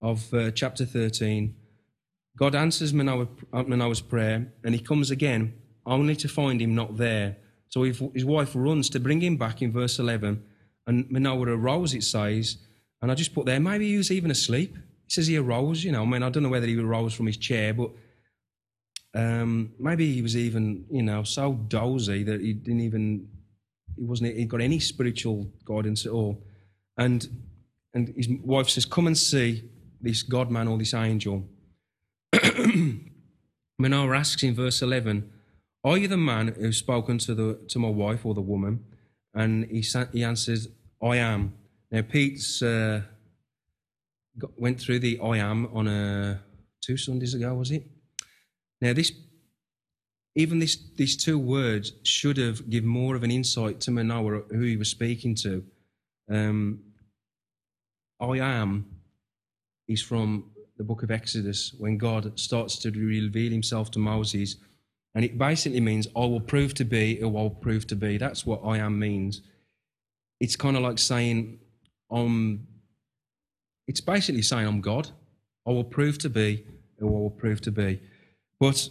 of 0.02 0.34
uh, 0.34 0.50
chapter 0.50 0.84
13, 0.84 1.54
God 2.36 2.54
answers 2.54 2.92
uh, 2.92 3.26
Manoah's 3.62 4.00
prayer, 4.00 4.52
and 4.64 4.74
he 4.74 4.80
comes 4.80 5.10
again, 5.10 5.54
only 5.84 6.16
to 6.16 6.28
find 6.28 6.60
him 6.60 6.74
not 6.74 6.96
there. 6.96 7.36
So 7.68 7.82
his 7.82 8.24
wife 8.24 8.52
runs 8.54 8.88
to 8.90 9.00
bring 9.00 9.20
him 9.20 9.36
back 9.36 9.62
in 9.62 9.72
verse 9.72 9.98
11, 9.98 10.42
and 10.86 11.10
Manoah 11.10 11.48
arose, 11.48 11.94
it 11.94 12.04
says, 12.04 12.58
and 13.02 13.10
I 13.10 13.14
just 13.14 13.34
put 13.34 13.46
there, 13.46 13.60
maybe 13.60 13.88
he 13.88 13.96
was 13.96 14.10
even 14.10 14.30
asleep. 14.30 14.74
He 14.74 15.10
says 15.10 15.26
he 15.26 15.36
arose, 15.36 15.84
you 15.84 15.92
know, 15.92 16.02
I 16.02 16.06
mean, 16.06 16.22
I 16.22 16.30
don't 16.30 16.42
know 16.42 16.48
whether 16.48 16.66
he 16.66 16.78
arose 16.78 17.14
from 17.14 17.26
his 17.26 17.36
chair, 17.36 17.74
but 17.74 17.90
um, 19.14 19.72
maybe 19.78 20.12
he 20.12 20.22
was 20.22 20.36
even, 20.36 20.84
you 20.90 21.02
know, 21.02 21.22
so 21.22 21.54
dozy 21.54 22.22
that 22.24 22.40
he 22.40 22.52
didn't 22.52 22.80
even, 22.80 23.28
he 23.96 24.04
wasn't, 24.04 24.36
he 24.36 24.44
got 24.44 24.60
any 24.60 24.78
spiritual 24.78 25.50
guidance 25.64 26.06
at 26.06 26.12
all. 26.12 26.42
And 26.98 27.28
and 27.96 28.12
his 28.14 28.28
wife 28.44 28.68
says, 28.68 28.84
Come 28.84 29.06
and 29.06 29.16
see 29.16 29.64
this 30.02 30.22
God 30.22 30.50
man 30.50 30.68
or 30.68 30.76
this 30.76 30.92
angel. 30.92 31.48
Manoah 33.78 34.16
asks 34.16 34.42
in 34.42 34.54
verse 34.54 34.82
11, 34.82 35.30
Are 35.84 35.98
you 35.98 36.08
the 36.08 36.16
man 36.16 36.48
who's 36.48 36.78
spoken 36.78 37.18
to, 37.18 37.34
the, 37.34 37.58
to 37.68 37.78
my 37.78 37.88
wife 37.88 38.24
or 38.24 38.34
the 38.34 38.40
woman? 38.40 38.84
And 39.34 39.66
he, 39.66 39.84
he 40.12 40.24
answers, 40.24 40.68
I 41.02 41.16
am. 41.16 41.54
Now, 41.90 42.02
Pete's 42.02 42.62
uh, 42.62 43.02
got, 44.38 44.58
went 44.58 44.80
through 44.80 45.00
the 45.00 45.20
I 45.20 45.38
am 45.38 45.66
on 45.74 45.86
a, 45.88 46.40
two 46.80 46.96
Sundays 46.96 47.34
ago, 47.34 47.54
was 47.54 47.70
it? 47.70 47.84
Now, 48.80 48.92
this 48.92 49.12
even 50.36 50.58
this, 50.58 50.76
these 50.96 51.16
two 51.16 51.38
words 51.38 51.94
should 52.02 52.36
have 52.36 52.68
given 52.68 52.88
more 52.88 53.16
of 53.16 53.22
an 53.22 53.30
insight 53.30 53.80
to 53.80 53.90
Manoah, 53.90 54.42
who 54.50 54.60
he 54.60 54.76
was 54.76 54.90
speaking 54.90 55.34
to. 55.36 55.64
Um, 56.30 56.80
I 58.20 58.38
am 58.38 58.86
is 59.88 60.02
from 60.02 60.50
the 60.76 60.84
book 60.84 61.02
of 61.02 61.10
Exodus 61.10 61.74
when 61.78 61.98
God 61.98 62.38
starts 62.38 62.78
to 62.80 62.90
reveal 62.90 63.50
himself 63.50 63.90
to 63.92 63.98
Moses. 63.98 64.56
And 65.14 65.24
it 65.24 65.38
basically 65.38 65.80
means, 65.80 66.06
I 66.14 66.20
will 66.20 66.40
prove 66.40 66.74
to 66.74 66.84
be 66.84 67.16
who 67.16 67.28
I 67.28 67.42
will 67.42 67.50
prove 67.50 67.86
to 67.88 67.96
be. 67.96 68.18
That's 68.18 68.44
what 68.44 68.60
I 68.64 68.78
am 68.78 68.98
means. 68.98 69.40
It's 70.40 70.56
kind 70.56 70.76
of 70.76 70.82
like 70.82 70.98
saying, 70.98 71.58
I'm, 72.10 72.66
it's 73.88 74.02
basically 74.02 74.42
saying, 74.42 74.66
I'm 74.66 74.82
God. 74.82 75.08
I 75.66 75.70
will 75.70 75.84
prove 75.84 76.18
to 76.18 76.28
be 76.28 76.66
who 76.98 77.08
I 77.08 77.10
will 77.10 77.30
prove 77.30 77.60
to 77.62 77.72
be. 77.72 78.00
But 78.60 78.88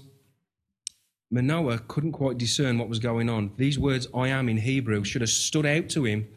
Manoah 1.31 1.79
couldn't 1.87 2.13
quite 2.13 2.37
discern 2.37 2.77
what 2.77 2.89
was 2.89 2.99
going 2.99 3.29
on. 3.29 3.51
These 3.57 3.77
words, 3.77 4.07
I 4.13 4.29
am 4.29 4.49
in 4.49 4.57
Hebrew, 4.57 5.03
should 5.03 5.21
have 5.21 5.29
stood 5.29 5.65
out 5.65 5.89
to 5.89 6.05
him 6.05 6.27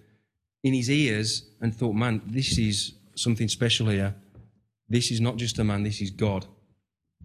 in 0.62 0.74
his 0.74 0.90
ears 0.90 1.48
and 1.60 1.74
thought, 1.74 1.94
man, 1.94 2.20
this 2.26 2.58
is 2.58 2.92
something 3.14 3.48
special 3.48 3.88
here. 3.88 4.14
This 4.88 5.10
is 5.10 5.20
not 5.20 5.36
just 5.36 5.58
a 5.58 5.64
man, 5.64 5.82
this 5.82 6.00
is 6.00 6.10
God. 6.10 6.46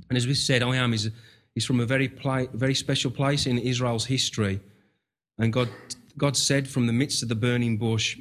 And 0.09 0.18
as 0.18 0.28
we 0.28 0.34
said, 0.34 0.64
I 0.64 0.76
am 0.76 0.93
is, 0.93 1.09
is 1.55 1.66
from 1.66 1.80
a 1.80 1.86
very, 1.86 2.07
pla- 2.07 2.47
very 2.53 2.76
special 2.76 3.11
place 3.11 3.45
in 3.45 3.57
Israel's 3.57 4.05
history. 4.05 4.59
And 5.38 5.53
God, 5.53 5.70
God 6.18 6.36
said 6.36 6.68
from 6.68 6.88
the 6.88 6.93
midst 6.93 7.24
of 7.24 7.30
the 7.30 7.36
burning 7.36 7.78
bush 7.78 8.18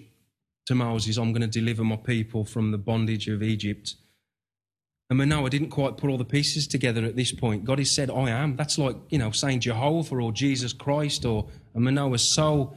to 0.67 0.75
Moses, 0.75 1.17
I'm 1.17 1.33
going 1.33 1.43
to 1.43 1.49
deliver 1.49 1.85
my 1.85 1.97
people 1.97 2.45
from 2.45 2.71
the 2.71 2.79
bondage 2.79 3.29
of 3.29 3.43
Egypt. 3.43 3.97
And 5.11 5.19
Manoah 5.19 5.51
didn't 5.51 5.71
quite 5.71 5.99
put 5.99 6.09
all 6.09 6.17
the 6.17 6.25
pieces 6.25 6.67
together 6.67 7.05
at 7.05 7.17
this 7.17 7.33
point. 7.33 7.65
God 7.65 7.79
has 7.79 7.91
said, 7.91 8.11
I 8.11 8.31
am. 8.31 8.57
That's 8.57 8.79
like, 8.79 8.97
you 9.11 9.19
know, 9.19 9.31
saying 9.31 9.61
Jehovah 9.61 10.17
or 10.17 10.33
Jesus 10.33 10.73
Christ 10.73 11.27
or, 11.27 11.49
and 11.75 11.85
Manoah's 11.85 12.23
so 12.23 12.75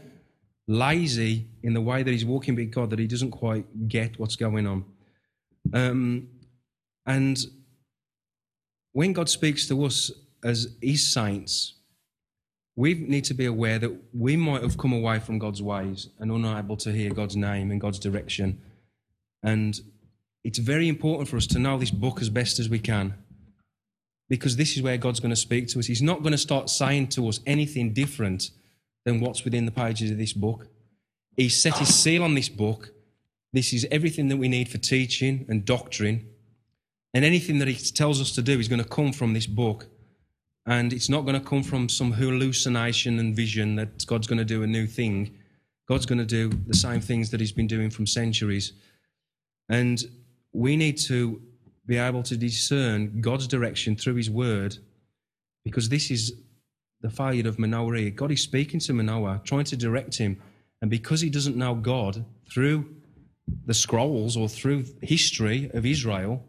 lazy 0.68 1.48
in 1.64 1.74
the 1.74 1.82
way 1.82 2.04
that 2.04 2.12
he's 2.12 2.26
walking 2.26 2.56
with 2.56 2.72
God 2.72 2.90
that 2.90 3.00
he 3.00 3.08
doesn't 3.08 3.32
quite 3.32 3.88
get 3.88 4.20
what's 4.20 4.36
going 4.36 4.68
on. 4.68 4.84
Um, 5.74 6.28
and 7.06 7.38
when 8.94 9.14
God 9.14 9.30
speaks 9.30 9.68
to 9.68 9.84
us 9.84 10.12
as 10.44 10.76
His 10.82 11.12
saints, 11.12 11.74
we 12.76 12.94
need 12.94 13.24
to 13.26 13.34
be 13.34 13.46
aware 13.46 13.80
that 13.80 13.92
we 14.14 14.36
might 14.36 14.62
have 14.62 14.78
come 14.78 14.94
away 14.94 15.20
from 15.20 15.40
God's 15.40 15.62
ways 15.62 16.10
and 16.20 16.32
unable 16.32 16.78
to 16.78 16.92
hear 16.92 17.14
God's 17.14 17.36
name 17.36 17.72
and 17.72 17.80
God's 17.80 18.00
direction. 18.00 18.62
And 19.44 19.80
it's 20.44 20.60
very 20.60 20.90
important 20.90 21.30
for 21.30 21.38
us 21.38 21.48
to 21.48 21.60
know 21.60 21.78
this 21.78 21.92
book 21.92 22.22
as 22.22 22.30
best 22.30 22.60
as 22.60 22.70
we 22.70 22.80
can 22.80 23.16
because 24.30 24.58
this 24.58 24.76
is 24.76 24.82
where 24.82 24.98
God's 24.98 25.20
going 25.20 25.30
to 25.32 25.36
speak 25.36 25.68
to 25.70 25.80
us. 25.80 25.86
He's 25.86 26.02
not 26.02 26.22
going 26.22 26.32
to 26.32 26.38
start 26.38 26.70
saying 26.70 27.08
to 27.10 27.28
us 27.28 27.40
anything 27.46 27.94
different 27.94 28.52
than 29.06 29.20
what's 29.20 29.44
within 29.44 29.66
the 29.66 29.72
pages 29.72 30.12
of 30.12 30.18
this 30.18 30.34
book. 30.34 30.68
He's 31.38 31.62
set 31.62 31.78
his 31.78 31.94
seal 31.94 32.24
on 32.24 32.34
this 32.34 32.50
book. 32.50 32.92
This 33.54 33.72
is 33.72 33.88
everything 33.92 34.30
that 34.30 34.38
we 34.38 34.48
need 34.48 34.70
for 34.70 34.78
teaching 34.78 35.46
and 35.48 35.64
doctrine. 35.64 36.28
And 37.16 37.24
anything 37.24 37.60
that 37.60 37.70
he 37.70 37.76
tells 37.76 38.20
us 38.20 38.34
to 38.34 38.42
do 38.42 38.60
is 38.60 38.68
going 38.68 38.84
to 38.84 38.88
come 38.88 39.14
from 39.14 39.32
this 39.32 39.48
book. 39.48 39.88
And 40.66 40.92
it's 40.92 41.08
not 41.08 41.22
going 41.22 41.40
to 41.40 41.48
come 41.48 41.64
from 41.64 41.88
some 41.88 42.12
hallucination 42.12 43.20
and 43.20 43.34
vision 43.34 43.78
that 43.78 44.06
God's 44.06 44.28
going 44.28 44.40
to 44.40 44.46
do 44.46 44.64
a 44.64 44.68
new 44.68 44.86
thing. 44.86 45.34
God's 45.88 46.06
going 46.06 46.20
to 46.20 46.26
do 46.26 46.50
the 46.68 46.74
same 46.74 47.00
things 47.00 47.30
that 47.32 47.40
he's 47.40 47.54
been 47.54 47.68
doing 47.68 47.90
from 47.90 48.06
centuries. 48.06 48.74
And 49.70 50.04
we 50.52 50.76
need 50.76 50.98
to 51.08 51.42
be 51.86 51.96
able 51.96 52.22
to 52.24 52.36
discern 52.36 53.22
God's 53.22 53.48
direction 53.48 53.96
through 53.96 54.16
his 54.16 54.30
word 54.30 54.78
because 55.64 55.88
this 55.88 56.12
is 56.12 56.34
the 57.00 57.10
failure 57.10 57.48
of 57.48 57.58
Manoah. 57.58 58.10
God 58.10 58.32
is 58.32 58.42
speaking 58.42 58.82
to 58.82 58.94
Manoah, 58.94 59.40
trying 59.46 59.64
to 59.66 59.78
direct 59.78 60.18
him. 60.18 60.42
And 60.82 60.92
because 60.92 61.22
he 61.22 61.30
doesn't 61.30 61.56
know 61.56 61.76
God 61.76 62.26
through 62.52 62.94
the 63.66 63.74
scrolls 63.74 64.36
or 64.36 64.50
through 64.50 64.84
history 65.02 65.72
of 65.74 65.86
Israel, 65.86 66.44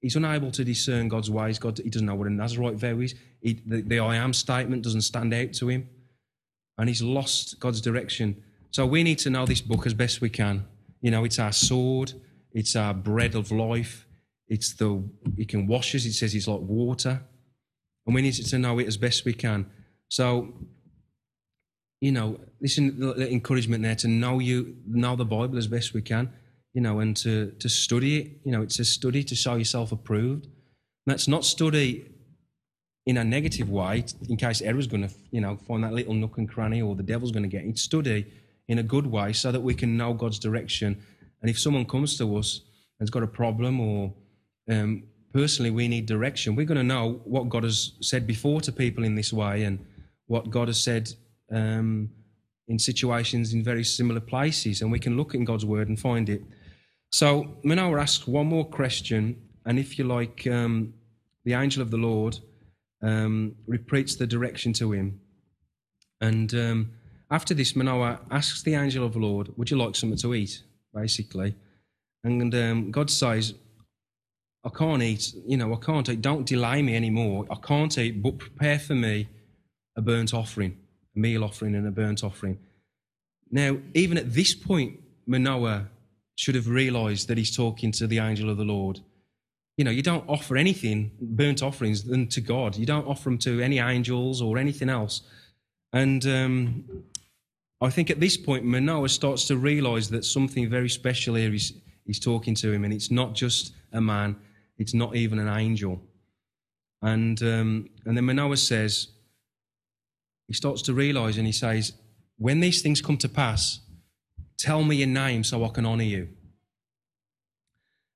he's 0.00 0.16
unable 0.16 0.50
to 0.50 0.64
discern 0.64 1.08
God's 1.08 1.30
ways. 1.30 1.58
God, 1.58 1.78
he 1.78 1.90
doesn't 1.90 2.06
know 2.06 2.14
what 2.14 2.26
a 2.26 2.30
Nazarite 2.30 2.74
vow 2.74 2.98
is. 3.00 3.14
He, 3.40 3.60
the, 3.66 3.82
the 3.82 4.00
I 4.00 4.16
am 4.16 4.32
statement 4.32 4.82
doesn't 4.82 5.02
stand 5.02 5.32
out 5.34 5.52
to 5.54 5.68
him. 5.68 5.88
And 6.78 6.88
he's 6.88 7.02
lost 7.02 7.60
God's 7.60 7.80
direction. 7.80 8.42
So 8.70 8.86
we 8.86 9.02
need 9.02 9.18
to 9.20 9.30
know 9.30 9.44
this 9.44 9.60
book 9.60 9.86
as 9.86 9.94
best 9.94 10.20
we 10.20 10.30
can. 10.30 10.66
You 11.02 11.10
know, 11.10 11.24
it's 11.24 11.38
our 11.38 11.52
sword, 11.52 12.12
it's 12.52 12.76
our 12.76 12.94
bread 12.94 13.34
of 13.34 13.50
life, 13.50 14.06
it's 14.48 14.74
the, 14.74 15.02
it 15.36 15.48
can 15.48 15.66
wash 15.66 15.94
us. 15.94 16.04
It 16.04 16.12
says 16.12 16.34
it's 16.34 16.48
like 16.48 16.60
water. 16.60 17.22
And 18.06 18.14
we 18.14 18.22
need 18.22 18.32
to 18.32 18.58
know 18.58 18.78
it 18.78 18.86
as 18.86 18.96
best 18.96 19.24
we 19.24 19.32
can. 19.32 19.66
So, 20.08 20.54
you 22.00 22.12
know, 22.12 22.40
listen, 22.60 22.98
the 22.98 23.30
encouragement 23.30 23.82
there 23.82 23.94
to 23.96 24.08
know 24.08 24.38
you, 24.38 24.76
know 24.86 25.16
the 25.16 25.24
Bible 25.24 25.58
as 25.58 25.66
best 25.66 25.92
we 25.92 26.02
can, 26.02 26.32
you 26.72 26.80
know, 26.80 27.00
and 27.00 27.16
to, 27.18 27.52
to 27.58 27.68
study 27.68 28.18
it. 28.18 28.40
You 28.44 28.52
know, 28.52 28.62
it's 28.62 28.78
a 28.78 28.84
study 28.84 29.24
to 29.24 29.34
show 29.34 29.54
yourself 29.54 29.92
approved. 29.92 30.46
That's 31.06 31.28
not 31.28 31.44
study 31.44 32.06
in 33.06 33.16
a 33.16 33.24
negative 33.24 33.70
way, 33.70 34.04
in 34.28 34.36
case 34.36 34.60
error's 34.62 34.86
going 34.86 35.08
to, 35.08 35.14
you 35.30 35.40
know, 35.40 35.56
find 35.56 35.82
that 35.84 35.92
little 35.92 36.14
nook 36.14 36.38
and 36.38 36.48
cranny 36.48 36.82
or 36.82 36.94
the 36.94 37.02
devil's 37.02 37.32
going 37.32 37.42
to 37.42 37.48
get 37.48 37.64
it. 37.64 37.78
Study 37.78 38.26
in 38.68 38.78
a 38.78 38.82
good 38.82 39.06
way 39.06 39.32
so 39.32 39.50
that 39.50 39.60
we 39.60 39.74
can 39.74 39.96
know 39.96 40.12
God's 40.12 40.38
direction. 40.38 41.02
And 41.40 41.50
if 41.50 41.58
someone 41.58 41.86
comes 41.86 42.16
to 42.18 42.36
us 42.36 42.60
and 42.98 43.06
has 43.06 43.10
got 43.10 43.22
a 43.22 43.26
problem 43.26 43.80
or 43.80 44.12
um, 44.70 45.04
personally 45.32 45.70
we 45.70 45.88
need 45.88 46.06
direction. 46.06 46.54
We're 46.54 46.66
going 46.66 46.78
to 46.78 46.84
know 46.84 47.20
what 47.24 47.48
God 47.48 47.64
has 47.64 47.92
said 48.00 48.26
before 48.26 48.60
to 48.62 48.72
people 48.72 49.04
in 49.04 49.14
this 49.14 49.32
way 49.32 49.64
and 49.64 49.84
what 50.26 50.50
God 50.50 50.68
has 50.68 50.78
said 50.78 51.12
um, 51.50 52.10
in 52.68 52.78
situations 52.78 53.52
in 53.52 53.64
very 53.64 53.84
similar 53.84 54.20
places. 54.20 54.82
And 54.82 54.92
we 54.92 54.98
can 54.98 55.16
look 55.16 55.34
in 55.34 55.44
God's 55.44 55.64
word 55.64 55.88
and 55.88 55.98
find 55.98 56.28
it. 56.28 56.42
So 57.10 57.56
Manoah 57.62 58.00
asks 58.00 58.26
one 58.26 58.46
more 58.46 58.64
question. 58.64 59.40
And 59.66 59.78
if 59.78 59.98
you 59.98 60.04
like, 60.04 60.46
um, 60.46 60.94
the 61.44 61.54
angel 61.54 61.82
of 61.82 61.90
the 61.90 61.96
Lord 61.96 62.38
um, 63.02 63.56
repeats 63.66 64.16
the 64.16 64.26
direction 64.26 64.72
to 64.74 64.92
him. 64.92 65.20
And 66.20 66.54
um, 66.54 66.90
after 67.30 67.54
this, 67.54 67.74
Manoah 67.74 68.20
asks 68.30 68.62
the 68.62 68.74
angel 68.74 69.04
of 69.04 69.14
the 69.14 69.18
Lord, 69.18 69.50
Would 69.56 69.70
you 69.70 69.76
like 69.76 69.96
something 69.96 70.18
to 70.18 70.34
eat? 70.34 70.62
Basically. 70.94 71.54
And 72.24 72.54
um, 72.54 72.90
God 72.90 73.10
says, 73.10 73.54
I 74.64 74.68
can't 74.68 75.02
eat, 75.02 75.32
you 75.46 75.56
know, 75.56 75.72
I 75.72 75.76
can't 75.76 76.08
eat. 76.08 76.20
Don't 76.20 76.46
delay 76.46 76.82
me 76.82 76.94
anymore. 76.94 77.46
I 77.50 77.54
can't 77.54 77.96
eat, 77.96 78.22
but 78.22 78.38
prepare 78.38 78.78
for 78.78 78.94
me 78.94 79.28
a 79.96 80.02
burnt 80.02 80.34
offering, 80.34 80.76
a 81.16 81.18
meal 81.18 81.42
offering 81.42 81.74
and 81.74 81.86
a 81.86 81.90
burnt 81.90 82.22
offering. 82.22 82.58
Now, 83.50 83.78
even 83.94 84.18
at 84.18 84.34
this 84.34 84.54
point, 84.54 85.00
Manoah 85.26 85.88
should 86.36 86.54
have 86.54 86.68
realized 86.68 87.28
that 87.28 87.38
he's 87.38 87.54
talking 87.54 87.92
to 87.92 88.06
the 88.06 88.18
angel 88.18 88.50
of 88.50 88.56
the 88.56 88.64
Lord. 88.64 89.00
You 89.76 89.84
know, 89.84 89.90
you 89.90 90.02
don't 90.02 90.28
offer 90.28 90.56
anything, 90.56 91.10
burnt 91.20 91.62
offerings, 91.62 92.02
than 92.04 92.28
to 92.28 92.40
God. 92.40 92.76
You 92.76 92.86
don't 92.86 93.06
offer 93.06 93.24
them 93.24 93.38
to 93.38 93.60
any 93.60 93.78
angels 93.78 94.42
or 94.42 94.58
anything 94.58 94.88
else. 94.88 95.22
And 95.92 96.24
um, 96.26 97.04
I 97.80 97.90
think 97.90 98.10
at 98.10 98.20
this 98.20 98.36
point, 98.36 98.64
Manoah 98.64 99.08
starts 99.08 99.46
to 99.46 99.56
realize 99.56 100.10
that 100.10 100.24
something 100.24 100.68
very 100.68 100.88
special 100.88 101.34
here 101.34 101.52
is, 101.52 101.72
is 102.06 102.18
talking 102.18 102.54
to 102.56 102.72
him, 102.72 102.84
and 102.84 102.92
it's 102.92 103.10
not 103.10 103.34
just 103.34 103.72
a 103.92 104.00
man, 104.00 104.36
it's 104.78 104.94
not 104.94 105.16
even 105.16 105.38
an 105.38 105.48
angel. 105.48 106.00
And, 107.02 107.42
um, 107.42 107.88
and 108.04 108.16
then 108.16 108.24
Manoah 108.24 108.58
says, 108.58 109.08
he 110.46 110.54
starts 110.54 110.82
to 110.82 110.94
realize 110.94 111.38
and 111.38 111.46
he 111.46 111.52
says, 111.52 111.92
When 112.36 112.60
these 112.60 112.82
things 112.82 113.00
come 113.00 113.16
to 113.18 113.28
pass, 113.28 113.80
tell 114.60 114.84
me 114.84 114.96
your 114.96 115.08
name 115.08 115.42
so 115.42 115.64
I 115.64 115.68
can 115.68 115.86
honor 115.86 116.04
you. 116.04 116.28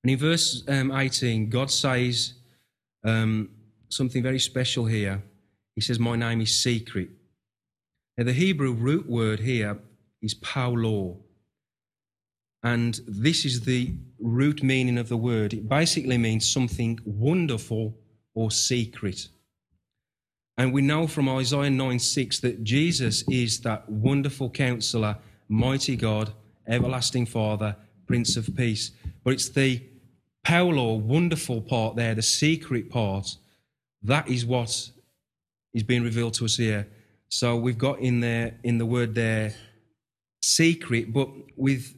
And 0.02 0.10
in 0.10 0.18
verse 0.18 0.62
um, 0.68 0.92
18, 0.92 1.48
God 1.48 1.70
says 1.70 2.34
um, 3.04 3.48
something 3.88 4.22
very 4.22 4.38
special 4.38 4.84
here. 4.84 5.22
He 5.74 5.80
says, 5.80 5.98
My 5.98 6.14
name 6.14 6.42
is 6.42 6.56
secret. 6.56 7.08
Now, 8.16 8.24
the 8.24 8.32
Hebrew 8.32 8.72
root 8.72 9.08
word 9.08 9.40
here 9.40 9.78
is 10.22 10.34
paulo. 10.34 11.16
And 12.62 13.00
this 13.06 13.44
is 13.44 13.62
the 13.62 13.94
root 14.18 14.62
meaning 14.62 14.98
of 14.98 15.08
the 15.08 15.16
word. 15.16 15.52
It 15.52 15.68
basically 15.68 16.16
means 16.16 16.48
something 16.48 16.98
wonderful 17.04 17.94
or 18.34 18.50
secret. 18.50 19.28
And 20.56 20.72
we 20.72 20.82
know 20.82 21.06
from 21.06 21.28
Isaiah 21.28 21.70
9 21.70 21.98
6 21.98 22.40
that 22.40 22.62
Jesus 22.62 23.24
is 23.28 23.60
that 23.60 23.88
wonderful 23.88 24.50
counselor, 24.50 25.16
mighty 25.48 25.96
God, 25.96 26.32
everlasting 26.66 27.26
Father, 27.26 27.76
Prince 28.06 28.36
of 28.36 28.54
Peace. 28.56 28.90
But 29.22 29.34
it's 29.34 29.48
the 29.48 29.82
paulo, 30.44 30.94
wonderful 30.94 31.60
part 31.60 31.96
there, 31.96 32.14
the 32.14 32.22
secret 32.22 32.90
part. 32.90 33.36
That 34.02 34.28
is 34.28 34.44
what 34.44 34.90
is 35.72 35.82
being 35.82 36.02
revealed 36.02 36.34
to 36.34 36.44
us 36.44 36.56
here. 36.56 36.86
So 37.28 37.56
we've 37.56 37.78
got 37.78 37.98
in 37.98 38.20
there, 38.20 38.54
in 38.62 38.78
the 38.78 38.86
word 38.86 39.14
there, 39.14 39.54
secret, 40.42 41.12
but 41.12 41.28
with 41.56 41.94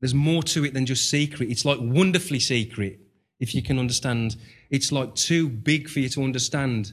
there's 0.00 0.14
more 0.14 0.42
to 0.42 0.64
it 0.64 0.74
than 0.74 0.84
just 0.84 1.10
secret. 1.10 1.50
It's 1.50 1.64
like 1.64 1.78
wonderfully 1.80 2.40
secret, 2.40 3.00
if 3.40 3.54
you 3.54 3.62
can 3.62 3.78
understand. 3.78 4.36
It's 4.70 4.92
like 4.92 5.14
too 5.14 5.48
big 5.48 5.88
for 5.88 6.00
you 6.00 6.08
to 6.10 6.22
understand. 6.22 6.92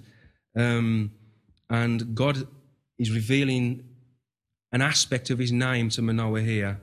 Um, 0.56 1.12
and 1.70 2.16
God 2.16 2.48
is 2.98 3.12
revealing 3.12 3.84
an 4.74 4.82
aspect 4.82 5.30
of 5.30 5.39
his 5.39 5.53
name 5.53 5.89
to 5.91 6.01
Manoah 6.01 6.41
here. 6.41 6.82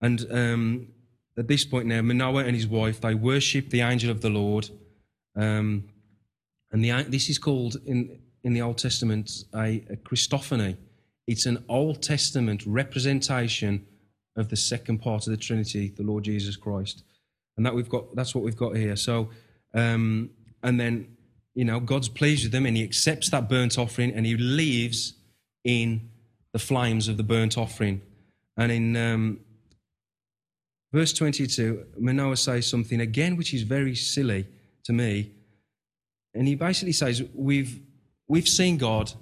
And 0.00 0.26
um, 0.30 0.88
at 1.36 1.46
this 1.46 1.64
point 1.64 1.86
now, 1.86 2.02
Manoah 2.02 2.44
and 2.44 2.56
his 2.56 2.66
wife, 2.66 3.00
they 3.00 3.14
worship 3.14 3.70
the 3.70 3.82
angel 3.82 4.10
of 4.10 4.22
the 4.22 4.30
Lord. 4.30 4.70
Um, 5.36 5.84
and 6.72 6.84
the, 6.84 7.04
this 7.08 7.28
is 7.28 7.38
called 7.38 7.76
in, 7.86 8.18
in 8.42 8.54
the 8.54 8.62
Old 8.62 8.78
Testament 8.78 9.44
a, 9.54 9.84
a 9.90 9.96
Christophany. 9.96 10.76
It's 11.28 11.46
an 11.46 11.64
Old 11.68 12.02
Testament 12.02 12.64
representation 12.66 13.86
of 14.34 14.48
the 14.48 14.56
second 14.56 14.98
part 14.98 15.26
of 15.26 15.30
the 15.30 15.36
Trinity, 15.36 15.92
the 15.96 16.02
Lord 16.02 16.24
Jesus 16.24 16.56
Christ. 16.56 17.04
And 17.56 17.64
that 17.64 17.74
we've 17.74 17.88
got 17.88 18.14
that's 18.14 18.34
what 18.34 18.44
we've 18.44 18.56
got 18.56 18.76
here. 18.76 18.96
So 18.96 19.30
um, 19.74 20.30
and 20.62 20.80
then 20.80 21.16
you 21.54 21.64
know, 21.64 21.80
God's 21.80 22.08
pleased 22.08 22.44
with 22.44 22.52
them 22.52 22.66
and 22.66 22.76
he 22.76 22.84
accepts 22.84 23.30
that 23.30 23.48
burnt 23.48 23.78
offering 23.78 24.12
and 24.12 24.24
he 24.24 24.36
leaves 24.36 25.14
in 25.64 26.08
the 26.52 26.58
flames 26.58 27.08
of 27.08 27.16
the 27.16 27.22
burnt 27.22 27.58
offering. 27.58 28.00
And 28.56 28.72
in 28.72 28.96
um, 28.96 29.40
verse 30.92 31.12
22, 31.12 31.86
Manoah 31.98 32.36
says 32.36 32.66
something 32.66 33.00
again 33.00 33.36
which 33.36 33.54
is 33.54 33.62
very 33.62 33.94
silly 33.94 34.46
to 34.84 34.92
me. 34.92 35.32
And 36.34 36.46
he 36.46 36.54
basically 36.54 36.92
says, 36.92 37.22
We've, 37.34 37.80
we've 38.28 38.48
seen 38.48 38.78
God, 38.78 39.12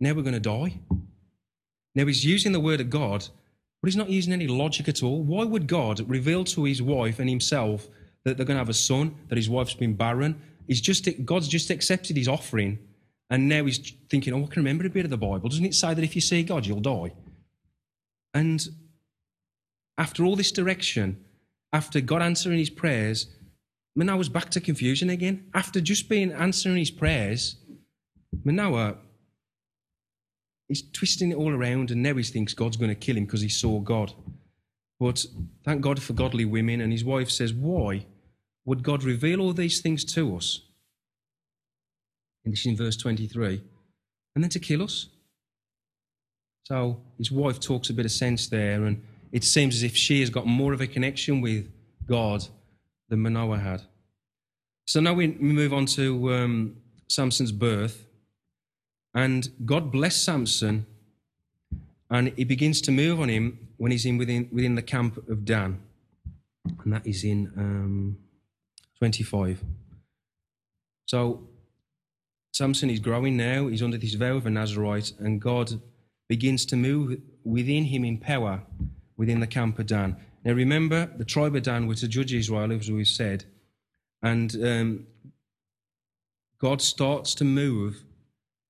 now 0.00 0.12
we're 0.12 0.22
going 0.22 0.34
to 0.34 0.40
die. 0.40 0.80
Now 1.94 2.06
he's 2.06 2.24
using 2.24 2.52
the 2.52 2.60
word 2.60 2.80
of 2.80 2.90
God 2.90 3.28
but 3.82 3.88
he's 3.88 3.96
not 3.96 4.10
using 4.10 4.32
any 4.32 4.46
logic 4.46 4.88
at 4.88 5.02
all. 5.02 5.22
Why 5.22 5.44
would 5.44 5.66
God 5.66 6.08
reveal 6.08 6.44
to 6.44 6.64
his 6.64 6.80
wife 6.80 7.18
and 7.18 7.28
himself 7.28 7.88
that 8.24 8.36
they're 8.36 8.46
going 8.46 8.54
to 8.54 8.60
have 8.60 8.68
a 8.68 8.74
son, 8.74 9.16
that 9.28 9.36
his 9.36 9.50
wife's 9.50 9.74
been 9.74 9.94
barren? 9.94 10.40
He's 10.68 10.80
just, 10.80 11.08
God's 11.24 11.48
just 11.48 11.68
accepted 11.68 12.16
his 12.16 12.28
offering, 12.28 12.78
and 13.32 13.48
now 13.48 13.64
he's 13.64 13.94
thinking, 14.10 14.34
oh, 14.34 14.44
I 14.44 14.46
can 14.46 14.62
remember 14.62 14.84
a 14.84 14.90
bit 14.90 15.06
of 15.06 15.10
the 15.10 15.16
Bible. 15.16 15.48
Doesn't 15.48 15.64
it 15.64 15.74
say 15.74 15.94
that 15.94 16.04
if 16.04 16.14
you 16.14 16.20
see 16.20 16.42
God, 16.42 16.66
you'll 16.66 16.80
die? 16.80 17.14
And 18.34 18.62
after 19.96 20.22
all 20.22 20.36
this 20.36 20.52
direction, 20.52 21.24
after 21.72 22.02
God 22.02 22.20
answering 22.20 22.58
his 22.58 22.68
prayers, 22.68 23.28
Manoah 23.96 24.18
was 24.18 24.28
back 24.28 24.50
to 24.50 24.60
confusion 24.60 25.08
again. 25.08 25.46
After 25.54 25.80
just 25.80 26.10
being 26.10 26.30
answering 26.30 26.76
his 26.76 26.90
prayers, 26.90 27.56
Manoah, 28.44 28.98
he's 30.68 30.82
twisting 30.92 31.30
it 31.30 31.38
all 31.38 31.54
around, 31.54 31.90
and 31.90 32.02
now 32.02 32.12
he 32.12 32.22
thinks 32.24 32.52
God's 32.52 32.76
going 32.76 32.90
to 32.90 32.94
kill 32.94 33.16
him 33.16 33.24
because 33.24 33.40
he 33.40 33.48
saw 33.48 33.80
God. 33.80 34.12
But 35.00 35.24
thank 35.64 35.80
God 35.80 36.02
for 36.02 36.12
godly 36.12 36.44
women. 36.44 36.82
And 36.82 36.92
his 36.92 37.02
wife 37.02 37.30
says, 37.30 37.54
Why 37.54 38.04
would 38.66 38.82
God 38.82 39.02
reveal 39.02 39.40
all 39.40 39.54
these 39.54 39.80
things 39.80 40.04
to 40.12 40.36
us? 40.36 40.60
This 42.44 42.60
is 42.60 42.66
in 42.66 42.76
verse 42.76 42.96
23. 42.96 43.62
And 44.34 44.42
then 44.42 44.50
to 44.50 44.58
kill 44.58 44.82
us? 44.82 45.08
So 46.64 47.00
his 47.18 47.30
wife 47.30 47.60
talks 47.60 47.90
a 47.90 47.94
bit 47.94 48.06
of 48.06 48.12
sense 48.12 48.48
there, 48.48 48.84
and 48.84 49.02
it 49.32 49.44
seems 49.44 49.76
as 49.76 49.82
if 49.82 49.96
she 49.96 50.20
has 50.20 50.30
got 50.30 50.46
more 50.46 50.72
of 50.72 50.80
a 50.80 50.86
connection 50.86 51.40
with 51.40 51.70
God 52.06 52.46
than 53.08 53.20
Manoah 53.20 53.58
had. 53.58 53.82
So 54.86 55.00
now 55.00 55.14
we 55.14 55.28
move 55.28 55.72
on 55.72 55.86
to 55.86 56.32
um, 56.32 56.76
Samson's 57.08 57.52
birth. 57.52 58.06
And 59.14 59.50
God 59.64 59.92
blessed 59.92 60.24
Samson, 60.24 60.86
and 62.10 62.28
he 62.36 62.44
begins 62.44 62.80
to 62.82 62.90
move 62.90 63.20
on 63.20 63.28
him 63.28 63.68
when 63.76 63.92
he's 63.92 64.06
in 64.06 64.16
within, 64.16 64.48
within 64.50 64.74
the 64.74 64.82
camp 64.82 65.28
of 65.28 65.44
Dan. 65.44 65.80
And 66.82 66.92
that 66.92 67.06
is 67.06 67.24
in 67.24 67.52
um, 67.56 68.16
25. 68.98 69.62
So 71.06 71.46
Samson 72.52 72.90
is 72.90 73.00
growing 73.00 73.36
now. 73.36 73.68
He's 73.68 73.82
under 73.82 73.98
this 73.98 74.14
vow 74.14 74.36
of 74.36 74.46
a 74.46 74.50
Nazarite, 74.50 75.12
and 75.18 75.40
God 75.40 75.80
begins 76.28 76.64
to 76.66 76.76
move 76.76 77.20
within 77.44 77.84
him 77.84 78.04
in 78.04 78.18
power 78.18 78.62
within 79.16 79.40
the 79.40 79.46
camp 79.46 79.78
of 79.78 79.86
Dan. 79.86 80.16
Now 80.44 80.52
remember, 80.52 81.06
the 81.16 81.24
tribe 81.24 81.54
of 81.54 81.62
Dan 81.62 81.86
were 81.86 81.94
to 81.96 82.08
judge 82.08 82.32
Israel, 82.32 82.72
as 82.72 82.90
we've 82.90 83.06
said, 83.06 83.44
and 84.22 84.54
um, 84.64 85.06
God 86.58 86.80
starts 86.80 87.34
to 87.36 87.44
move 87.44 88.04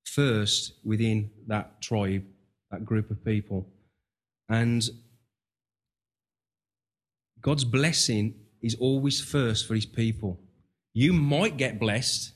first 0.05 0.75
within 0.85 1.31
that 1.47 1.81
tribe, 1.81 2.25
that 2.71 2.85
group 2.85 3.11
of 3.11 3.25
people. 3.25 3.69
And 4.49 4.89
God's 7.41 7.65
blessing 7.65 8.35
is 8.61 8.75
always 8.77 9.21
first 9.21 9.67
for 9.67 9.75
his 9.75 9.87
people. 9.87 10.41
You 10.95 11.13
might 11.13 11.57
get 11.57 11.81
blessed, 11.81 12.33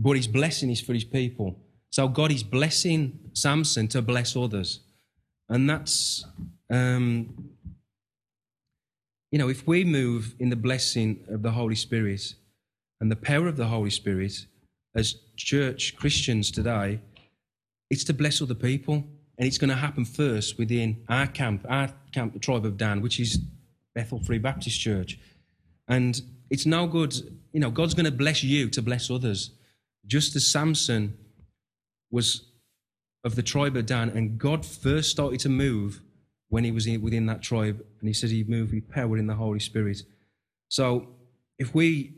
but 0.00 0.16
his 0.16 0.26
blessing 0.26 0.70
is 0.70 0.80
for 0.80 0.94
his 0.94 1.04
people. 1.04 1.58
So 1.90 2.08
God 2.08 2.32
is 2.32 2.42
blessing 2.42 3.18
Samson 3.34 3.86
to 3.88 4.00
bless 4.00 4.34
others. 4.34 4.80
And 5.50 5.68
that's, 5.68 6.24
um, 6.70 7.50
you 9.30 9.38
know, 9.38 9.50
if 9.50 9.66
we 9.66 9.84
move 9.84 10.34
in 10.38 10.48
the 10.48 10.56
blessing 10.56 11.20
of 11.28 11.42
the 11.42 11.50
Holy 11.50 11.74
Spirit 11.74 12.34
and 13.00 13.10
the 13.10 13.16
power 13.16 13.46
of 13.46 13.58
the 13.58 13.66
Holy 13.66 13.90
Spirit 13.90 14.46
as 14.94 15.16
church 15.36 15.96
Christians 15.96 16.50
today, 16.50 17.00
it's 17.90 18.04
to 18.04 18.14
bless 18.14 18.40
other 18.40 18.54
people. 18.54 19.04
And 19.36 19.46
it's 19.46 19.58
going 19.58 19.70
to 19.70 19.76
happen 19.76 20.06
first 20.06 20.58
within 20.58 21.02
our 21.08 21.26
camp, 21.26 21.66
our 21.68 21.90
camp, 22.12 22.32
the 22.32 22.38
tribe 22.38 22.64
of 22.64 22.78
Dan, 22.78 23.02
which 23.02 23.20
is 23.20 23.38
Bethel 23.94 24.22
Free 24.24 24.38
Baptist 24.38 24.80
Church. 24.80 25.18
And 25.88 26.20
it's 26.48 26.64
no 26.64 26.86
good, 26.86 27.14
you 27.52 27.60
know, 27.60 27.70
God's 27.70 27.94
going 27.94 28.06
to 28.06 28.12
bless 28.12 28.42
you 28.42 28.70
to 28.70 28.80
bless 28.80 29.10
others. 29.10 29.50
Just 30.06 30.34
as 30.36 30.46
Samson 30.46 31.16
was 32.10 32.50
of 33.24 33.36
the 33.36 33.42
tribe 33.42 33.76
of 33.76 33.86
Dan, 33.86 34.08
and 34.10 34.38
God 34.38 34.64
first 34.64 35.10
started 35.10 35.40
to 35.40 35.48
move 35.48 36.00
when 36.48 36.64
he 36.64 36.72
was 36.72 36.86
in, 36.86 37.00
within 37.02 37.26
that 37.26 37.42
tribe, 37.42 37.84
and 38.00 38.08
he 38.08 38.12
said 38.12 38.30
he 38.30 38.44
moved 38.44 38.72
with 38.72 38.88
power 38.90 39.16
in 39.16 39.26
the 39.26 39.34
Holy 39.34 39.60
Spirit. 39.60 40.02
So 40.68 41.08
if 41.58 41.74
we 41.74 42.14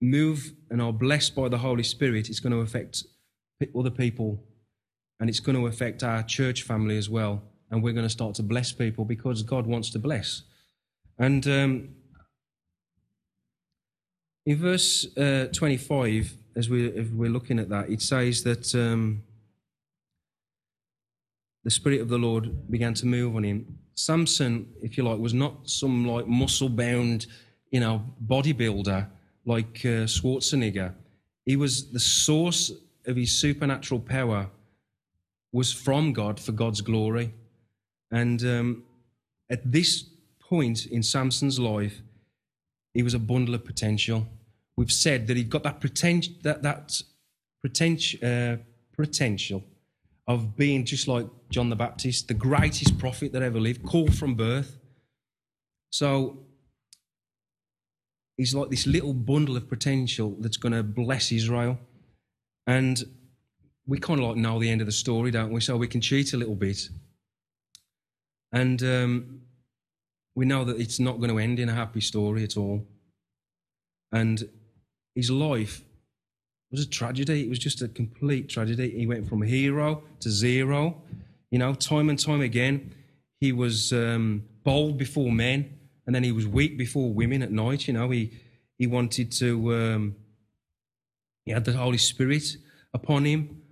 move 0.00 0.52
and 0.70 0.80
are 0.80 0.92
blessed 0.92 1.34
by 1.34 1.48
the 1.48 1.58
Holy 1.58 1.82
Spirit, 1.82 2.28
it's 2.28 2.40
going 2.40 2.52
to 2.52 2.60
affect 2.60 3.04
other 3.78 3.90
people, 3.90 4.42
and 5.20 5.28
it's 5.28 5.40
going 5.40 5.56
to 5.56 5.66
affect 5.66 6.02
our 6.02 6.22
church 6.22 6.62
family 6.62 6.96
as 6.96 7.08
well. 7.08 7.42
And 7.70 7.82
we're 7.82 7.92
going 7.92 8.06
to 8.06 8.10
start 8.10 8.34
to 8.36 8.42
bless 8.42 8.72
people 8.72 9.04
because 9.04 9.42
God 9.42 9.66
wants 9.66 9.90
to 9.90 9.98
bless. 9.98 10.42
And 11.18 11.46
um, 11.46 11.88
in 14.44 14.58
verse 14.58 15.06
uh, 15.16 15.48
25, 15.52 16.34
as, 16.56 16.68
we, 16.70 16.96
as 16.98 17.08
we're 17.10 17.30
looking 17.30 17.58
at 17.58 17.68
that, 17.68 17.90
it 17.90 18.02
says 18.02 18.42
that 18.44 18.74
um, 18.74 19.22
the 21.64 21.70
Spirit 21.70 22.00
of 22.00 22.08
the 22.08 22.18
Lord 22.18 22.70
began 22.70 22.94
to 22.94 23.06
move 23.06 23.36
on 23.36 23.44
him. 23.44 23.78
Samson, 23.94 24.68
if 24.82 24.96
you 24.96 25.04
like, 25.04 25.18
was 25.18 25.34
not 25.34 25.68
some 25.68 26.06
like 26.06 26.26
muscle 26.26 26.68
bound, 26.68 27.26
you 27.70 27.80
know, 27.80 28.02
bodybuilder 28.26 29.06
like 29.44 29.80
uh, 29.84 30.06
Schwarzenegger. 30.06 30.92
He 31.44 31.56
was 31.56 31.90
the 31.92 32.00
source 32.00 32.72
of 33.06 33.16
his 33.16 33.32
supernatural 33.32 34.00
power 34.00 34.48
was 35.52 35.72
from 35.72 36.12
God 36.12 36.40
for 36.40 36.52
God's 36.52 36.80
glory. 36.80 37.32
And 38.10 38.42
um, 38.44 38.82
at 39.48 39.70
this 39.70 40.04
point 40.40 40.86
in 40.86 41.02
Samson's 41.02 41.58
life, 41.58 42.02
he 42.94 43.02
was 43.02 43.14
a 43.14 43.18
bundle 43.18 43.54
of 43.54 43.64
potential. 43.64 44.26
We've 44.76 44.92
said 44.92 45.26
that 45.26 45.36
he'd 45.36 45.50
got 45.50 45.62
that 45.62 45.80
potential, 45.80 46.34
that, 46.42 46.62
that 46.62 47.00
potential, 47.62 48.18
uh, 48.22 48.56
potential 48.94 49.64
of 50.26 50.56
being 50.56 50.84
just 50.84 51.08
like 51.08 51.26
John 51.50 51.70
the 51.70 51.76
Baptist, 51.76 52.28
the 52.28 52.34
greatest 52.34 52.98
prophet 52.98 53.32
that 53.32 53.42
ever 53.42 53.60
lived, 53.60 53.84
called 53.84 54.14
from 54.14 54.34
birth. 54.34 54.76
So 55.90 56.38
he's 58.36 58.54
like 58.54 58.70
this 58.70 58.86
little 58.86 59.14
bundle 59.14 59.56
of 59.56 59.68
potential 59.68 60.36
that's 60.40 60.56
going 60.56 60.72
to 60.72 60.82
bless 60.82 61.32
Israel. 61.32 61.78
And 62.66 63.02
we 63.86 63.98
kind 63.98 64.20
of 64.20 64.26
like 64.26 64.36
know 64.36 64.58
the 64.58 64.68
end 64.68 64.80
of 64.80 64.86
the 64.86 64.92
story, 64.92 65.30
don't 65.30 65.52
we? 65.52 65.60
So 65.60 65.76
we 65.76 65.88
can 65.88 66.00
cheat 66.00 66.32
a 66.32 66.36
little 66.36 66.56
bit. 66.56 66.88
And 68.52 68.82
um, 68.82 69.40
we 70.34 70.44
know 70.44 70.64
that 70.64 70.80
it's 70.80 70.98
not 70.98 71.18
going 71.18 71.30
to 71.30 71.38
end 71.38 71.60
in 71.60 71.68
a 71.68 71.74
happy 71.74 72.00
story 72.00 72.42
at 72.42 72.56
all. 72.56 72.84
And 74.12 74.48
his 75.16 75.30
life 75.30 75.82
was 76.70 76.84
a 76.84 76.88
tragedy. 76.88 77.42
It 77.42 77.48
was 77.48 77.58
just 77.58 77.82
a 77.82 77.88
complete 77.88 78.48
tragedy. 78.48 78.90
He 78.90 79.06
went 79.06 79.28
from 79.28 79.42
hero 79.42 80.04
to 80.20 80.30
zero. 80.30 81.02
You 81.50 81.58
know, 81.58 81.74
time 81.74 82.10
and 82.10 82.18
time 82.18 82.42
again, 82.42 82.94
he 83.40 83.52
was 83.52 83.92
um, 83.92 84.44
bold 84.62 84.98
before 84.98 85.32
men, 85.32 85.78
and 86.06 86.14
then 86.14 86.22
he 86.22 86.32
was 86.32 86.46
weak 86.46 86.76
before 86.76 87.12
women 87.12 87.42
at 87.42 87.50
night. 87.50 87.88
You 87.88 87.94
know, 87.94 88.10
he 88.10 88.32
he 88.78 88.86
wanted 88.86 89.32
to. 89.32 89.74
Um, 89.74 90.16
he 91.44 91.52
had 91.52 91.64
the 91.64 91.72
Holy 91.72 91.98
Spirit 91.98 92.56
upon 92.92 93.24
him, 93.24 93.62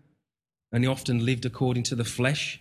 and 0.73 0.83
he 0.83 0.89
often 0.89 1.27
lived 1.27 1.45
according 1.45 1.83
to 1.85 1.95
the 1.95 2.05
flesh. 2.05 2.61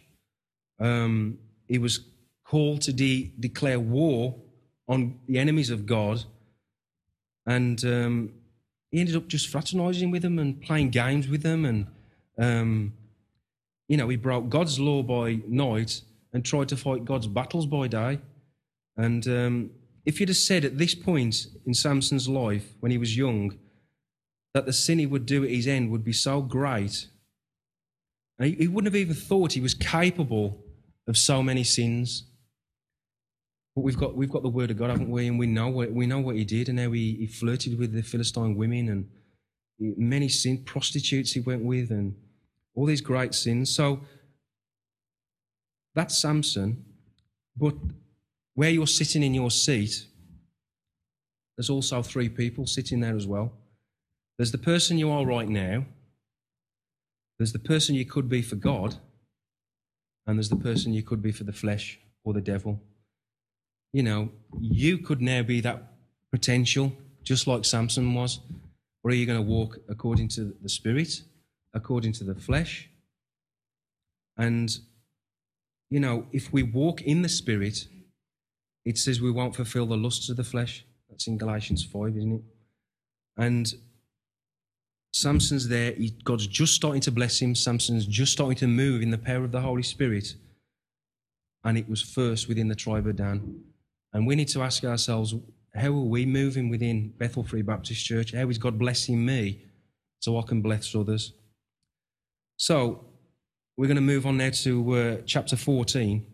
Um, 0.79 1.37
he 1.67 1.77
was 1.77 2.01
called 2.43 2.81
to 2.81 2.93
de- 2.93 3.31
declare 3.39 3.79
war 3.79 4.35
on 4.87 5.19
the 5.27 5.37
enemies 5.37 5.69
of 5.69 5.85
God, 5.85 6.23
and 7.45 7.83
um, 7.85 8.33
he 8.93 8.99
ended 8.99 9.15
up 9.15 9.27
just 9.27 9.47
fraternizing 9.47 10.11
with 10.11 10.21
them 10.21 10.37
and 10.37 10.61
playing 10.61 10.91
games 10.91 11.27
with 11.27 11.41
them, 11.41 11.65
and 11.65 11.87
um, 12.37 12.93
you 13.87 13.97
know 13.97 14.07
he 14.07 14.15
broke 14.15 14.49
God's 14.49 14.79
law 14.79 15.01
by 15.01 15.39
night 15.47 16.01
and 16.31 16.45
tried 16.45 16.69
to 16.69 16.77
fight 16.77 17.03
God's 17.03 17.25
battles 17.25 17.65
by 17.65 17.87
day. 17.87 18.19
And 18.95 19.27
um, 19.27 19.71
if 20.05 20.19
you'd 20.19 20.29
have 20.29 20.37
said 20.37 20.63
at 20.63 20.77
this 20.77 20.93
point 20.93 21.47
in 21.65 21.73
Samson's 21.73 22.29
life, 22.29 22.75
when 22.81 22.91
he 22.91 22.99
was 22.99 23.17
young, 23.17 23.57
that 24.53 24.67
the 24.67 24.73
sin 24.73 24.99
he 24.99 25.07
would 25.07 25.25
do 25.25 25.43
at 25.43 25.49
his 25.49 25.65
end 25.65 25.89
would 25.89 26.03
be 26.03 26.13
so 26.13 26.43
great, 26.43 27.07
he, 28.39 28.51
he 28.51 28.67
wouldn't 28.67 28.93
have 28.93 29.01
even 29.01 29.15
thought 29.15 29.53
he 29.53 29.59
was 29.59 29.73
capable 29.73 30.63
of 31.07 31.17
so 31.17 31.41
many 31.41 31.63
sins. 31.63 32.25
But 33.75 33.81
we've 33.81 33.97
got 33.97 34.15
we've 34.15 34.29
got 34.29 34.43
the 34.43 34.49
word 34.49 34.71
of 34.71 34.77
God, 34.77 34.91
haven't 34.91 35.09
we? 35.09 35.27
And 35.27 35.39
we 35.39 35.47
know 35.47 35.69
what 35.69 35.91
we 35.91 36.05
know 36.05 36.19
what 36.19 36.35
he 36.35 36.45
did, 36.45 36.69
and 36.69 36.79
how 36.79 36.91
he, 36.91 37.15
he 37.15 37.27
flirted 37.27 37.77
with 37.79 37.93
the 37.93 38.03
Philistine 38.03 38.55
women, 38.55 38.89
and 38.89 39.09
many 39.97 40.29
sin 40.29 40.63
prostitutes 40.63 41.31
he 41.31 41.39
went 41.39 41.63
with, 41.63 41.89
and 41.89 42.15
all 42.75 42.85
these 42.85 43.01
great 43.01 43.33
sins. 43.33 43.73
So 43.73 44.01
that's 45.95 46.17
Samson. 46.17 46.85
But 47.57 47.75
where 48.55 48.69
you're 48.69 48.87
sitting 48.87 49.23
in 49.23 49.33
your 49.33 49.51
seat, 49.51 50.05
there's 51.57 51.69
also 51.69 52.01
three 52.01 52.29
people 52.29 52.67
sitting 52.67 52.99
there 52.99 53.15
as 53.15 53.27
well. 53.27 53.53
There's 54.37 54.51
the 54.51 54.57
person 54.57 54.97
you 54.97 55.11
are 55.11 55.25
right 55.25 55.49
now. 55.49 55.85
There's 57.37 57.53
the 57.53 57.59
person 57.59 57.95
you 57.95 58.05
could 58.05 58.29
be 58.29 58.43
for 58.43 58.55
God, 58.55 58.95
and 60.27 60.37
there's 60.37 60.49
the 60.49 60.55
person 60.55 60.93
you 60.93 61.01
could 61.01 61.23
be 61.23 61.31
for 61.31 61.43
the 61.43 61.53
flesh 61.53 61.99
or 62.23 62.33
the 62.33 62.41
devil 62.41 62.79
you 63.93 64.03
know, 64.03 64.29
you 64.59 64.97
could 64.97 65.21
now 65.21 65.43
be 65.43 65.61
that 65.61 65.93
potential, 66.31 66.91
just 67.23 67.47
like 67.47 67.63
Samson 67.63 68.13
was. 68.13 68.39
Or 69.03 69.11
are 69.11 69.13
you 69.13 69.25
going 69.25 69.37
to 69.39 69.49
walk 69.49 69.77
according 69.87 70.29
to 70.29 70.55
the 70.61 70.69
Spirit, 70.69 71.21
according 71.73 72.13
to 72.13 72.23
the 72.23 72.35
flesh? 72.35 72.89
And, 74.35 74.75
you 75.89 75.99
know, 75.99 76.25
if 76.31 76.51
we 76.51 76.63
walk 76.63 77.01
in 77.03 77.21
the 77.21 77.29
Spirit, 77.29 77.87
it 78.83 78.97
says 78.97 79.21
we 79.21 79.31
won't 79.31 79.55
fulfill 79.55 79.85
the 79.85 79.97
lusts 79.97 80.29
of 80.29 80.37
the 80.37 80.43
flesh. 80.43 80.85
That's 81.09 81.27
in 81.27 81.37
Galatians 81.37 81.85
5, 81.85 82.17
isn't 82.17 82.33
it? 82.33 82.41
And 83.37 83.73
Samson's 85.11 85.67
there. 85.67 85.91
He, 85.91 86.15
God's 86.23 86.47
just 86.47 86.73
starting 86.73 87.01
to 87.01 87.11
bless 87.11 87.39
him. 87.39 87.53
Samson's 87.53 88.07
just 88.07 88.31
starting 88.31 88.57
to 88.57 88.67
move 88.67 89.03
in 89.03 89.11
the 89.11 89.17
power 89.17 89.43
of 89.43 89.51
the 89.51 89.61
Holy 89.61 89.83
Spirit. 89.83 90.33
And 91.63 91.77
it 91.77 91.87
was 91.87 92.01
first 92.01 92.47
within 92.47 92.67
the 92.67 92.75
tribe 92.75 93.05
of 93.05 93.15
Dan. 93.17 93.63
And 94.13 94.27
we 94.27 94.35
need 94.35 94.47
to 94.49 94.61
ask 94.61 94.83
ourselves, 94.83 95.33
how 95.75 95.87
are 95.87 95.91
we 95.91 96.25
moving 96.25 96.69
within 96.69 97.13
Bethel 97.17 97.43
Free 97.43 97.63
Baptist 97.63 98.05
Church? 98.05 98.33
How 98.33 98.47
is 98.47 98.57
God 98.59 98.77
blessing 98.77 99.25
me 99.25 99.63
so 100.19 100.37
I 100.37 100.43
can 100.43 100.61
bless 100.61 100.93
others? 100.95 101.33
So, 102.57 103.05
we're 103.75 103.87
going 103.87 103.95
to 103.95 104.01
move 104.01 104.27
on 104.27 104.37
now 104.37 104.51
to 104.51 104.93
uh, 104.93 105.17
chapter 105.25 105.55
14. 105.55 106.25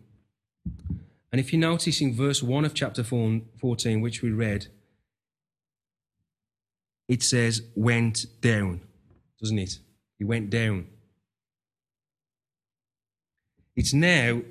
And 1.32 1.40
if 1.40 1.52
you 1.52 1.58
notice 1.58 2.00
in 2.02 2.14
verse 2.14 2.42
1 2.42 2.66
of 2.66 2.74
chapter 2.74 3.02
14, 3.02 4.00
which 4.00 4.20
we 4.20 4.30
read, 4.30 4.66
it 7.08 7.22
says, 7.22 7.62
went 7.74 8.26
down, 8.40 8.82
doesn't 9.40 9.58
it? 9.58 9.78
He 10.18 10.24
went 10.24 10.50
down. 10.50 10.86
It's 13.74 13.94
now 13.94 14.42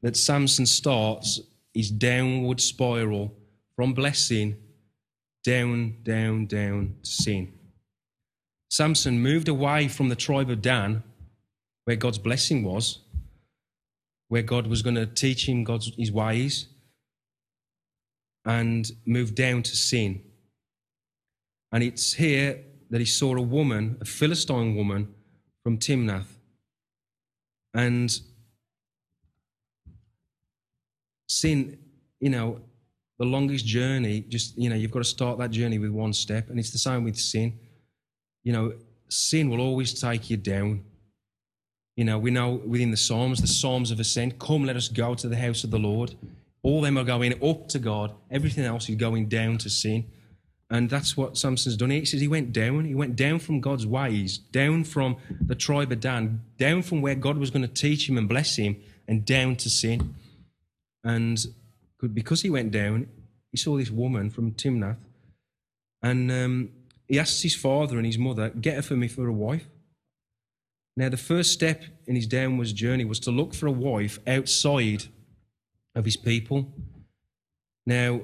that 0.00 0.16
Samson 0.16 0.64
starts 0.64 1.40
his 1.78 1.92
downward 1.92 2.60
spiral 2.60 3.32
from 3.76 3.94
blessing 3.94 4.56
down, 5.44 5.94
down, 6.02 6.44
down 6.44 6.96
to 7.04 7.08
sin. 7.08 7.52
Samson 8.68 9.20
moved 9.20 9.46
away 9.46 9.86
from 9.86 10.08
the 10.08 10.16
tribe 10.16 10.50
of 10.50 10.60
Dan, 10.60 11.04
where 11.84 11.94
God's 11.94 12.18
blessing 12.18 12.64
was, 12.64 12.98
where 14.26 14.42
God 14.42 14.66
was 14.66 14.82
going 14.82 14.96
to 14.96 15.06
teach 15.06 15.48
him 15.48 15.62
God's 15.62 15.92
his 15.96 16.10
ways, 16.10 16.66
and 18.44 18.90
moved 19.06 19.36
down 19.36 19.62
to 19.62 19.76
sin. 19.76 20.20
And 21.70 21.84
it's 21.84 22.14
here 22.14 22.58
that 22.90 22.98
he 22.98 23.06
saw 23.06 23.36
a 23.36 23.40
woman, 23.40 23.98
a 24.00 24.04
Philistine 24.04 24.74
woman 24.74 25.14
from 25.62 25.78
Timnath. 25.78 26.40
And 27.72 28.20
sin, 31.28 31.78
you 32.20 32.30
know, 32.30 32.60
the 33.18 33.24
longest 33.24 33.66
journey, 33.66 34.20
just, 34.28 34.56
you 34.56 34.70
know, 34.70 34.76
you've 34.76 34.90
got 34.90 35.00
to 35.00 35.04
start 35.04 35.38
that 35.38 35.50
journey 35.50 35.78
with 35.78 35.90
one 35.90 36.12
step. 36.12 36.50
And 36.50 36.58
it's 36.58 36.70
the 36.70 36.78
same 36.78 37.04
with 37.04 37.16
sin. 37.16 37.58
You 38.44 38.52
know, 38.52 38.72
sin 39.08 39.50
will 39.50 39.60
always 39.60 39.98
take 39.98 40.30
you 40.30 40.36
down. 40.36 40.84
You 41.96 42.04
know, 42.04 42.18
we 42.18 42.30
know 42.30 42.60
within 42.64 42.92
the 42.92 42.96
Psalms, 42.96 43.40
the 43.40 43.48
Psalms 43.48 43.90
of 43.90 43.98
Ascent, 43.98 44.38
come, 44.38 44.64
let 44.64 44.76
us 44.76 44.88
go 44.88 45.14
to 45.16 45.28
the 45.28 45.36
house 45.36 45.64
of 45.64 45.70
the 45.70 45.78
Lord. 45.78 46.14
All 46.62 46.80
them 46.80 46.96
are 46.96 47.04
going 47.04 47.32
up 47.42 47.68
to 47.68 47.78
God. 47.78 48.12
Everything 48.30 48.64
else 48.64 48.88
is 48.88 48.94
going 48.94 49.28
down 49.28 49.58
to 49.58 49.70
sin. 49.70 50.06
And 50.70 50.90
that's 50.90 51.16
what 51.16 51.36
Samson's 51.36 51.76
done. 51.76 51.90
He 51.90 52.04
says 52.04 52.20
he 52.20 52.28
went 52.28 52.52
down. 52.52 52.84
He 52.84 52.94
went 52.94 53.16
down 53.16 53.38
from 53.38 53.60
God's 53.60 53.86
ways, 53.86 54.38
down 54.38 54.84
from 54.84 55.16
the 55.40 55.54
tribe 55.54 55.90
of 55.90 56.00
Dan, 56.00 56.42
down 56.58 56.82
from 56.82 57.00
where 57.00 57.14
God 57.14 57.38
was 57.38 57.50
going 57.50 57.66
to 57.66 57.68
teach 57.68 58.08
him 58.08 58.18
and 58.18 58.28
bless 58.28 58.56
him, 58.56 58.76
and 59.08 59.24
down 59.24 59.56
to 59.56 59.70
sin. 59.70 60.14
And 61.04 61.38
because 62.12 62.42
he 62.42 62.50
went 62.50 62.72
down, 62.72 63.08
he 63.50 63.56
saw 63.56 63.76
this 63.76 63.90
woman 63.90 64.30
from 64.30 64.52
Timnath, 64.52 64.98
and 66.02 66.30
um, 66.30 66.70
he 67.06 67.18
asked 67.18 67.42
his 67.42 67.56
father 67.56 67.96
and 67.96 68.06
his 68.06 68.18
mother, 68.18 68.50
Get 68.50 68.76
her 68.76 68.82
for 68.82 68.96
me 68.96 69.08
for 69.08 69.26
a 69.26 69.32
wife. 69.32 69.66
Now, 70.96 71.08
the 71.08 71.16
first 71.16 71.52
step 71.52 71.84
in 72.06 72.16
his 72.16 72.26
downwards 72.26 72.72
journey 72.72 73.04
was 73.04 73.20
to 73.20 73.30
look 73.30 73.54
for 73.54 73.66
a 73.66 73.72
wife 73.72 74.18
outside 74.26 75.04
of 75.94 76.04
his 76.04 76.16
people. 76.16 76.72
Now, 77.86 78.20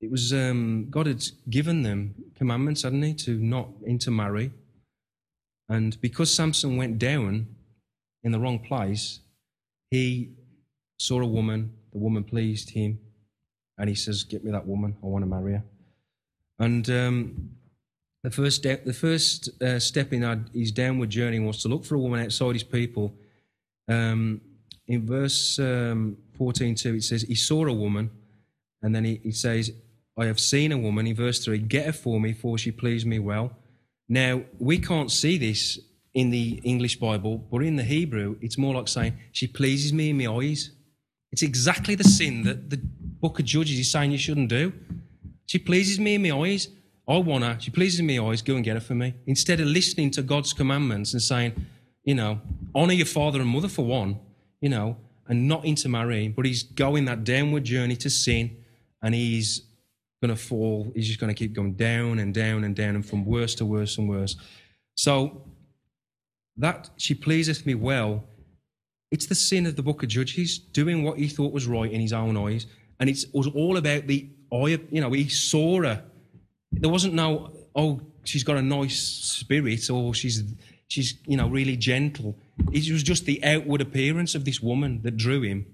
it 0.00 0.10
was 0.10 0.32
um, 0.32 0.86
God 0.90 1.06
had 1.06 1.22
given 1.48 1.82
them 1.82 2.14
commandments, 2.34 2.82
hadn't 2.82 3.02
He, 3.02 3.14
to 3.14 3.32
not 3.32 3.68
intermarry. 3.86 4.52
And 5.68 6.00
because 6.00 6.32
Samson 6.34 6.76
went 6.76 6.98
down 6.98 7.48
in 8.22 8.32
the 8.32 8.40
wrong 8.40 8.58
place, 8.58 9.20
he 9.90 10.30
saw 11.00 11.20
a 11.20 11.26
woman. 11.26 11.72
The 11.92 11.98
woman 11.98 12.24
pleased 12.24 12.70
him, 12.70 12.98
and 13.78 13.88
he 13.88 13.94
says, 13.94 14.22
"Get 14.24 14.44
me 14.44 14.50
that 14.52 14.66
woman. 14.66 14.96
I 15.02 15.06
want 15.06 15.22
to 15.22 15.28
marry 15.28 15.52
her." 15.54 15.64
And 16.58 16.88
um, 16.90 17.50
the 18.22 18.30
first 18.30 18.56
step, 18.56 18.84
the 18.84 18.92
first 18.92 19.62
uh, 19.62 19.78
step 19.78 20.12
in 20.12 20.22
our, 20.24 20.38
his 20.52 20.72
downward 20.72 21.10
journey 21.10 21.38
was 21.38 21.62
to 21.62 21.68
look 21.68 21.84
for 21.84 21.94
a 21.94 21.98
woman 21.98 22.20
outside 22.20 22.52
his 22.52 22.62
people. 22.62 23.14
Um, 23.88 24.42
in 24.86 25.06
verse 25.06 25.58
um, 25.58 26.18
14, 26.36 26.74
too, 26.74 26.94
it 26.96 27.04
says, 27.04 27.22
He 27.22 27.34
saw 27.34 27.66
a 27.66 27.72
woman, 27.72 28.10
and 28.82 28.94
then 28.94 29.04
he, 29.04 29.20
he 29.22 29.32
says, 29.32 29.72
I 30.18 30.26
have 30.26 30.38
seen 30.38 30.70
a 30.72 30.78
woman, 30.78 31.06
in 31.06 31.16
verse 31.16 31.42
3, 31.42 31.58
get 31.58 31.86
her 31.86 31.92
for 31.92 32.20
me, 32.20 32.34
for 32.34 32.58
she 32.58 32.72
pleased 32.72 33.06
me 33.06 33.18
well. 33.18 33.56
Now, 34.08 34.42
we 34.58 34.78
can't 34.78 35.10
see 35.10 35.38
this 35.38 35.78
in 36.12 36.30
the 36.30 36.60
English 36.64 36.98
Bible, 36.98 37.38
but 37.38 37.62
in 37.62 37.76
the 37.76 37.84
Hebrew, 37.84 38.36
it's 38.42 38.58
more 38.58 38.74
like 38.74 38.88
saying, 38.88 39.16
She 39.32 39.46
pleases 39.46 39.92
me 39.92 40.10
in 40.10 40.18
my 40.18 40.26
eyes. 40.26 40.72
It's 41.32 41.42
exactly 41.42 41.94
the 41.94 42.04
sin 42.04 42.42
that 42.44 42.70
the 42.70 42.76
book 42.76 43.38
of 43.38 43.44
Judges 43.44 43.78
is 43.78 43.90
saying 43.90 44.12
you 44.12 44.18
shouldn't 44.18 44.48
do. 44.48 44.72
She 45.46 45.58
pleases 45.58 45.98
me 45.98 46.14
in 46.14 46.22
my 46.22 46.30
eyes. 46.30 46.68
I 47.08 47.18
want 47.18 47.44
her. 47.44 47.56
She 47.58 47.70
pleases 47.70 48.02
me 48.02 48.18
eyes. 48.18 48.42
Go 48.42 48.54
and 48.54 48.64
get 48.64 48.74
her 48.74 48.80
for 48.80 48.94
me. 48.94 49.14
Instead 49.26 49.60
of 49.60 49.66
listening 49.66 50.10
to 50.12 50.22
God's 50.22 50.52
commandments 50.52 51.12
and 51.12 51.20
saying, 51.22 51.54
you 52.04 52.14
know, 52.14 52.40
honor 52.74 52.92
your 52.92 53.06
father 53.06 53.40
and 53.40 53.48
mother 53.48 53.68
for 53.68 53.84
one, 53.84 54.18
you 54.60 54.68
know, 54.68 54.96
and 55.26 55.46
not 55.46 55.64
intermarrying, 55.64 56.32
but 56.32 56.46
he's 56.46 56.62
going 56.62 57.04
that 57.06 57.24
downward 57.24 57.64
journey 57.64 57.96
to 57.96 58.10
sin 58.10 58.56
and 59.02 59.14
he's 59.14 59.62
going 60.22 60.34
to 60.34 60.40
fall. 60.40 60.92
He's 60.94 61.06
just 61.06 61.20
going 61.20 61.34
to 61.34 61.38
keep 61.38 61.52
going 61.52 61.74
down 61.74 62.18
and 62.18 62.34
down 62.34 62.64
and 62.64 62.74
down 62.74 62.94
and 62.94 63.06
from 63.06 63.24
worse 63.24 63.54
to 63.56 63.66
worse 63.66 63.98
and 63.98 64.08
worse. 64.08 64.36
So 64.96 65.42
that 66.56 66.90
she 66.96 67.14
pleaseth 67.14 67.64
me 67.64 67.74
well. 67.74 68.24
It's 69.10 69.26
the 69.26 69.34
sin 69.34 69.66
of 69.66 69.76
the 69.76 69.82
book 69.82 70.02
of 70.02 70.08
Judges, 70.08 70.58
doing 70.58 71.02
what 71.02 71.18
he 71.18 71.28
thought 71.28 71.52
was 71.52 71.66
right 71.66 71.90
in 71.90 72.00
his 72.00 72.12
own 72.12 72.36
eyes. 72.36 72.66
And 72.98 73.10
it 73.10 73.24
was 73.32 73.48
all 73.48 73.76
about 73.76 74.06
the 74.06 74.28
eye, 74.52 74.78
you 74.90 75.00
know, 75.00 75.12
he 75.12 75.28
saw 75.28 75.82
her 75.82 76.04
there 76.72 76.90
wasn't 76.90 77.14
no, 77.14 77.52
oh, 77.74 78.00
she's 78.24 78.44
got 78.44 78.56
a 78.56 78.62
nice 78.62 78.98
spirit 78.98 79.90
or 79.90 80.14
she's, 80.14 80.42
she's, 80.88 81.14
you 81.26 81.36
know, 81.36 81.48
really 81.48 81.76
gentle. 81.76 82.36
It 82.72 82.90
was 82.92 83.02
just 83.02 83.24
the 83.24 83.42
outward 83.44 83.80
appearance 83.80 84.34
of 84.34 84.44
this 84.44 84.60
woman 84.60 85.02
that 85.02 85.16
drew 85.16 85.42
him. 85.42 85.66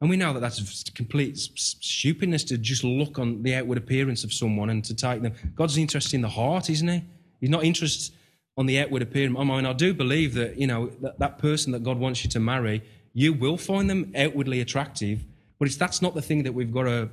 And 0.00 0.10
we 0.10 0.16
know 0.16 0.34
that 0.34 0.40
that's 0.40 0.90
complete 0.90 1.38
stupidness 1.38 2.44
to 2.44 2.58
just 2.58 2.84
look 2.84 3.18
on 3.18 3.42
the 3.42 3.54
outward 3.54 3.78
appearance 3.78 4.24
of 4.24 4.32
someone 4.32 4.68
and 4.68 4.84
to 4.84 4.94
take 4.94 5.22
them. 5.22 5.32
God's 5.54 5.78
interested 5.78 6.16
in 6.16 6.20
the 6.20 6.28
heart, 6.28 6.68
isn't 6.68 6.88
he? 6.88 7.02
He's 7.40 7.50
not 7.50 7.64
interested 7.64 8.14
on 8.56 8.66
the 8.66 8.78
outward 8.78 9.02
appearance. 9.02 9.36
I 9.38 9.44
mean, 9.44 9.66
I 9.66 9.72
do 9.72 9.92
believe 9.92 10.34
that, 10.34 10.58
you 10.58 10.66
know, 10.66 10.86
that, 11.02 11.18
that 11.18 11.38
person 11.38 11.72
that 11.72 11.82
God 11.82 11.98
wants 11.98 12.24
you 12.24 12.30
to 12.30 12.40
marry, 12.40 12.82
you 13.12 13.32
will 13.32 13.56
find 13.56 13.88
them 13.88 14.12
outwardly 14.16 14.60
attractive, 14.60 15.24
but 15.58 15.68
it's, 15.68 15.76
that's 15.76 16.00
not 16.00 16.14
the 16.14 16.22
thing 16.22 16.42
that 16.44 16.52
we've 16.52 16.72
got 16.72 16.84
to 16.84 17.10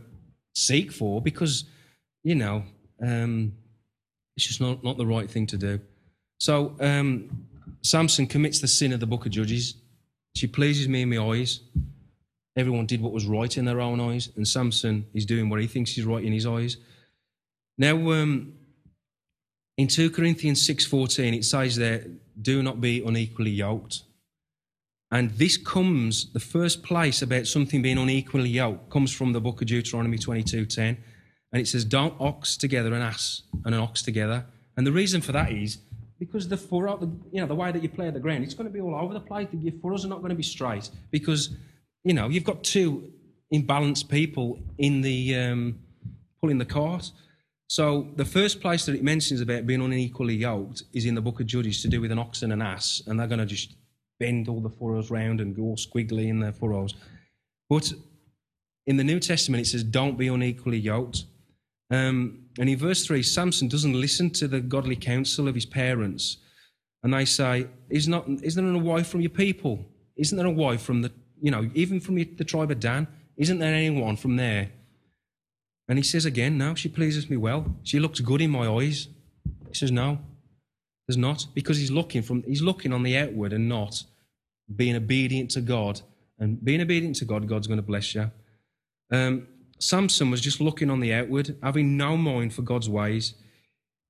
seek 0.56 0.92
for 0.92 1.22
because, 1.22 1.66
you 2.24 2.36
know, 2.36 2.64
um, 3.02 3.54
it's 4.36 4.48
just 4.48 4.62
not, 4.62 4.84
not 4.84 4.98
the 4.98 5.06
right 5.06 5.30
thing 5.30 5.46
to 5.48 5.58
do. 5.58 5.80
So 6.40 6.76
um, 6.80 7.46
Samson 7.82 8.28
commits 8.28 8.60
the 8.60 8.68
sin 8.68 8.94
of 8.94 9.00
the 9.00 9.06
book 9.06 9.26
of 9.26 9.32
Judges. 9.32 9.76
She 10.36 10.48
pleases 10.48 10.88
me 10.88 11.04
in 11.04 11.10
my 11.10 11.18
eyes. 11.18 11.60
Everyone 12.56 12.86
did 12.86 13.02
what 13.02 13.14
was 13.14 13.26
right 13.26 13.58
in 13.58 13.66
their 13.66 13.82
own 13.82 14.00
eyes, 14.00 14.30
and 14.36 14.48
Samson 14.48 15.06
is 15.14 15.26
doing 15.26 15.50
what 15.50 15.60
he 15.60 15.68
thinks 15.68 15.98
is 15.98 16.06
right 16.06 16.24
in 16.24 16.34
his 16.34 16.46
eyes. 16.46 16.78
Now, 17.78 17.96
um, 18.12 18.54
in 19.78 19.88
2 19.88 20.12
Corinthians 20.12 20.68
6.14, 20.68 21.38
it 21.38 21.46
says 21.46 21.76
there, 21.76 22.06
do 22.42 22.62
not 22.62 22.82
be 22.82 23.04
unequally 23.04 23.52
yoked. 23.52 24.04
And 25.12 25.32
this 25.32 25.58
comes, 25.58 26.32
the 26.34 26.40
first 26.40 26.84
place 26.84 27.22
about 27.22 27.46
something 27.48 27.82
being 27.82 27.98
unequally 27.98 28.50
yoked 28.50 28.90
comes 28.90 29.12
from 29.12 29.34
the 29.34 29.42
book 29.42 29.62
of 29.62 29.68
Deuteronomy 29.68 30.18
22.10. 30.18 30.98
And 31.52 31.62
it 31.62 31.68
says, 31.68 31.86
don't 31.86 32.20
ox 32.20 32.58
together 32.58 32.94
an 32.94 33.02
ass 33.02 33.44
and 33.64 33.76
an 33.76 33.82
ox 33.82 34.02
together. 34.02 34.46
And 34.76 34.88
the 34.88 34.92
reason 34.92 35.22
for 35.22 35.32
that 35.32 35.52
is 35.52 35.78
because 36.18 36.48
the 36.48 36.58
furrow, 36.58 36.98
the, 36.98 37.12
you 37.32 37.42
know, 37.42 37.46
the 37.46 37.56
way 37.56 37.72
that 37.72 37.84
you 37.84 37.90
play 37.90 38.10
the 38.10 38.20
ground, 38.20 38.44
it's 38.44 38.56
going 38.56 38.68
to 38.68 38.74
be 38.74 38.82
all 38.82 38.96
over 38.96 39.14
the 39.14 39.20
place. 39.20 39.48
Your 39.52 39.74
furrows 39.82 40.04
are 40.06 40.08
not 40.08 40.20
going 40.20 40.30
to 40.30 40.36
be 40.36 40.44
straight 40.44 40.90
because, 41.12 41.56
you 42.04 42.14
know, 42.14 42.30
you've 42.30 42.44
got 42.44 42.64
two 42.64 43.12
imbalanced 43.54 44.10
people 44.10 44.60
in 44.80 45.02
the 45.02 45.36
um, 45.36 45.80
pulling 46.42 46.58
the 46.58 46.66
cart. 46.66 47.12
So 47.68 48.12
the 48.16 48.26
first 48.26 48.62
place 48.62 48.86
that 48.86 48.96
it 48.96 49.04
mentions 49.04 49.42
about 49.42 49.66
being 49.66 49.82
unequally 49.82 50.36
yoked 50.36 50.84
is 50.94 51.06
in 51.06 51.16
the 51.16 51.22
book 51.22 51.40
of 51.40 51.48
Judges 51.48 51.82
to 51.82 51.88
do 51.88 52.02
with 52.02 52.12
an 52.12 52.20
ox 52.20 52.44
and 52.44 52.54
an 52.54 52.62
ass, 52.62 53.02
and 53.08 53.20
they're 53.20 53.28
going 53.28 53.40
to 53.40 53.46
just 53.46 53.76
bend 54.20 54.48
all 54.48 54.62
the 54.62 54.70
furrows 54.70 55.10
round 55.10 55.42
and 55.42 55.56
go 55.56 55.76
squiggly 55.76 56.28
in 56.28 56.40
their 56.40 56.52
furrows. 56.52 56.94
But 57.70 57.92
in 58.86 58.98
the 58.98 59.04
New 59.04 59.20
Testament, 59.20 59.62
it 59.62 59.70
says, 59.70 59.84
"Don't 59.84 60.18
be 60.18 60.28
unequally 60.28 60.78
yoked." 60.78 61.26
Um, 61.90 62.46
and 62.60 62.70
in 62.70 62.78
verse 62.78 63.06
3, 63.06 63.24
Samson 63.24 63.68
doesn't 63.68 64.00
listen 64.00 64.30
to 64.32 64.48
the 64.48 64.60
godly 64.60 64.96
counsel 64.96 65.48
of 65.48 65.56
his 65.56 65.66
parents. 65.66 66.38
And 67.04 67.14
they 67.14 67.26
say, 67.26 67.68
Is 67.90 68.08
not, 68.08 68.28
Isn't 68.28 68.66
there 68.66 68.82
a 68.82 68.84
wife 68.84 69.08
from 69.08 69.22
your 69.22 69.30
people? 69.30 69.86
Isn't 70.16 70.38
there 70.38 70.48
a 70.48 70.52
wife 70.52 70.82
from 70.82 71.02
the, 71.02 71.12
you 71.42 71.52
know, 71.52 71.70
even 71.74 72.00
from 72.00 72.16
the 72.16 72.44
tribe 72.44 72.72
of 72.72 72.80
Dan? 72.80 73.08
Isn't 73.38 73.60
there 73.60 73.74
anyone 73.74 74.16
from 74.16 74.38
there? 74.38 74.72
And 75.88 76.00
he 76.00 76.04
says 76.04 76.26
again, 76.26 76.58
No, 76.58 76.76
she 76.76 76.90
pleases 76.90 77.30
me 77.30 77.38
well. 77.38 77.76
She 77.84 78.00
looks 78.00 78.20
good 78.20 78.42
in 78.42 78.52
my 78.52 78.68
eyes. 78.68 79.08
He 79.68 79.74
says, 79.74 79.92
No. 79.92 80.20
There's 81.08 81.18
not 81.18 81.48
because 81.54 81.78
he's 81.78 81.92
looking 81.92 82.22
from 82.22 82.44
he's 82.44 82.62
looking 82.62 82.94
on 82.94 83.04
the 83.04 83.18
outward 83.18 83.52
and 83.52 83.68
not 83.68 84.04
being 84.74 84.96
obedient 84.96 85.52
to 85.52 85.62
God. 85.62 86.02
And 86.40 86.64
being 86.64 86.82
obedient 86.82 87.18
to 87.18 87.26
God, 87.26 87.48
God's 87.48 87.68
going 87.68 87.78
to 87.78 87.84
bless 87.84 88.16
you. 88.16 88.32
Um, 89.12 89.48
Samson 89.80 90.32
was 90.32 90.42
just 90.42 90.62
looking 90.62 90.90
on 90.90 91.02
the 91.02 91.14
outward, 91.14 91.58
having 91.62 91.98
no 91.98 92.16
mind 92.16 92.54
for 92.54 92.62
God's 92.62 92.90
ways. 92.90 93.34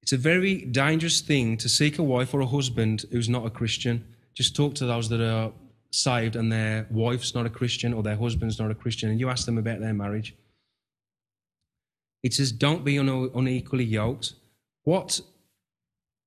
It's 0.04 0.12
a 0.12 0.18
very 0.18 0.66
dangerous 0.66 1.22
thing 1.22 1.58
to 1.58 1.70
seek 1.70 1.98
a 1.98 2.04
wife 2.04 2.34
or 2.34 2.42
a 2.42 2.46
husband 2.46 3.06
who's 3.12 3.30
not 3.30 3.46
a 3.46 3.50
Christian. 3.50 4.06
Just 4.36 4.56
talk 4.56 4.76
to 4.76 4.86
those 4.86 5.10
that 5.10 5.22
are 5.22 5.52
saved 5.92 6.36
and 6.36 6.52
their 6.52 6.88
wife's 6.92 7.34
not 7.34 7.46
a 7.46 7.50
Christian 7.50 7.94
or 7.94 8.04
their 8.04 8.18
husband's 8.18 8.60
not 8.60 8.72
a 8.72 8.76
Christian, 8.76 9.10
and 9.10 9.20
you 9.20 9.30
ask 9.30 9.46
them 9.46 9.58
about 9.58 9.80
their 9.80 9.94
marriage. 9.94 10.36
It 12.24 12.34
says, 12.34 12.52
don't 12.54 12.86
be 12.86 12.98
unequally 12.98 13.84
yoked. 13.84 14.34
What, 14.84 15.20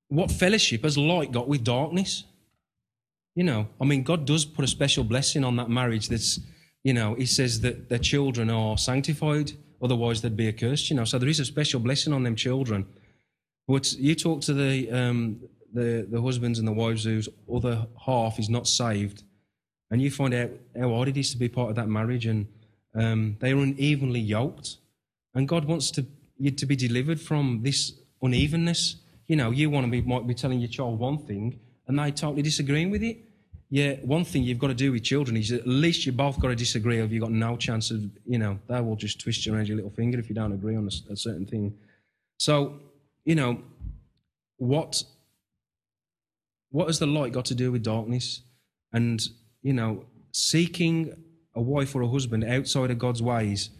what 0.08 0.30
fellowship 0.30 0.84
has 0.84 0.98
light 0.98 1.32
got 1.32 1.48
with 1.48 1.64
darkness? 1.64 2.24
You 3.34 3.44
know, 3.44 3.68
I 3.80 3.84
mean, 3.84 4.02
God 4.02 4.26
does 4.26 4.44
put 4.44 4.64
a 4.64 4.68
special 4.68 5.04
blessing 5.04 5.42
on 5.42 5.56
that 5.56 5.70
marriage 5.70 6.08
that's, 6.08 6.38
you 6.84 6.92
know, 6.92 7.14
He 7.14 7.26
says 7.26 7.60
that 7.62 7.88
their 7.88 7.98
children 7.98 8.50
are 8.50 8.78
sanctified, 8.78 9.52
otherwise 9.82 10.20
they'd 10.20 10.36
be 10.36 10.48
accursed, 10.48 10.90
you 10.90 10.96
know. 10.96 11.04
So 11.04 11.18
there 11.18 11.28
is 11.28 11.40
a 11.40 11.44
special 11.44 11.80
blessing 11.80 12.12
on 12.12 12.22
them 12.22 12.36
children. 12.36 12.86
But 13.66 13.92
you 13.94 14.14
talk 14.14 14.42
to 14.42 14.54
the, 14.54 14.90
um, 14.90 15.40
the, 15.72 16.06
the 16.10 16.22
husbands 16.22 16.58
and 16.58 16.68
the 16.68 16.72
wives 16.72 17.04
whose 17.04 17.28
other 17.52 17.86
half 18.06 18.38
is 18.38 18.48
not 18.48 18.68
saved, 18.68 19.22
and 19.90 20.00
you 20.00 20.10
find 20.10 20.34
out 20.34 20.50
how 20.78 20.90
hard 20.90 21.08
it 21.08 21.16
is 21.16 21.30
to 21.32 21.36
be 21.38 21.48
part 21.48 21.70
of 21.70 21.76
that 21.76 21.88
marriage, 21.88 22.26
and 22.26 22.46
um, 22.94 23.36
they 23.40 23.52
are 23.52 23.58
unevenly 23.58 24.20
yoked. 24.20 24.76
And 25.36 25.46
God 25.46 25.66
wants 25.66 25.90
to, 25.92 26.06
you 26.38 26.50
to 26.50 26.66
be 26.66 26.74
delivered 26.74 27.20
from 27.20 27.60
this 27.62 27.92
unevenness. 28.22 28.96
You 29.28 29.36
know, 29.36 29.50
you 29.50 29.68
want 29.68 29.84
to 29.84 29.90
be, 29.90 30.00
might 30.00 30.26
be 30.26 30.34
telling 30.34 30.60
your 30.60 30.70
child 30.70 30.98
one 30.98 31.18
thing 31.18 31.60
and 31.86 31.98
they 31.98 32.10
totally 32.10 32.42
disagreeing 32.42 32.90
with 32.90 33.02
it. 33.02 33.18
Yeah, 33.68 33.96
one 33.96 34.24
thing 34.24 34.44
you've 34.44 34.58
got 34.58 34.68
to 34.68 34.74
do 34.74 34.92
with 34.92 35.02
children 35.02 35.36
is 35.36 35.52
at 35.52 35.66
least 35.66 36.06
you 36.06 36.12
both 36.12 36.40
got 36.40 36.48
to 36.48 36.56
disagree 36.56 37.00
or 37.00 37.04
you've 37.04 37.20
got 37.20 37.32
no 37.32 37.56
chance 37.56 37.90
of, 37.90 38.02
you 38.24 38.38
know, 38.38 38.58
they 38.68 38.80
will 38.80 38.96
just 38.96 39.20
twist 39.20 39.44
you 39.44 39.54
around 39.54 39.68
your 39.68 39.76
little 39.76 39.90
finger 39.90 40.18
if 40.18 40.28
you 40.30 40.34
don't 40.34 40.52
agree 40.52 40.74
on 40.74 40.84
a, 40.84 41.12
a 41.12 41.16
certain 41.16 41.44
thing. 41.44 41.74
So, 42.38 42.80
you 43.24 43.34
know, 43.34 43.60
what 44.56 45.02
what 46.70 46.86
has 46.86 46.98
the 46.98 47.06
light 47.06 47.32
got 47.32 47.44
to 47.46 47.54
do 47.54 47.72
with 47.72 47.82
darkness? 47.82 48.42
And, 48.92 49.20
you 49.62 49.72
know, 49.72 50.04
seeking 50.32 51.14
a 51.54 51.60
wife 51.60 51.94
or 51.94 52.02
a 52.02 52.08
husband 52.08 52.44
outside 52.44 52.90
of 52.90 52.98
God's 52.98 53.22
ways 53.22 53.70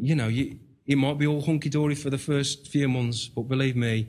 you 0.00 0.14
know, 0.14 0.28
you, 0.28 0.58
it 0.86 0.96
might 0.96 1.18
be 1.18 1.26
all 1.26 1.42
hunky 1.42 1.68
dory 1.68 1.94
for 1.94 2.10
the 2.10 2.18
first 2.18 2.68
few 2.68 2.88
months, 2.88 3.28
but 3.28 3.42
believe 3.42 3.76
me, 3.76 4.08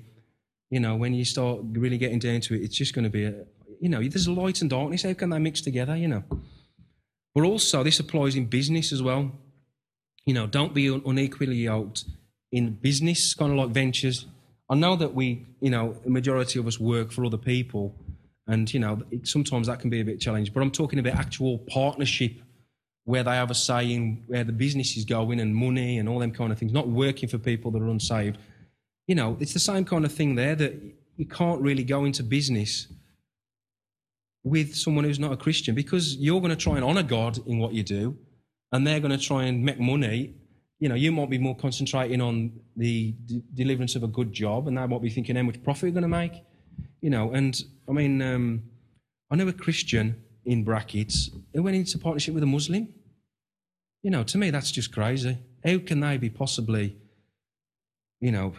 you 0.69 0.79
know, 0.79 0.95
when 0.95 1.13
you 1.13 1.25
start 1.25 1.59
really 1.63 1.97
getting 1.97 2.19
down 2.19 2.41
to 2.41 2.55
it, 2.55 2.63
it's 2.63 2.75
just 2.75 2.95
going 2.95 3.03
to 3.03 3.09
be 3.09 3.25
a, 3.25 3.45
you 3.79 3.89
know, 3.89 4.01
there's 4.01 4.27
light 4.27 4.61
and 4.61 4.69
darkness. 4.69 5.03
How 5.03 5.13
can 5.13 5.29
they 5.29 5.39
mix 5.39 5.61
together, 5.61 5.95
you 5.95 6.07
know? 6.07 6.23
But 7.35 7.43
also, 7.43 7.83
this 7.83 7.99
applies 7.99 8.35
in 8.35 8.45
business 8.45 8.91
as 8.91 9.01
well. 9.01 9.31
You 10.25 10.33
know, 10.33 10.47
don't 10.47 10.73
be 10.73 10.87
unequally 10.87 11.57
yoked 11.57 12.05
in 12.51 12.71
business, 12.71 13.33
kind 13.33 13.51
of 13.51 13.57
like 13.57 13.69
ventures. 13.69 14.25
I 14.69 14.75
know 14.75 14.95
that 14.95 15.13
we, 15.13 15.45
you 15.59 15.69
know, 15.69 15.97
a 16.05 16.09
majority 16.09 16.59
of 16.59 16.67
us 16.67 16.79
work 16.79 17.11
for 17.11 17.25
other 17.25 17.37
people, 17.37 17.95
and, 18.47 18.73
you 18.73 18.79
know, 18.79 19.01
it, 19.11 19.27
sometimes 19.27 19.67
that 19.67 19.79
can 19.79 19.89
be 19.89 19.99
a 19.99 20.05
bit 20.05 20.19
challenging, 20.19 20.53
but 20.53 20.61
I'm 20.61 20.71
talking 20.71 20.99
about 20.99 21.15
actual 21.15 21.59
partnership 21.59 22.33
where 23.05 23.23
they 23.23 23.31
have 23.31 23.51
a 23.51 23.55
say 23.55 23.91
in 23.91 24.23
where 24.27 24.43
the 24.43 24.51
business 24.51 24.95
is 24.95 25.05
going 25.05 25.39
and 25.39 25.55
money 25.55 25.97
and 25.97 26.07
all 26.07 26.19
them 26.19 26.31
kind 26.31 26.51
of 26.51 26.57
things, 26.57 26.71
not 26.71 26.87
working 26.87 27.27
for 27.27 27.37
people 27.37 27.71
that 27.71 27.81
are 27.81 27.89
unsaved. 27.89 28.37
You 29.07 29.15
know, 29.15 29.37
it's 29.39 29.53
the 29.53 29.59
same 29.59 29.83
kind 29.83 30.05
of 30.05 30.11
thing 30.13 30.35
there 30.35 30.55
that 30.55 30.79
you 31.17 31.25
can't 31.25 31.61
really 31.61 31.83
go 31.83 32.05
into 32.05 32.23
business 32.23 32.87
with 34.43 34.75
someone 34.75 35.03
who's 35.03 35.19
not 35.19 35.31
a 35.31 35.37
Christian 35.37 35.75
because 35.75 36.15
you're 36.15 36.39
going 36.39 36.49
to 36.49 36.55
try 36.55 36.75
and 36.75 36.83
honor 36.83 37.03
God 37.03 37.39
in 37.45 37.59
what 37.59 37.73
you 37.73 37.83
do 37.83 38.17
and 38.71 38.87
they're 38.87 38.99
going 38.99 39.17
to 39.17 39.23
try 39.23 39.43
and 39.43 39.63
make 39.63 39.79
money. 39.79 40.33
You 40.79 40.89
know, 40.89 40.95
you 40.95 41.11
might 41.11 41.29
be 41.29 41.37
more 41.37 41.55
concentrating 41.55 42.21
on 42.21 42.51
the 42.75 43.11
d- 43.25 43.43
deliverance 43.53 43.95
of 43.95 44.03
a 44.03 44.07
good 44.07 44.33
job 44.33 44.67
and 44.67 44.77
they 44.77 44.85
might 44.85 45.01
be 45.01 45.09
thinking 45.09 45.35
how 45.35 45.43
much 45.43 45.61
profit 45.63 45.83
you're 45.83 45.91
going 45.91 46.03
to 46.03 46.07
make. 46.07 46.33
You 47.01 47.09
know, 47.09 47.31
and 47.33 47.61
I 47.87 47.91
mean, 47.91 48.21
um, 48.21 48.63
I 49.29 49.35
know 49.35 49.47
a 49.47 49.53
Christian 49.53 50.22
in 50.45 50.63
brackets, 50.63 51.29
who 51.53 51.63
went 51.63 51.75
into 51.75 51.97
partnership 51.97 52.33
with 52.33 52.43
a 52.43 52.47
Muslim. 52.47 52.87
You 54.01 54.11
know, 54.11 54.23
to 54.23 54.37
me, 54.37 54.49
that's 54.49 54.71
just 54.71 54.91
crazy. 54.91 55.37
How 55.65 55.77
can 55.77 56.01
they 56.01 56.17
be 56.17 56.29
possibly, 56.29 56.97
you 58.19 58.31
know, 58.31 58.53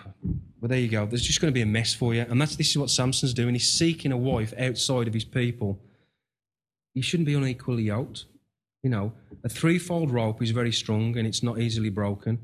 well, 0.61 0.69
there 0.69 0.79
you 0.79 0.89
go. 0.89 1.05
There's 1.05 1.27
just 1.27 1.41
going 1.41 1.53
to 1.53 1.55
be 1.55 1.63
a 1.63 1.67
mess 1.67 1.93
for 1.93 2.15
you. 2.15 2.23
And 2.23 2.41
that's 2.41 2.57
this 2.57 2.71
is 2.71 2.79
what 2.79 2.89
Samson's 2.91 3.35
doing. 3.35 3.55
He's 3.55 3.71
seeking 3.71 4.13
a 4.13 4.17
wife 4.17 4.55
outside 4.59 5.07
of 5.07 5.15
his 5.15 5.25
people. 5.25 5.79
He 6.95 7.03
shouldn't 7.03 7.27
be 7.27 7.35
unequally 7.35 7.85
yoked. 7.85 8.25
You 8.83 8.91
know, 8.91 9.13
a 9.43 9.49
threefold 9.49 10.11
rope 10.11 10.43
is 10.43 10.51
very 10.51 10.73
strong 10.73 11.17
and 11.19 11.27
it's 11.27 11.43
not 11.43 11.59
easily 11.59 11.91
broken. 11.91 12.39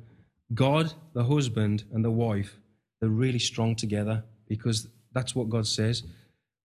God, 0.53 0.93
the 1.15 1.25
husband, 1.25 1.85
and 1.93 2.05
the 2.05 2.11
wife, 2.11 2.59
they're 3.01 3.09
really 3.09 3.39
strong 3.39 3.77
together 3.77 4.25
because 4.49 4.89
that's 5.13 5.35
what 5.35 5.49
God 5.49 5.67
says. 5.67 6.03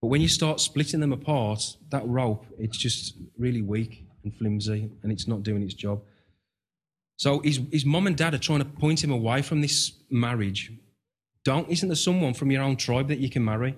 But 0.02 0.08
when 0.08 0.22
you 0.22 0.28
start 0.28 0.60
splitting 0.60 1.00
them 1.00 1.14
apart, 1.14 1.78
that 1.90 2.08
rope, 2.08 2.46
it's 2.60 2.78
just 2.78 3.16
really 3.38 3.62
weak 3.62 4.06
and 4.24 4.36
flimsy 4.36 4.92
and 5.04 5.12
it's 5.12 5.28
not 5.28 5.44
doing 5.44 5.64
its 5.64 5.74
job. 5.74 6.02
So 7.18 7.40
his, 7.40 7.62
his 7.72 7.86
mom 7.86 8.08
and 8.08 8.18
dad 8.18 8.34
are 8.34 8.40
trying 8.40 8.60
to 8.60 8.66
point 8.66 9.04
him 9.04 9.12
away 9.12 9.42
from 9.42 9.62
this 9.62 9.94
marriage. 10.10 10.72
Don't, 11.46 11.70
isn't 11.70 11.88
there 11.88 11.96
someone 11.96 12.34
from 12.34 12.52
your 12.52 12.64
own 12.64 12.76
tribe 12.76 13.08
that 13.08 13.20
you 13.20 13.30
can 13.30 13.46
marry? 13.46 13.76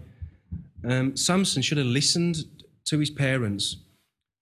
Um, 0.84 1.16
Samson 1.16 1.62
should 1.62 1.78
have 1.78 1.88
listened 1.88 2.46
to 2.86 2.98
his 2.98 3.10
parents 3.10 3.78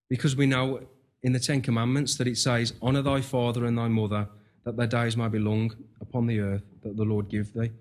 because 0.10 0.36
we 0.36 0.46
know 0.46 0.82
in 1.24 1.34
the 1.34 1.40
Ten 1.40 1.62
Commandments 1.62 2.16
that 2.18 2.28
it 2.28 2.38
says, 2.38 2.74
Honour 2.82 3.02
thy 3.02 3.22
father 3.22 3.66
and 3.66 3.78
thy 3.78 3.88
mother, 3.88 4.28
that 4.64 4.78
thy 4.78 4.86
days 4.86 5.18
may 5.18 5.28
be 5.28 5.40
long 5.40 5.76
upon 6.00 6.28
the 6.28 6.40
earth 6.40 6.64
that 6.84 6.96
the 6.96 7.04
Lord 7.04 7.30
give 7.30 7.52
thee. 7.54 7.72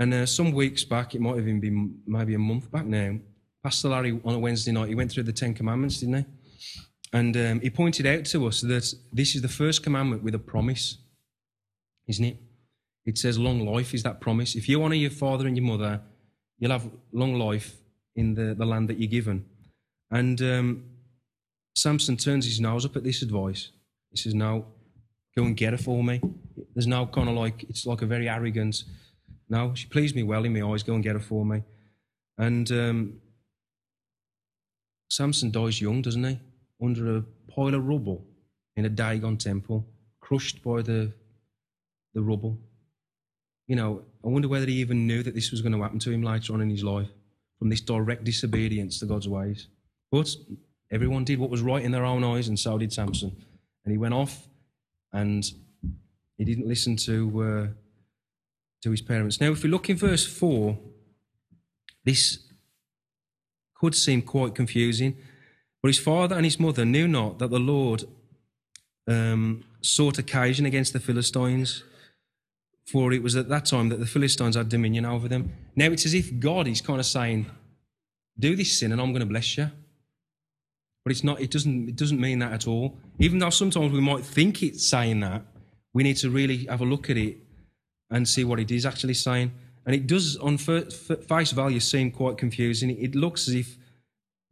And 0.00 0.12
uh, 0.14 0.26
some 0.26 0.52
weeks 0.52 0.82
back, 0.82 1.14
it 1.14 1.20
might 1.20 1.36
have 1.36 1.46
even 1.46 1.60
been 1.60 1.98
maybe 2.06 2.34
a 2.34 2.38
month 2.38 2.72
back 2.72 2.86
now, 2.86 3.18
Pastor 3.62 3.90
Larry 3.90 4.18
on 4.24 4.34
a 4.34 4.38
Wednesday 4.38 4.72
night, 4.72 4.88
he 4.88 4.94
went 4.94 5.12
through 5.12 5.24
the 5.24 5.32
Ten 5.32 5.52
Commandments, 5.52 6.00
didn't 6.00 6.16
he? 6.16 6.24
And 7.12 7.36
um, 7.36 7.60
he 7.60 7.68
pointed 7.68 8.06
out 8.06 8.24
to 8.26 8.46
us 8.46 8.62
that 8.62 8.94
this 9.12 9.34
is 9.34 9.42
the 9.42 9.48
first 9.48 9.82
commandment 9.82 10.22
with 10.22 10.34
a 10.34 10.38
promise, 10.38 10.96
isn't 12.08 12.24
it? 12.24 12.38
It 13.04 13.18
says 13.18 13.38
long 13.38 13.66
life 13.66 13.92
is 13.92 14.02
that 14.04 14.20
promise. 14.20 14.54
If 14.54 14.68
you 14.68 14.82
honour 14.82 14.94
your 14.94 15.10
father 15.10 15.46
and 15.46 15.56
your 15.56 15.66
mother, 15.66 16.00
you'll 16.58 16.70
have 16.70 16.88
long 17.12 17.34
life 17.34 17.76
in 18.16 18.34
the, 18.34 18.54
the 18.54 18.64
land 18.64 18.88
that 18.88 18.98
you're 18.98 19.10
given. 19.10 19.44
And 20.10 20.40
um, 20.40 20.84
Samson 21.74 22.16
turns 22.16 22.46
his 22.46 22.60
nose 22.60 22.86
up 22.86 22.96
at 22.96 23.04
this 23.04 23.20
advice. 23.22 23.70
He 24.10 24.16
says, 24.16 24.34
No, 24.34 24.66
go 25.36 25.44
and 25.44 25.56
get 25.56 25.74
it 25.74 25.80
for 25.80 26.02
me. 26.02 26.22
There's 26.74 26.86
no 26.86 27.06
kind 27.06 27.28
of 27.28 27.34
like, 27.34 27.64
it's 27.64 27.84
like 27.84 28.02
a 28.02 28.06
very 28.06 28.28
arrogant, 28.28 28.84
no, 29.50 29.74
she 29.74 29.88
pleased 29.88 30.14
me 30.14 30.22
well 30.22 30.44
in 30.44 30.54
my 30.54 30.66
eyes. 30.66 30.84
Go 30.84 30.94
and 30.94 31.02
get 31.02 31.14
her 31.14 31.20
for 31.20 31.44
me. 31.44 31.64
And 32.38 32.70
um, 32.70 33.20
Samson 35.10 35.50
dies 35.50 35.80
young, 35.80 36.02
doesn't 36.02 36.22
he? 36.22 36.38
Under 36.82 37.16
a 37.16 37.24
pile 37.52 37.74
of 37.74 37.84
rubble 37.84 38.24
in 38.76 38.84
a 38.84 38.88
Dagon 38.88 39.36
temple, 39.36 39.84
crushed 40.20 40.62
by 40.62 40.82
the, 40.82 41.12
the 42.14 42.22
rubble. 42.22 42.56
You 43.66 43.74
know, 43.74 44.02
I 44.24 44.28
wonder 44.28 44.48
whether 44.48 44.66
he 44.66 44.74
even 44.74 45.06
knew 45.06 45.24
that 45.24 45.34
this 45.34 45.50
was 45.50 45.62
going 45.62 45.72
to 45.72 45.82
happen 45.82 45.98
to 45.98 46.12
him 46.12 46.22
later 46.22 46.54
on 46.54 46.60
in 46.60 46.70
his 46.70 46.84
life 46.84 47.08
from 47.58 47.68
this 47.68 47.80
direct 47.80 48.22
disobedience 48.22 49.00
to 49.00 49.06
God's 49.06 49.28
ways. 49.28 49.66
But 50.12 50.34
everyone 50.92 51.24
did 51.24 51.40
what 51.40 51.50
was 51.50 51.60
right 51.60 51.84
in 51.84 51.90
their 51.90 52.04
own 52.04 52.22
eyes, 52.22 52.46
and 52.46 52.58
so 52.58 52.78
did 52.78 52.92
Samson. 52.92 53.36
And 53.84 53.92
he 53.92 53.98
went 53.98 54.14
off 54.14 54.46
and 55.12 55.44
he 56.38 56.44
didn't 56.44 56.68
listen 56.68 56.96
to. 56.98 57.42
Uh, 57.42 57.79
to 58.82 58.90
his 58.90 59.02
parents. 59.02 59.40
Now, 59.40 59.52
if 59.52 59.62
we 59.62 59.68
look 59.68 59.90
in 59.90 59.96
verse 59.96 60.26
4, 60.26 60.78
this 62.04 62.38
could 63.74 63.94
seem 63.94 64.22
quite 64.22 64.54
confusing. 64.54 65.16
But 65.82 65.88
his 65.88 65.98
father 65.98 66.36
and 66.36 66.44
his 66.44 66.60
mother 66.60 66.84
knew 66.84 67.08
not 67.08 67.38
that 67.38 67.50
the 67.50 67.58
Lord 67.58 68.04
um, 69.06 69.64
sought 69.80 70.18
occasion 70.18 70.66
against 70.66 70.92
the 70.92 71.00
Philistines, 71.00 71.82
for 72.86 73.12
it 73.12 73.22
was 73.22 73.36
at 73.36 73.48
that 73.48 73.66
time 73.66 73.88
that 73.88 73.98
the 73.98 74.06
Philistines 74.06 74.56
had 74.56 74.68
dominion 74.68 75.06
over 75.06 75.28
them. 75.28 75.52
Now 75.76 75.86
it's 75.86 76.04
as 76.04 76.14
if 76.14 76.38
God 76.38 76.68
is 76.68 76.80
kind 76.80 77.00
of 77.00 77.06
saying, 77.06 77.46
Do 78.38 78.54
this 78.54 78.78
sin 78.78 78.92
and 78.92 79.00
I'm 79.00 79.12
going 79.12 79.20
to 79.20 79.26
bless 79.26 79.56
you. 79.56 79.70
But 81.04 81.12
it's 81.12 81.24
not, 81.24 81.40
it 81.40 81.50
doesn't, 81.50 81.88
it 81.88 81.96
doesn't 81.96 82.20
mean 82.20 82.40
that 82.40 82.52
at 82.52 82.68
all. 82.68 82.98
Even 83.18 83.38
though 83.38 83.50
sometimes 83.50 83.92
we 83.92 84.00
might 84.00 84.24
think 84.24 84.62
it's 84.62 84.86
saying 84.86 85.20
that, 85.20 85.42
we 85.94 86.02
need 86.02 86.18
to 86.18 86.28
really 86.28 86.66
have 86.66 86.82
a 86.82 86.84
look 86.84 87.08
at 87.08 87.16
it 87.16 87.38
and 88.10 88.28
see 88.28 88.44
what 88.44 88.60
it 88.60 88.70
is 88.70 88.84
actually 88.84 89.14
saying. 89.14 89.52
And 89.86 89.94
it 89.94 90.06
does, 90.06 90.36
on 90.36 90.58
face 90.58 91.52
value, 91.52 91.80
seem 91.80 92.10
quite 92.10 92.36
confusing. 92.36 92.90
It 92.90 93.14
looks 93.14 93.48
as 93.48 93.54
if 93.54 93.76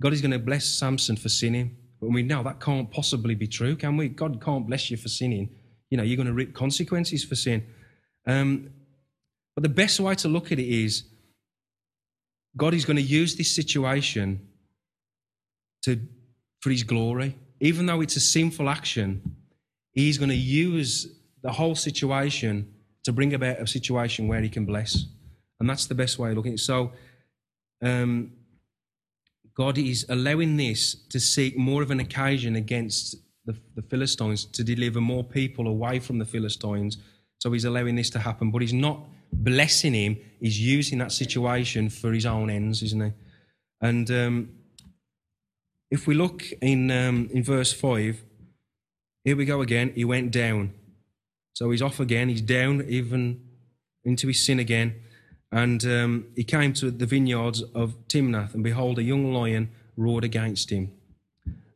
God 0.00 0.12
is 0.12 0.20
going 0.20 0.32
to 0.32 0.38
bless 0.38 0.64
Samson 0.64 1.16
for 1.16 1.28
sinning. 1.28 1.76
But 2.00 2.10
we 2.10 2.22
know 2.22 2.42
that 2.44 2.60
can't 2.60 2.90
possibly 2.90 3.34
be 3.34 3.48
true, 3.48 3.76
can 3.76 3.96
we? 3.96 4.08
God 4.08 4.40
can't 4.40 4.66
bless 4.66 4.90
you 4.90 4.96
for 4.96 5.08
sinning. 5.08 5.50
You 5.90 5.96
know, 5.96 6.02
you're 6.02 6.16
going 6.16 6.28
to 6.28 6.32
reap 6.32 6.54
consequences 6.54 7.24
for 7.24 7.34
sin. 7.34 7.66
Um, 8.26 8.70
but 9.54 9.62
the 9.62 9.68
best 9.68 9.98
way 9.98 10.14
to 10.16 10.28
look 10.28 10.52
at 10.52 10.58
it 10.58 10.68
is 10.68 11.04
God 12.56 12.74
is 12.74 12.84
going 12.84 12.96
to 12.96 13.02
use 13.02 13.34
this 13.36 13.54
situation 13.54 14.48
to, 15.82 16.00
for 16.60 16.70
his 16.70 16.84
glory. 16.84 17.36
Even 17.60 17.86
though 17.86 18.00
it's 18.00 18.16
a 18.16 18.20
sinful 18.20 18.68
action, 18.68 19.36
he's 19.92 20.18
going 20.18 20.28
to 20.28 20.36
use 20.36 21.08
the 21.42 21.50
whole 21.52 21.74
situation 21.74 22.72
to 23.08 23.12
bring 23.14 23.32
about 23.32 23.58
a 23.58 23.66
situation 23.66 24.28
where 24.28 24.42
he 24.42 24.50
can 24.50 24.66
bless. 24.66 25.06
And 25.58 25.70
that's 25.70 25.86
the 25.86 25.94
best 25.94 26.18
way 26.18 26.28
of 26.28 26.36
looking 26.36 26.52
at 26.52 26.58
it. 26.58 26.62
So, 26.62 26.92
um, 27.82 28.32
God 29.54 29.78
is 29.78 30.04
allowing 30.10 30.58
this 30.58 30.94
to 31.08 31.18
seek 31.18 31.56
more 31.56 31.82
of 31.82 31.90
an 31.90 32.00
occasion 32.00 32.54
against 32.54 33.16
the, 33.46 33.56
the, 33.74 33.80
Philistines 33.80 34.44
to 34.44 34.62
deliver 34.62 35.00
more 35.00 35.24
people 35.24 35.68
away 35.68 36.00
from 36.00 36.18
the 36.18 36.26
Philistines. 36.26 36.98
So 37.38 37.50
he's 37.50 37.64
allowing 37.64 37.96
this 37.96 38.10
to 38.10 38.18
happen, 38.18 38.50
but 38.50 38.60
he's 38.60 38.74
not 38.74 39.00
blessing 39.32 39.94
him. 39.94 40.18
He's 40.38 40.60
using 40.60 40.98
that 40.98 41.10
situation 41.10 41.88
for 41.88 42.12
his 42.12 42.26
own 42.26 42.50
ends, 42.50 42.82
isn't 42.82 43.02
he? 43.02 43.12
And 43.80 44.10
um, 44.10 44.50
if 45.90 46.06
we 46.06 46.14
look 46.14 46.44
in 46.60 46.90
um, 46.90 47.30
in 47.32 47.42
verse 47.42 47.72
five, 47.72 48.22
here 49.24 49.36
we 49.36 49.46
go 49.46 49.62
again. 49.62 49.92
He 49.94 50.04
went 50.04 50.30
down, 50.30 50.74
so 51.58 51.72
he's 51.72 51.82
off 51.82 51.98
again. 51.98 52.28
He's 52.28 52.40
down 52.40 52.84
even 52.86 53.40
into 54.04 54.28
his 54.28 54.46
sin 54.46 54.60
again. 54.60 54.94
And 55.50 55.84
um, 55.86 56.26
he 56.36 56.44
came 56.44 56.72
to 56.74 56.92
the 56.92 57.04
vineyards 57.04 57.62
of 57.74 57.96
Timnath, 58.06 58.54
and 58.54 58.62
behold, 58.62 59.00
a 59.00 59.02
young 59.02 59.34
lion 59.34 59.70
roared 59.96 60.22
against 60.22 60.70
him. 60.70 60.92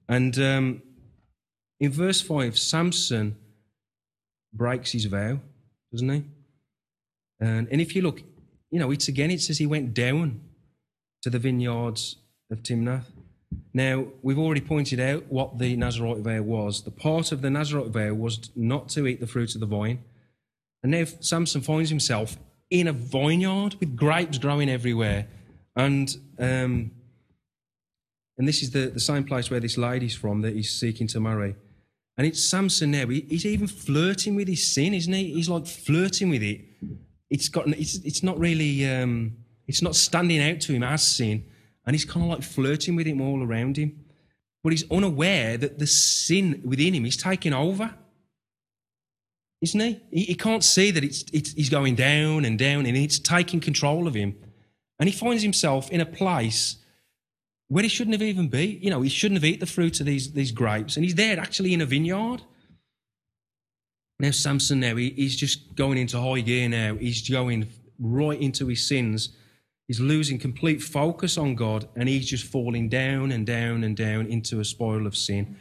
And 0.08 0.38
um, 0.38 0.82
in 1.80 1.90
verse 1.90 2.20
5, 2.20 2.56
Samson 2.56 3.36
breaks 4.52 4.92
his 4.92 5.06
vow, 5.06 5.40
doesn't 5.90 6.08
he? 6.08 6.22
And, 7.40 7.66
and 7.68 7.80
if 7.80 7.96
you 7.96 8.02
look, 8.02 8.22
you 8.70 8.78
know, 8.78 8.92
it's 8.92 9.08
again, 9.08 9.32
it 9.32 9.40
says 9.40 9.58
he 9.58 9.66
went 9.66 9.94
down 9.94 10.42
to 11.22 11.28
the 11.28 11.40
vineyards 11.40 12.18
of 12.52 12.62
Timnath. 12.62 13.10
Now, 13.74 14.06
we've 14.22 14.38
already 14.38 14.60
pointed 14.60 15.00
out 15.00 15.24
what 15.28 15.58
the 15.58 15.76
Nazarite 15.76 16.18
vow 16.18 16.42
was. 16.42 16.82
The 16.82 16.90
part 16.90 17.32
of 17.32 17.42
the 17.42 17.50
Nazarite 17.50 17.88
vow 17.88 18.14
was 18.14 18.50
not 18.54 18.88
to 18.90 19.06
eat 19.06 19.20
the 19.20 19.26
fruit 19.26 19.54
of 19.54 19.60
the 19.60 19.66
vine. 19.66 20.02
And 20.82 20.92
now 20.92 21.04
Samson 21.04 21.60
finds 21.60 21.90
himself 21.90 22.36
in 22.70 22.88
a 22.88 22.92
vineyard 22.92 23.76
with 23.80 23.96
grapes 23.96 24.38
growing 24.38 24.68
everywhere. 24.68 25.28
And 25.76 26.14
um, 26.38 26.90
and 28.38 28.48
this 28.48 28.62
is 28.62 28.70
the, 28.70 28.86
the 28.86 29.00
same 29.00 29.24
place 29.24 29.50
where 29.50 29.60
this 29.60 29.78
lady's 29.78 30.14
from 30.14 30.40
that 30.42 30.54
he's 30.54 30.72
seeking 30.72 31.06
to 31.08 31.20
marry. 31.20 31.54
And 32.16 32.26
it's 32.26 32.44
Samson 32.44 32.90
now. 32.90 33.06
He, 33.06 33.20
he's 33.28 33.46
even 33.46 33.66
flirting 33.66 34.34
with 34.34 34.48
his 34.48 34.74
sin, 34.74 34.94
isn't 34.94 35.12
he? 35.12 35.34
He's 35.34 35.48
like 35.48 35.66
flirting 35.66 36.30
with 36.30 36.42
it. 36.42 36.60
It's 37.30 37.48
got 37.48 37.68
it's 37.68 37.96
it's 37.98 38.22
not 38.22 38.38
really 38.38 38.86
um, 38.90 39.36
it's 39.66 39.82
not 39.82 39.94
standing 39.94 40.42
out 40.42 40.60
to 40.62 40.72
him 40.72 40.82
as 40.82 41.06
sin, 41.06 41.44
and 41.86 41.94
he's 41.94 42.04
kind 42.04 42.24
of 42.24 42.30
like 42.30 42.42
flirting 42.42 42.96
with 42.96 43.06
him 43.06 43.20
all 43.20 43.42
around 43.42 43.76
him. 43.76 44.04
But 44.62 44.72
he's 44.72 44.88
unaware 44.90 45.56
that 45.56 45.78
the 45.78 45.86
sin 45.86 46.62
within 46.64 46.94
him 46.94 47.04
is 47.04 47.16
taking 47.16 47.52
over 47.52 47.94
isn't 49.62 49.80
he? 49.80 50.00
He, 50.10 50.24
he 50.24 50.34
can't 50.34 50.64
see 50.64 50.90
that 50.90 51.04
it's, 51.04 51.24
it's, 51.32 51.52
he's 51.52 51.70
going 51.70 51.94
down 51.94 52.44
and 52.44 52.58
down 52.58 52.84
and 52.84 52.96
it's 52.96 53.18
taking 53.18 53.60
control 53.60 54.08
of 54.08 54.14
him. 54.14 54.34
And 54.98 55.08
he 55.08 55.14
finds 55.14 55.42
himself 55.42 55.90
in 55.90 56.00
a 56.00 56.06
place 56.06 56.76
where 57.68 57.84
he 57.84 57.88
shouldn't 57.88 58.14
have 58.14 58.22
even 58.22 58.48
be. 58.48 58.78
You 58.82 58.90
know, 58.90 59.02
he 59.02 59.08
shouldn't 59.08 59.40
have 59.40 59.44
eaten 59.44 59.60
the 59.60 59.66
fruit 59.66 60.00
of 60.00 60.06
these, 60.06 60.32
these 60.32 60.50
grapes. 60.50 60.96
And 60.96 61.04
he's 61.04 61.14
there 61.14 61.38
actually 61.38 61.72
in 61.72 61.80
a 61.80 61.86
vineyard. 61.86 62.42
Now, 64.18 64.32
Samson, 64.32 64.80
now, 64.80 64.96
he, 64.96 65.10
he's 65.10 65.36
just 65.36 65.74
going 65.76 65.96
into 65.96 66.20
high 66.20 66.40
gear 66.40 66.68
now. 66.68 66.96
He's 66.96 67.28
going 67.28 67.68
right 68.00 68.40
into 68.40 68.66
his 68.66 68.86
sins. 68.86 69.30
He's 69.88 70.00
losing 70.00 70.38
complete 70.38 70.82
focus 70.82 71.36
on 71.36 71.54
God 71.54 71.88
and 71.96 72.08
he's 72.08 72.28
just 72.28 72.44
falling 72.44 72.88
down 72.88 73.32
and 73.32 73.46
down 73.46 73.84
and 73.84 73.96
down 73.96 74.26
into 74.26 74.60
a 74.60 74.64
spiral 74.64 75.06
of 75.06 75.16
sin. 75.16 75.56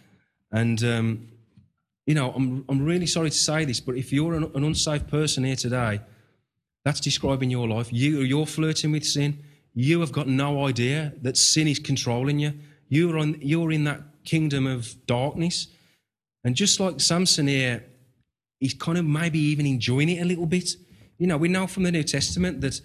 And 0.51 0.83
um, 0.83 1.27
you 2.05 2.15
know, 2.15 2.31
I'm, 2.31 2.65
I'm 2.67 2.83
really 2.83 3.05
sorry 3.05 3.29
to 3.29 3.37
say 3.37 3.65
this, 3.65 3.79
but 3.79 3.95
if 3.95 4.11
you're 4.11 4.33
an, 4.33 4.51
an 4.55 4.63
unsafe 4.63 5.07
person 5.07 5.43
here 5.43 5.55
today, 5.55 6.01
that's 6.83 6.99
describing 6.99 7.49
your 7.49 7.67
life. 7.67 7.91
You, 7.91 8.21
you're 8.21 8.47
flirting 8.47 8.91
with 8.91 9.05
sin. 9.05 9.43
You 9.73 9.99
have 10.01 10.11
got 10.11 10.27
no 10.27 10.65
idea 10.65 11.13
that 11.21 11.37
sin 11.37 11.67
is 11.67 11.79
controlling 11.79 12.39
you. 12.39 12.53
You're, 12.89 13.17
on, 13.17 13.37
you're 13.39 13.71
in 13.71 13.83
that 13.85 14.01
kingdom 14.25 14.67
of 14.67 14.95
darkness. 15.05 15.67
And 16.43 16.55
just 16.55 16.79
like 16.79 16.99
Samson 16.99 17.47
here, 17.47 17.85
he's 18.59 18.73
kind 18.73 18.97
of 18.97 19.05
maybe 19.05 19.39
even 19.39 19.65
enjoying 19.65 20.09
it 20.09 20.21
a 20.21 20.25
little 20.25 20.47
bit. 20.47 20.71
You 21.17 21.27
know, 21.27 21.37
we 21.37 21.47
know 21.47 21.67
from 21.67 21.83
the 21.83 21.91
New 21.91 22.03
Testament 22.03 22.61
that 22.61 22.81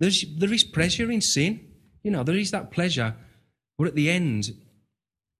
there's, 0.00 0.24
there 0.36 0.52
is 0.52 0.64
pleasure 0.64 1.10
in 1.10 1.20
sin. 1.20 1.60
You 2.02 2.10
know, 2.10 2.24
there 2.24 2.36
is 2.36 2.50
that 2.50 2.70
pleasure. 2.70 3.14
But 3.78 3.88
at 3.88 3.94
the 3.94 4.10
end, 4.10 4.50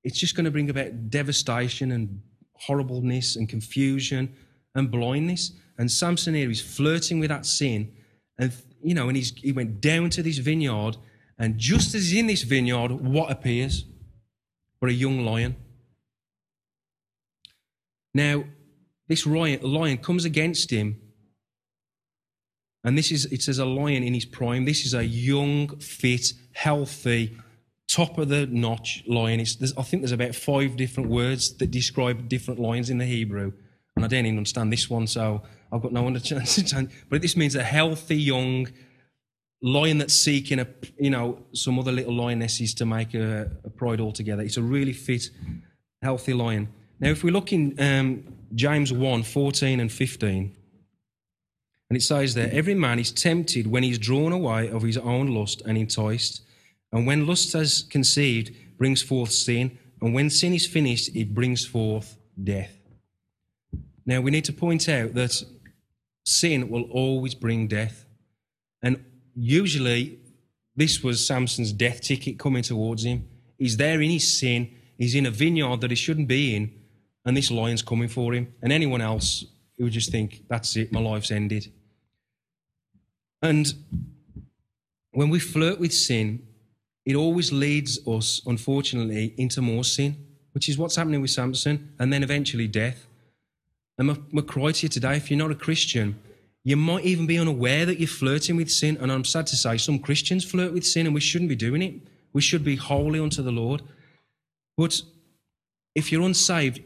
it's 0.04 0.18
just 0.18 0.36
going 0.36 0.44
to 0.44 0.50
bring 0.50 0.70
about 0.70 1.10
devastation 1.10 1.90
and 1.92 2.22
horribleness 2.54 3.36
and 3.36 3.48
confusion 3.48 4.34
and 4.74 4.90
blindness. 4.90 5.52
And 5.78 5.90
Samson 5.90 6.34
here 6.34 6.50
is 6.50 6.60
flirting 6.60 7.20
with 7.20 7.30
that 7.30 7.46
sin. 7.46 7.92
And, 8.38 8.52
you 8.82 8.94
know, 8.94 9.08
and 9.08 9.16
he's, 9.16 9.32
he 9.34 9.52
went 9.52 9.80
down 9.80 10.10
to 10.10 10.22
this 10.22 10.38
vineyard. 10.38 10.96
And 11.38 11.58
just 11.58 11.94
as 11.94 12.10
he's 12.10 12.20
in 12.20 12.26
this 12.26 12.42
vineyard, 12.42 12.90
what 12.90 13.30
appears? 13.30 13.86
But 14.78 14.90
a 14.90 14.94
young 14.94 15.24
lion. 15.24 15.56
Now, 18.12 18.44
this 19.08 19.26
lion 19.26 19.98
comes 19.98 20.24
against 20.24 20.70
him. 20.70 20.99
And 22.84 22.96
this 22.96 23.10
is, 23.12 23.26
it 23.26 23.42
says 23.42 23.58
a 23.58 23.64
lion 23.64 24.02
in 24.02 24.14
his 24.14 24.24
prime. 24.24 24.64
This 24.64 24.86
is 24.86 24.94
a 24.94 25.04
young, 25.04 25.68
fit, 25.78 26.32
healthy, 26.52 27.36
top 27.90 28.18
of 28.18 28.28
the 28.28 28.46
notch 28.46 29.04
lion. 29.06 29.40
I 29.40 29.82
think 29.82 30.02
there's 30.02 30.12
about 30.12 30.34
five 30.34 30.76
different 30.76 31.10
words 31.10 31.56
that 31.58 31.70
describe 31.70 32.28
different 32.28 32.60
lions 32.60 32.88
in 32.88 32.98
the 32.98 33.04
Hebrew. 33.04 33.52
And 33.96 34.04
I 34.04 34.08
don't 34.08 34.24
even 34.24 34.38
understand 34.38 34.72
this 34.72 34.88
one, 34.88 35.06
so 35.06 35.42
I've 35.72 35.82
got 35.82 35.92
no 35.92 36.06
understanding. 36.06 36.90
But 37.10 37.20
this 37.20 37.36
means 37.36 37.54
a 37.54 37.62
healthy 37.62 38.16
young 38.16 38.68
lion 39.62 39.98
that's 39.98 40.14
seeking 40.14 40.58
a, 40.58 40.66
you 40.98 41.10
know, 41.10 41.38
some 41.52 41.78
other 41.78 41.92
little 41.92 42.14
lionesses 42.14 42.72
to 42.74 42.86
make 42.86 43.14
a, 43.14 43.50
a 43.64 43.70
pride 43.70 44.00
altogether. 44.00 44.42
It's 44.42 44.56
a 44.56 44.62
really 44.62 44.94
fit, 44.94 45.30
healthy 46.02 46.32
lion. 46.32 46.68
Now, 46.98 47.10
if 47.10 47.24
we 47.24 47.30
look 47.30 47.52
in 47.52 47.74
um, 47.78 48.24
James 48.54 48.92
1 48.92 49.22
14 49.22 49.80
and 49.80 49.92
15, 49.92 50.56
and 51.90 51.96
it 51.96 52.02
says 52.02 52.34
there, 52.34 52.48
every 52.52 52.74
man 52.74 53.00
is 53.00 53.10
tempted 53.10 53.66
when 53.66 53.82
he's 53.82 53.98
drawn 53.98 54.30
away 54.30 54.70
of 54.70 54.82
his 54.82 54.96
own 54.96 55.34
lust 55.34 55.60
and 55.66 55.76
enticed. 55.76 56.42
And 56.92 57.04
when 57.04 57.26
lust 57.26 57.52
has 57.54 57.82
conceived, 57.82 58.54
brings 58.78 59.02
forth 59.02 59.32
sin. 59.32 59.76
And 60.00 60.14
when 60.14 60.30
sin 60.30 60.54
is 60.54 60.66
finished, 60.66 61.14
it 61.16 61.34
brings 61.34 61.66
forth 61.66 62.16
death. 62.42 62.76
Now, 64.06 64.20
we 64.20 64.30
need 64.30 64.44
to 64.44 64.52
point 64.52 64.88
out 64.88 65.14
that 65.14 65.42
sin 66.24 66.70
will 66.70 66.84
always 66.92 67.34
bring 67.34 67.66
death. 67.66 68.06
And 68.82 69.04
usually, 69.34 70.20
this 70.76 71.02
was 71.02 71.26
Samson's 71.26 71.72
death 71.72 72.02
ticket 72.02 72.38
coming 72.38 72.62
towards 72.62 73.04
him. 73.04 73.28
He's 73.58 73.76
there 73.76 74.00
in 74.00 74.10
his 74.10 74.38
sin. 74.38 74.70
He's 74.96 75.16
in 75.16 75.26
a 75.26 75.30
vineyard 75.32 75.80
that 75.80 75.90
he 75.90 75.96
shouldn't 75.96 76.28
be 76.28 76.54
in. 76.54 76.72
And 77.24 77.36
this 77.36 77.50
lion's 77.50 77.82
coming 77.82 78.08
for 78.08 78.32
him. 78.32 78.54
And 78.62 78.72
anyone 78.72 79.00
else 79.00 79.44
who 79.76 79.84
would 79.84 79.92
just 79.92 80.12
think, 80.12 80.44
that's 80.48 80.76
it, 80.76 80.92
my 80.92 81.00
life's 81.00 81.32
ended. 81.32 81.72
And 83.42 83.72
when 85.12 85.30
we 85.30 85.38
flirt 85.38 85.80
with 85.80 85.92
sin, 85.92 86.46
it 87.04 87.16
always 87.16 87.52
leads 87.52 88.06
us, 88.06 88.42
unfortunately, 88.46 89.34
into 89.36 89.62
more 89.62 89.84
sin, 89.84 90.16
which 90.52 90.68
is 90.68 90.76
what's 90.76 90.96
happening 90.96 91.20
with 91.20 91.30
Samson, 91.30 91.92
and 91.98 92.12
then 92.12 92.22
eventually 92.22 92.68
death. 92.68 93.06
And 93.98 94.08
to 94.72 94.82
you 94.82 94.88
today, 94.88 95.16
if 95.16 95.30
you're 95.30 95.38
not 95.38 95.50
a 95.50 95.54
Christian, 95.54 96.18
you 96.62 96.76
might 96.76 97.04
even 97.04 97.26
be 97.26 97.38
unaware 97.38 97.86
that 97.86 97.98
you're 97.98 98.08
flirting 98.08 98.56
with 98.56 98.70
sin. 98.70 98.98
And 99.00 99.10
I'm 99.10 99.24
sad 99.24 99.46
to 99.48 99.56
say, 99.56 99.76
some 99.76 99.98
Christians 99.98 100.44
flirt 100.44 100.72
with 100.72 100.86
sin, 100.86 101.06
and 101.06 101.14
we 101.14 101.20
shouldn't 101.20 101.48
be 101.48 101.56
doing 101.56 101.82
it. 101.82 101.94
We 102.32 102.42
should 102.42 102.64
be 102.64 102.76
holy 102.76 103.18
unto 103.18 103.42
the 103.42 103.50
Lord. 103.50 103.82
But 104.76 105.00
if 105.94 106.12
you're 106.12 106.22
unsaved, 106.22 106.80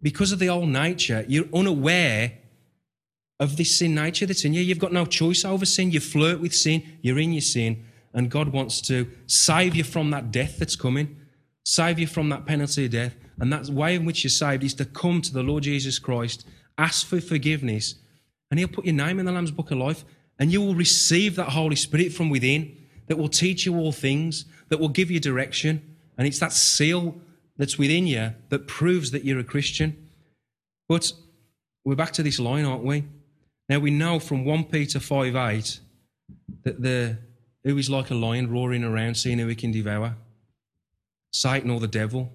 because 0.00 0.30
of 0.30 0.38
the 0.38 0.48
old 0.48 0.68
nature, 0.68 1.24
you're 1.26 1.48
unaware 1.52 2.32
of 3.40 3.56
this 3.56 3.78
sin 3.78 3.94
nature 3.94 4.26
that's 4.26 4.44
in 4.44 4.52
you. 4.52 4.62
You've 4.62 4.78
got 4.78 4.92
no 4.92 5.06
choice 5.06 5.44
over 5.44 5.64
sin. 5.64 5.90
You 5.90 6.00
flirt 6.00 6.40
with 6.40 6.54
sin, 6.54 6.82
you're 7.02 7.18
in 7.18 7.32
your 7.32 7.42
sin, 7.42 7.84
and 8.12 8.30
God 8.30 8.48
wants 8.48 8.80
to 8.82 9.08
save 9.26 9.74
you 9.74 9.84
from 9.84 10.10
that 10.10 10.32
death 10.32 10.58
that's 10.58 10.76
coming, 10.76 11.16
save 11.64 11.98
you 11.98 12.06
from 12.06 12.28
that 12.30 12.46
penalty 12.46 12.86
of 12.86 12.90
death. 12.90 13.14
And 13.38 13.52
that 13.52 13.66
way 13.66 13.94
in 13.94 14.04
which 14.04 14.24
you're 14.24 14.30
saved 14.30 14.64
is 14.64 14.74
to 14.74 14.84
come 14.84 15.22
to 15.22 15.32
the 15.32 15.44
Lord 15.44 15.62
Jesus 15.62 15.98
Christ, 15.98 16.44
ask 16.76 17.06
for 17.06 17.20
forgiveness, 17.20 17.94
and 18.50 18.58
He'll 18.58 18.68
put 18.68 18.84
your 18.84 18.94
name 18.94 19.20
in 19.20 19.26
the 19.26 19.32
Lamb's 19.32 19.52
Book 19.52 19.70
of 19.70 19.78
Life, 19.78 20.04
and 20.38 20.52
you 20.52 20.60
will 20.60 20.74
receive 20.74 21.36
that 21.36 21.50
Holy 21.50 21.76
Spirit 21.76 22.12
from 22.12 22.30
within 22.30 22.76
that 23.06 23.18
will 23.18 23.28
teach 23.28 23.66
you 23.66 23.76
all 23.76 23.92
things, 23.92 24.44
that 24.68 24.78
will 24.78 24.88
give 24.88 25.10
you 25.10 25.20
direction. 25.20 25.96
And 26.16 26.26
it's 26.26 26.38
that 26.40 26.52
seal 26.52 27.20
that's 27.56 27.78
within 27.78 28.06
you 28.06 28.34
that 28.50 28.66
proves 28.66 29.10
that 29.10 29.24
you're 29.24 29.38
a 29.38 29.44
Christian. 29.44 30.08
But 30.88 31.12
we're 31.84 31.96
back 31.96 32.12
to 32.12 32.22
this 32.22 32.38
line, 32.38 32.64
aren't 32.64 32.84
we? 32.84 33.04
Now 33.68 33.78
we 33.78 33.90
know 33.90 34.18
from 34.18 34.44
1 34.44 34.64
Peter 34.64 34.98
5 34.98 35.36
8 35.36 35.80
that 36.64 36.82
the 36.82 37.18
who 37.64 37.76
is 37.76 37.90
like 37.90 38.10
a 38.10 38.14
lion 38.14 38.50
roaring 38.50 38.84
around, 38.84 39.16
seeing 39.16 39.38
who 39.38 39.46
he 39.48 39.54
can 39.54 39.72
devour. 39.72 40.16
Satan 41.32 41.70
or 41.70 41.80
the 41.80 41.88
devil. 41.88 42.32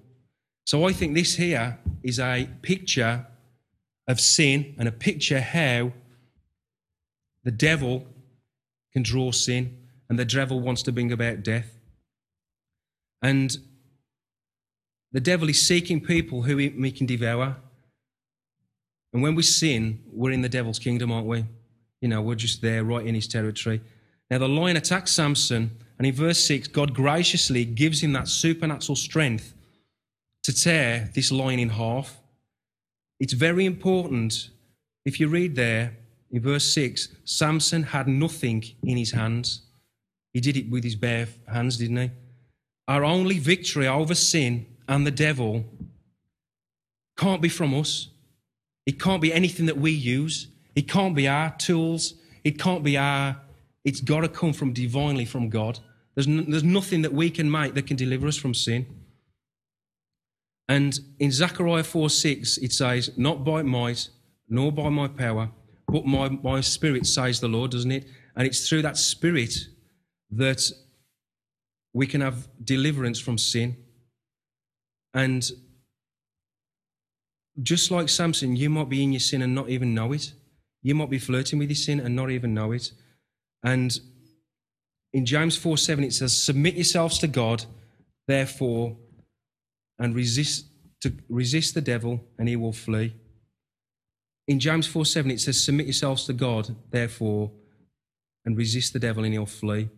So 0.66 0.86
I 0.86 0.92
think 0.92 1.14
this 1.14 1.34
here 1.34 1.78
is 2.02 2.18
a 2.18 2.48
picture 2.62 3.26
of 4.06 4.20
sin 4.20 4.74
and 4.78 4.86
a 4.86 4.92
picture 4.92 5.40
how 5.40 5.92
the 7.42 7.50
devil 7.50 8.06
can 8.92 9.02
draw 9.02 9.32
sin 9.32 9.76
and 10.08 10.18
the 10.18 10.24
devil 10.24 10.60
wants 10.60 10.82
to 10.82 10.92
bring 10.92 11.10
about 11.10 11.42
death. 11.42 11.78
And 13.20 13.56
the 15.12 15.20
devil 15.20 15.48
is 15.48 15.66
seeking 15.66 16.00
people 16.00 16.42
who 16.42 16.56
he 16.58 16.92
can 16.92 17.06
devour. 17.06 17.56
And 19.14 19.22
when 19.22 19.36
we 19.36 19.42
sin, 19.42 20.00
we're 20.12 20.32
in 20.32 20.42
the 20.42 20.48
devil's 20.48 20.80
kingdom, 20.80 21.12
aren't 21.12 21.28
we? 21.28 21.44
You 22.00 22.08
know, 22.08 22.20
we're 22.20 22.34
just 22.34 22.60
there 22.60 22.84
right 22.84 23.06
in 23.06 23.14
his 23.14 23.28
territory. 23.28 23.80
Now, 24.28 24.38
the 24.38 24.48
lion 24.48 24.76
attacks 24.76 25.12
Samson, 25.12 25.70
and 25.96 26.06
in 26.06 26.12
verse 26.12 26.44
6, 26.44 26.68
God 26.68 26.92
graciously 26.92 27.64
gives 27.64 28.02
him 28.02 28.12
that 28.14 28.26
supernatural 28.26 28.96
strength 28.96 29.54
to 30.42 30.52
tear 30.52 31.10
this 31.14 31.30
lion 31.30 31.60
in 31.60 31.70
half. 31.70 32.20
It's 33.20 33.32
very 33.32 33.64
important. 33.64 34.50
If 35.04 35.20
you 35.20 35.28
read 35.28 35.54
there 35.54 35.96
in 36.32 36.42
verse 36.42 36.74
6, 36.74 37.08
Samson 37.24 37.84
had 37.84 38.08
nothing 38.08 38.64
in 38.82 38.96
his 38.96 39.12
hands. 39.12 39.62
He 40.32 40.40
did 40.40 40.56
it 40.56 40.68
with 40.68 40.82
his 40.82 40.96
bare 40.96 41.28
hands, 41.46 41.78
didn't 41.78 41.96
he? 41.96 42.10
Our 42.88 43.04
only 43.04 43.38
victory 43.38 43.86
over 43.86 44.14
sin 44.14 44.66
and 44.88 45.06
the 45.06 45.12
devil 45.12 45.64
can't 47.16 47.40
be 47.40 47.48
from 47.48 47.72
us. 47.74 48.08
It 48.86 49.00
can't 49.00 49.22
be 49.22 49.32
anything 49.32 49.66
that 49.66 49.78
we 49.78 49.90
use. 49.90 50.48
It 50.74 50.88
can't 50.88 51.14
be 51.14 51.28
our 51.28 51.54
tools. 51.56 52.14
It 52.42 52.58
can't 52.58 52.82
be 52.82 52.96
our. 52.96 53.40
It's 53.84 54.00
got 54.00 54.20
to 54.20 54.28
come 54.28 54.52
from 54.52 54.72
divinely 54.72 55.24
from 55.24 55.48
God. 55.48 55.78
There's, 56.14 56.26
there's 56.26 56.64
nothing 56.64 57.02
that 57.02 57.12
we 57.12 57.30
can 57.30 57.50
make 57.50 57.74
that 57.74 57.86
can 57.86 57.96
deliver 57.96 58.26
us 58.26 58.36
from 58.36 58.54
sin. 58.54 58.86
And 60.68 60.98
in 61.18 61.30
Zechariah 61.30 61.84
4 61.84 62.08
6, 62.08 62.58
it 62.58 62.72
says, 62.72 63.10
Not 63.16 63.44
by 63.44 63.62
might, 63.62 64.08
nor 64.48 64.72
by 64.72 64.88
my 64.88 65.08
power, 65.08 65.50
but 65.88 66.06
my, 66.06 66.28
my 66.28 66.60
spirit, 66.60 67.06
says 67.06 67.40
the 67.40 67.48
Lord, 67.48 67.72
doesn't 67.72 67.90
it? 67.90 68.06
And 68.36 68.46
it's 68.46 68.68
through 68.68 68.82
that 68.82 68.96
spirit 68.96 69.54
that 70.30 70.62
we 71.92 72.06
can 72.06 72.20
have 72.20 72.48
deliverance 72.64 73.20
from 73.20 73.38
sin. 73.38 73.76
And 75.12 75.48
just 77.62 77.90
like 77.90 78.08
Samson, 78.08 78.56
you 78.56 78.68
might 78.68 78.88
be 78.88 79.02
in 79.02 79.12
your 79.12 79.20
sin 79.20 79.42
and 79.42 79.54
not 79.54 79.68
even 79.68 79.94
know 79.94 80.12
it. 80.12 80.32
You 80.82 80.94
might 80.94 81.10
be 81.10 81.18
flirting 81.18 81.58
with 81.58 81.68
your 81.68 81.76
sin 81.76 82.00
and 82.00 82.14
not 82.14 82.30
even 82.30 82.52
know 82.52 82.72
it. 82.72 82.90
And 83.62 83.98
in 85.12 85.24
James 85.24 85.56
4 85.56 85.78
7, 85.78 86.04
it 86.04 86.12
says, 86.12 86.36
Submit 86.36 86.74
yourselves 86.74 87.18
to 87.20 87.28
God, 87.28 87.64
therefore, 88.26 88.96
and 89.98 90.14
resist, 90.14 90.66
to, 91.00 91.12
resist 91.28 91.74
the 91.74 91.80
devil, 91.80 92.20
and 92.38 92.48
he 92.48 92.56
will 92.56 92.72
flee. 92.72 93.14
In 94.46 94.60
James 94.60 94.86
4 94.86 95.06
7, 95.06 95.30
it 95.30 95.40
says, 95.40 95.62
Submit 95.62 95.86
yourselves 95.86 96.26
to 96.26 96.32
God, 96.32 96.74
therefore, 96.90 97.50
and 98.44 98.56
resist 98.56 98.92
the 98.92 98.98
devil, 98.98 99.24
and 99.24 99.32
he'll 99.32 99.46
flee. 99.46 99.88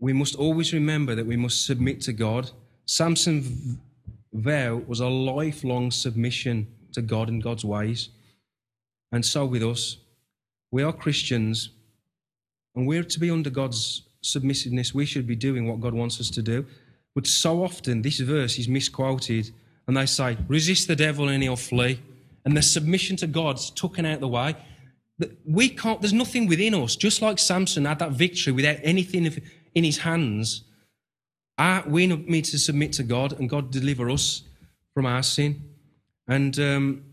We 0.00 0.12
must 0.12 0.34
always 0.34 0.72
remember 0.72 1.14
that 1.14 1.26
we 1.26 1.36
must 1.36 1.64
submit 1.64 2.00
to 2.02 2.12
God. 2.12 2.50
Samson's 2.86 3.78
vow 4.32 4.82
was 4.86 5.00
a 5.00 5.08
lifelong 5.08 5.90
submission 5.90 6.66
to 6.92 7.02
God 7.02 7.28
and 7.28 7.42
God's 7.42 7.64
ways. 7.64 8.10
And 9.12 9.24
so 9.24 9.46
with 9.46 9.62
us, 9.62 9.96
we 10.70 10.82
are 10.82 10.92
Christians, 10.92 11.70
and 12.74 12.86
we're 12.86 13.02
to 13.04 13.20
be 13.20 13.30
under 13.30 13.50
God's 13.50 14.02
submissiveness. 14.20 14.92
We 14.92 15.06
should 15.06 15.26
be 15.26 15.36
doing 15.36 15.66
what 15.66 15.80
God 15.80 15.94
wants 15.94 16.20
us 16.20 16.30
to 16.30 16.42
do. 16.42 16.66
But 17.14 17.26
so 17.26 17.64
often, 17.64 18.02
this 18.02 18.20
verse 18.20 18.58
is 18.58 18.68
misquoted, 18.68 19.50
and 19.86 19.96
they 19.96 20.06
say, 20.06 20.36
resist 20.46 20.88
the 20.88 20.96
devil 20.96 21.28
and 21.28 21.42
he'll 21.42 21.56
flee. 21.56 22.00
And 22.44 22.56
the 22.56 22.62
submission 22.62 23.16
to 23.16 23.26
God's 23.26 23.70
taken 23.70 24.06
out 24.06 24.20
the 24.20 24.28
way. 24.28 24.54
We 25.44 25.70
can't, 25.70 26.00
there's 26.00 26.12
nothing 26.12 26.46
within 26.46 26.74
us, 26.74 26.94
just 26.94 27.22
like 27.22 27.38
Samson 27.38 27.86
had 27.86 27.98
that 27.98 28.12
victory 28.12 28.52
without 28.52 28.76
anything 28.82 29.42
in 29.74 29.84
his 29.84 29.98
hands. 29.98 30.62
We 31.86 32.06
need 32.06 32.44
to 32.46 32.58
submit 32.58 32.92
to 32.94 33.02
God, 33.02 33.38
and 33.38 33.48
God 33.48 33.70
deliver 33.70 34.10
us 34.10 34.42
from 34.94 35.06
our 35.06 35.22
sin. 35.22 35.62
And 36.26 36.58
um, 36.58 37.04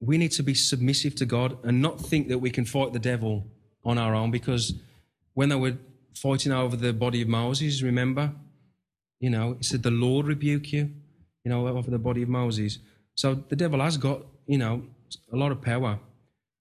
we 0.00 0.18
need 0.18 0.32
to 0.32 0.42
be 0.42 0.54
submissive 0.54 1.14
to 1.16 1.26
God 1.26 1.58
and 1.64 1.80
not 1.80 2.00
think 2.00 2.28
that 2.28 2.38
we 2.38 2.50
can 2.50 2.64
fight 2.64 2.92
the 2.92 2.98
devil 2.98 3.46
on 3.84 3.98
our 3.98 4.14
own 4.14 4.30
because 4.30 4.74
when 5.34 5.48
they 5.48 5.56
were 5.56 5.76
fighting 6.14 6.52
over 6.52 6.76
the 6.76 6.92
body 6.92 7.22
of 7.22 7.28
Moses, 7.28 7.82
remember? 7.82 8.32
You 9.20 9.30
know, 9.30 9.54
he 9.58 9.64
said, 9.64 9.82
The 9.82 9.90
Lord 9.90 10.26
rebuke 10.26 10.72
you, 10.72 10.90
you 11.44 11.50
know, 11.50 11.66
over 11.68 11.90
the 11.90 11.98
body 11.98 12.22
of 12.22 12.28
Moses. 12.28 12.78
So 13.14 13.34
the 13.34 13.56
devil 13.56 13.80
has 13.80 13.96
got, 13.96 14.22
you 14.46 14.58
know, 14.58 14.82
a 15.32 15.36
lot 15.36 15.52
of 15.52 15.60
power, 15.62 15.98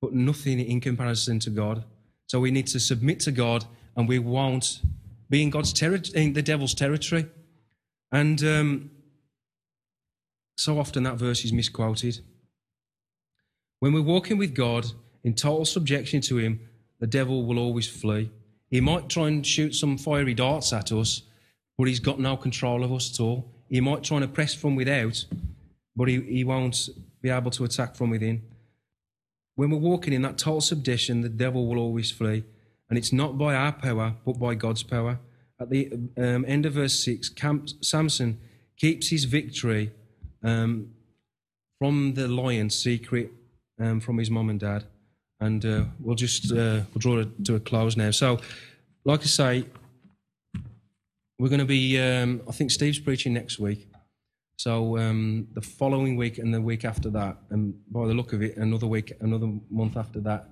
but 0.02 0.14
nothing 0.14 0.60
in 0.60 0.80
comparison 0.80 1.40
to 1.40 1.50
God. 1.50 1.84
So 2.28 2.40
we 2.40 2.52
need 2.52 2.68
to 2.68 2.80
submit 2.80 3.20
to 3.22 3.32
God 3.32 3.66
and 3.96 4.08
we 4.08 4.20
won't 4.20 4.82
be 5.30 5.42
in 5.42 5.50
God's 5.50 5.74
territory, 5.74 6.24
in 6.24 6.34
the 6.34 6.42
devil's 6.42 6.74
territory. 6.74 7.28
And 8.12 8.44
um, 8.44 8.92
so 10.56 10.80
often 10.80 11.04
that 11.04 11.18
verse 11.18 11.44
is 11.46 11.54
misquoted. 11.54 12.20
When 13.80 13.94
we're 13.94 14.02
walking 14.02 14.38
with 14.38 14.54
God 14.54 14.86
in 15.24 15.34
total 15.34 15.66
subjection 15.66 16.22
to 16.22 16.38
Him, 16.38 16.60
the 17.00 17.08
devil 17.08 17.46
will 17.46 17.60
always 17.60 17.88
flee. 17.88 18.32
He 18.70 18.82
might 18.82 19.10
try 19.10 19.28
and 19.28 19.46
shoot 19.46 19.76
some 19.76 19.98
fiery 19.98 20.34
darts 20.34 20.74
at 20.74 20.92
us, 20.92 21.24
but 21.78 21.88
he's 21.88 22.00
got 22.00 22.20
no 22.20 22.38
control 22.38 22.84
of 22.84 22.94
us 22.94 23.14
at 23.14 23.22
all. 23.22 23.52
He 23.70 23.82
might 23.82 24.04
try 24.04 24.18
and 24.18 24.24
oppress 24.24 24.54
from 24.54 24.76
without, 24.76 25.26
but 25.96 26.08
he, 26.08 26.22
he 26.22 26.44
won't 26.44 26.90
be 27.22 27.30
able 27.30 27.52
to 27.52 27.66
attack 27.66 27.96
from 27.96 28.10
within. 28.10 28.44
When 29.56 29.70
we're 29.70 29.78
walking 29.78 30.14
in 30.14 30.22
that 30.24 30.38
total 30.38 30.62
submission, 30.62 31.22
the 31.22 31.30
devil 31.30 31.68
will 31.68 31.78
always 31.78 32.10
flee. 32.10 32.44
And 32.94 32.98
it's 33.00 33.12
not 33.12 33.40
by 33.40 33.56
our 33.56 33.72
power, 33.72 34.14
but 34.24 34.40
by 34.40 34.54
God's 34.54 34.84
power. 34.84 35.18
At 35.60 35.72
the 35.72 35.92
um, 36.16 36.46
end 36.48 36.68
of 36.68 36.74
verse 36.74 37.04
6, 37.04 37.30
Camp, 37.30 37.70
Samson 37.82 38.40
keeps 38.78 39.08
his 39.10 39.24
victory 39.24 39.90
um, 40.44 40.90
from 41.80 42.14
the 42.14 42.28
lion 42.28 42.70
secret 42.70 43.32
um, 43.80 44.00
from 44.00 44.20
his 44.20 44.30
mom 44.30 44.52
and 44.52 44.60
dad 44.60 44.84
and 45.40 45.66
uh, 45.66 45.86
we'll 46.00 46.16
just 46.16 46.52
uh, 46.52 46.82
we'll 46.94 47.00
draw 47.00 47.18
it 47.18 47.46
to 47.46 47.56
a 47.56 47.60
close 47.60 47.98
now. 47.98 48.12
So, 48.12 48.40
like 49.06 49.22
I 49.22 49.26
say, 49.26 49.66
we're 51.40 51.50
going 51.50 51.60
to 51.60 51.66
be. 51.66 52.00
Um, 52.00 52.42
I 52.48 52.52
think 52.52 52.70
Steve's 52.70 53.00
preaching 53.00 53.34
next 53.34 53.58
week. 53.58 53.88
So 54.56 55.00
um, 55.00 55.48
the 55.54 55.62
following 55.62 56.16
week 56.16 56.38
and 56.38 56.54
the 56.54 56.62
week 56.62 56.86
after 56.86 57.10
that, 57.10 57.38
and 57.50 57.74
by 57.92 58.06
the 58.06 58.14
look 58.14 58.34
of 58.34 58.44
it, 58.44 58.56
another 58.56 58.86
week, 58.86 59.12
another 59.20 59.52
month 59.72 59.98
after 59.98 60.20
that, 60.22 60.48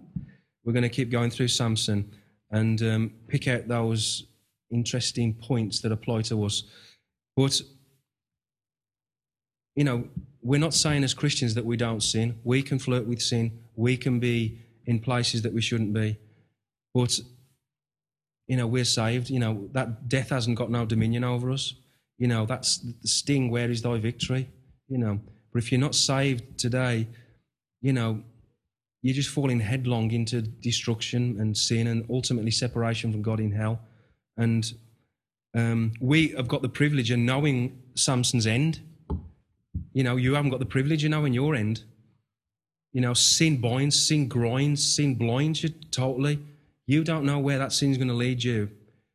we're 0.66 0.74
going 0.74 0.84
to 0.84 0.90
keep 0.90 1.12
going 1.12 1.30
through 1.30 1.50
Samson 1.50 2.12
and 2.52 2.82
um, 2.82 3.12
pick 3.28 3.48
out 3.48 3.68
those 3.68 4.28
interesting 4.72 5.34
points 5.34 5.82
that 5.82 5.92
apply 5.92 6.22
to 6.24 6.44
us. 6.46 6.64
But 7.36 7.62
you 9.76 9.84
know, 9.84 10.08
we're 10.42 10.60
not 10.60 10.74
saying 10.74 11.04
as 11.04 11.14
Christians 11.14 11.56
that 11.56 11.66
we 11.66 11.78
don't 11.78 12.02
sin. 12.02 12.40
We 12.44 12.62
can 12.62 12.80
flirt 12.80 13.06
with 13.06 13.22
sin. 13.22 13.60
We 13.76 13.98
can 13.98 14.20
be 14.20 14.60
in 14.86 15.00
places 15.00 15.44
that 15.44 15.54
we 15.54 15.62
shouldn't 15.62 15.94
be. 15.94 16.18
But, 16.94 17.20
you 18.48 18.58
know, 18.58 18.68
we're 18.68 18.86
saved. 18.86 19.30
You 19.30 19.40
know, 19.40 19.70
that 19.74 20.10
death 20.10 20.30
hasn't 20.30 20.58
got 20.58 20.72
no 20.72 20.86
dominion 20.86 21.24
over 21.24 21.52
us. 21.52 21.74
You 22.18 22.28
know, 22.28 22.46
that's 22.46 22.80
the 22.80 23.08
sting. 23.08 23.50
Where 23.50 23.70
is 23.70 23.82
thy 23.82 23.98
victory? 23.98 24.50
You 24.90 24.98
know, 24.98 25.20
but 25.54 25.64
if 25.64 25.72
you're 25.72 25.82
not 25.82 25.96
saved 25.96 26.60
today, 26.60 27.08
you 27.82 27.94
know, 27.94 28.24
you're 29.02 29.16
just 29.16 29.30
falling 29.30 29.60
headlong 29.60 30.12
into 30.12 30.42
destruction 30.42 31.38
and 31.40 31.58
sin 31.58 31.88
and 31.88 32.06
ultimately 32.10 32.52
separation 32.52 33.12
from 33.12 33.22
God 33.22 33.40
in 33.40 33.52
hell. 33.52 33.80
And 34.38 34.72
um, 35.56 35.94
we 36.00 36.30
have 36.30 36.48
got 36.48 36.62
the 36.62 36.70
privilege 36.70 37.12
of 37.12 37.20
knowing 37.20 37.82
Samson's 37.96 38.48
end. 38.48 38.80
You 39.94 40.04
know, 40.04 40.16
you 40.16 40.36
haven't 40.36 40.52
got 40.52 40.60
the 40.60 40.66
privilege 40.66 41.04
of 41.04 41.12
knowing 41.12 41.34
your 41.34 41.56
end. 41.56 41.84
You 42.94 43.02
know, 43.02 43.14
sin 43.14 43.60
binds, 43.60 44.08
sin 44.08 44.28
grinds, 44.28 44.96
sin 44.96 45.16
blinds 45.16 45.64
you 45.64 45.70
totally. 45.70 46.40
You 46.86 47.04
don't 47.04 47.26
know 47.26 47.40
where 47.40 47.58
that 47.58 47.72
sin's 47.72 47.98
going 47.98 48.10
to 48.10 48.14
lead 48.14 48.44
you. 48.44 48.70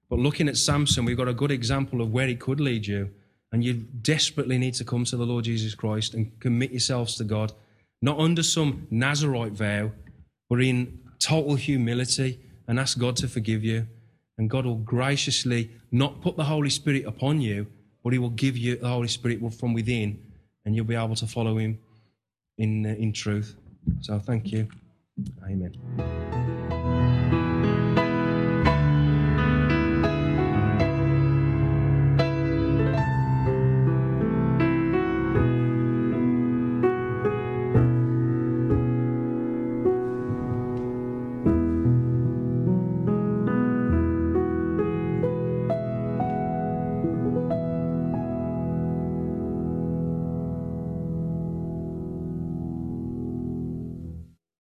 But 0.08 0.18
looking 0.18 0.48
at 0.48 0.56
Samson, 0.56 1.04
we've 1.04 1.16
got 1.16 1.28
a 1.28 1.34
good 1.34 1.50
example 1.50 2.00
of 2.00 2.10
where 2.10 2.28
it 2.28 2.40
could 2.40 2.60
lead 2.60 2.86
you. 2.86 3.10
And 3.52 3.64
you 3.64 3.74
desperately 3.74 4.58
need 4.58 4.74
to 4.74 4.84
come 4.84 5.04
to 5.04 5.16
the 5.16 5.26
Lord 5.26 5.44
Jesus 5.44 5.74
Christ 5.74 6.14
and 6.14 6.38
commit 6.40 6.70
yourselves 6.70 7.16
to 7.16 7.24
God, 7.24 7.52
not 8.02 8.18
under 8.18 8.42
some 8.42 8.86
Nazarite 8.90 9.52
vow, 9.52 9.92
but 10.48 10.62
in 10.62 10.98
total 11.18 11.54
humility 11.54 12.40
and 12.68 12.78
ask 12.78 12.98
God 12.98 13.16
to 13.16 13.28
forgive 13.28 13.64
you. 13.64 13.86
And 14.38 14.50
God 14.50 14.66
will 14.66 14.76
graciously 14.76 15.70
not 15.90 16.20
put 16.20 16.36
the 16.36 16.44
Holy 16.44 16.70
Spirit 16.70 17.06
upon 17.06 17.40
you, 17.40 17.66
but 18.04 18.12
He 18.12 18.18
will 18.18 18.30
give 18.30 18.56
you 18.56 18.76
the 18.76 18.88
Holy 18.88 19.08
Spirit 19.08 19.40
from 19.54 19.72
within, 19.72 20.18
and 20.64 20.76
you'll 20.76 20.84
be 20.84 20.94
able 20.94 21.16
to 21.16 21.26
follow 21.26 21.56
Him 21.56 21.78
in, 22.58 22.84
uh, 22.84 22.90
in 22.90 23.12
truth. 23.12 23.56
So 24.00 24.18
thank 24.18 24.52
you. 24.52 24.68
Amen. 25.44 26.25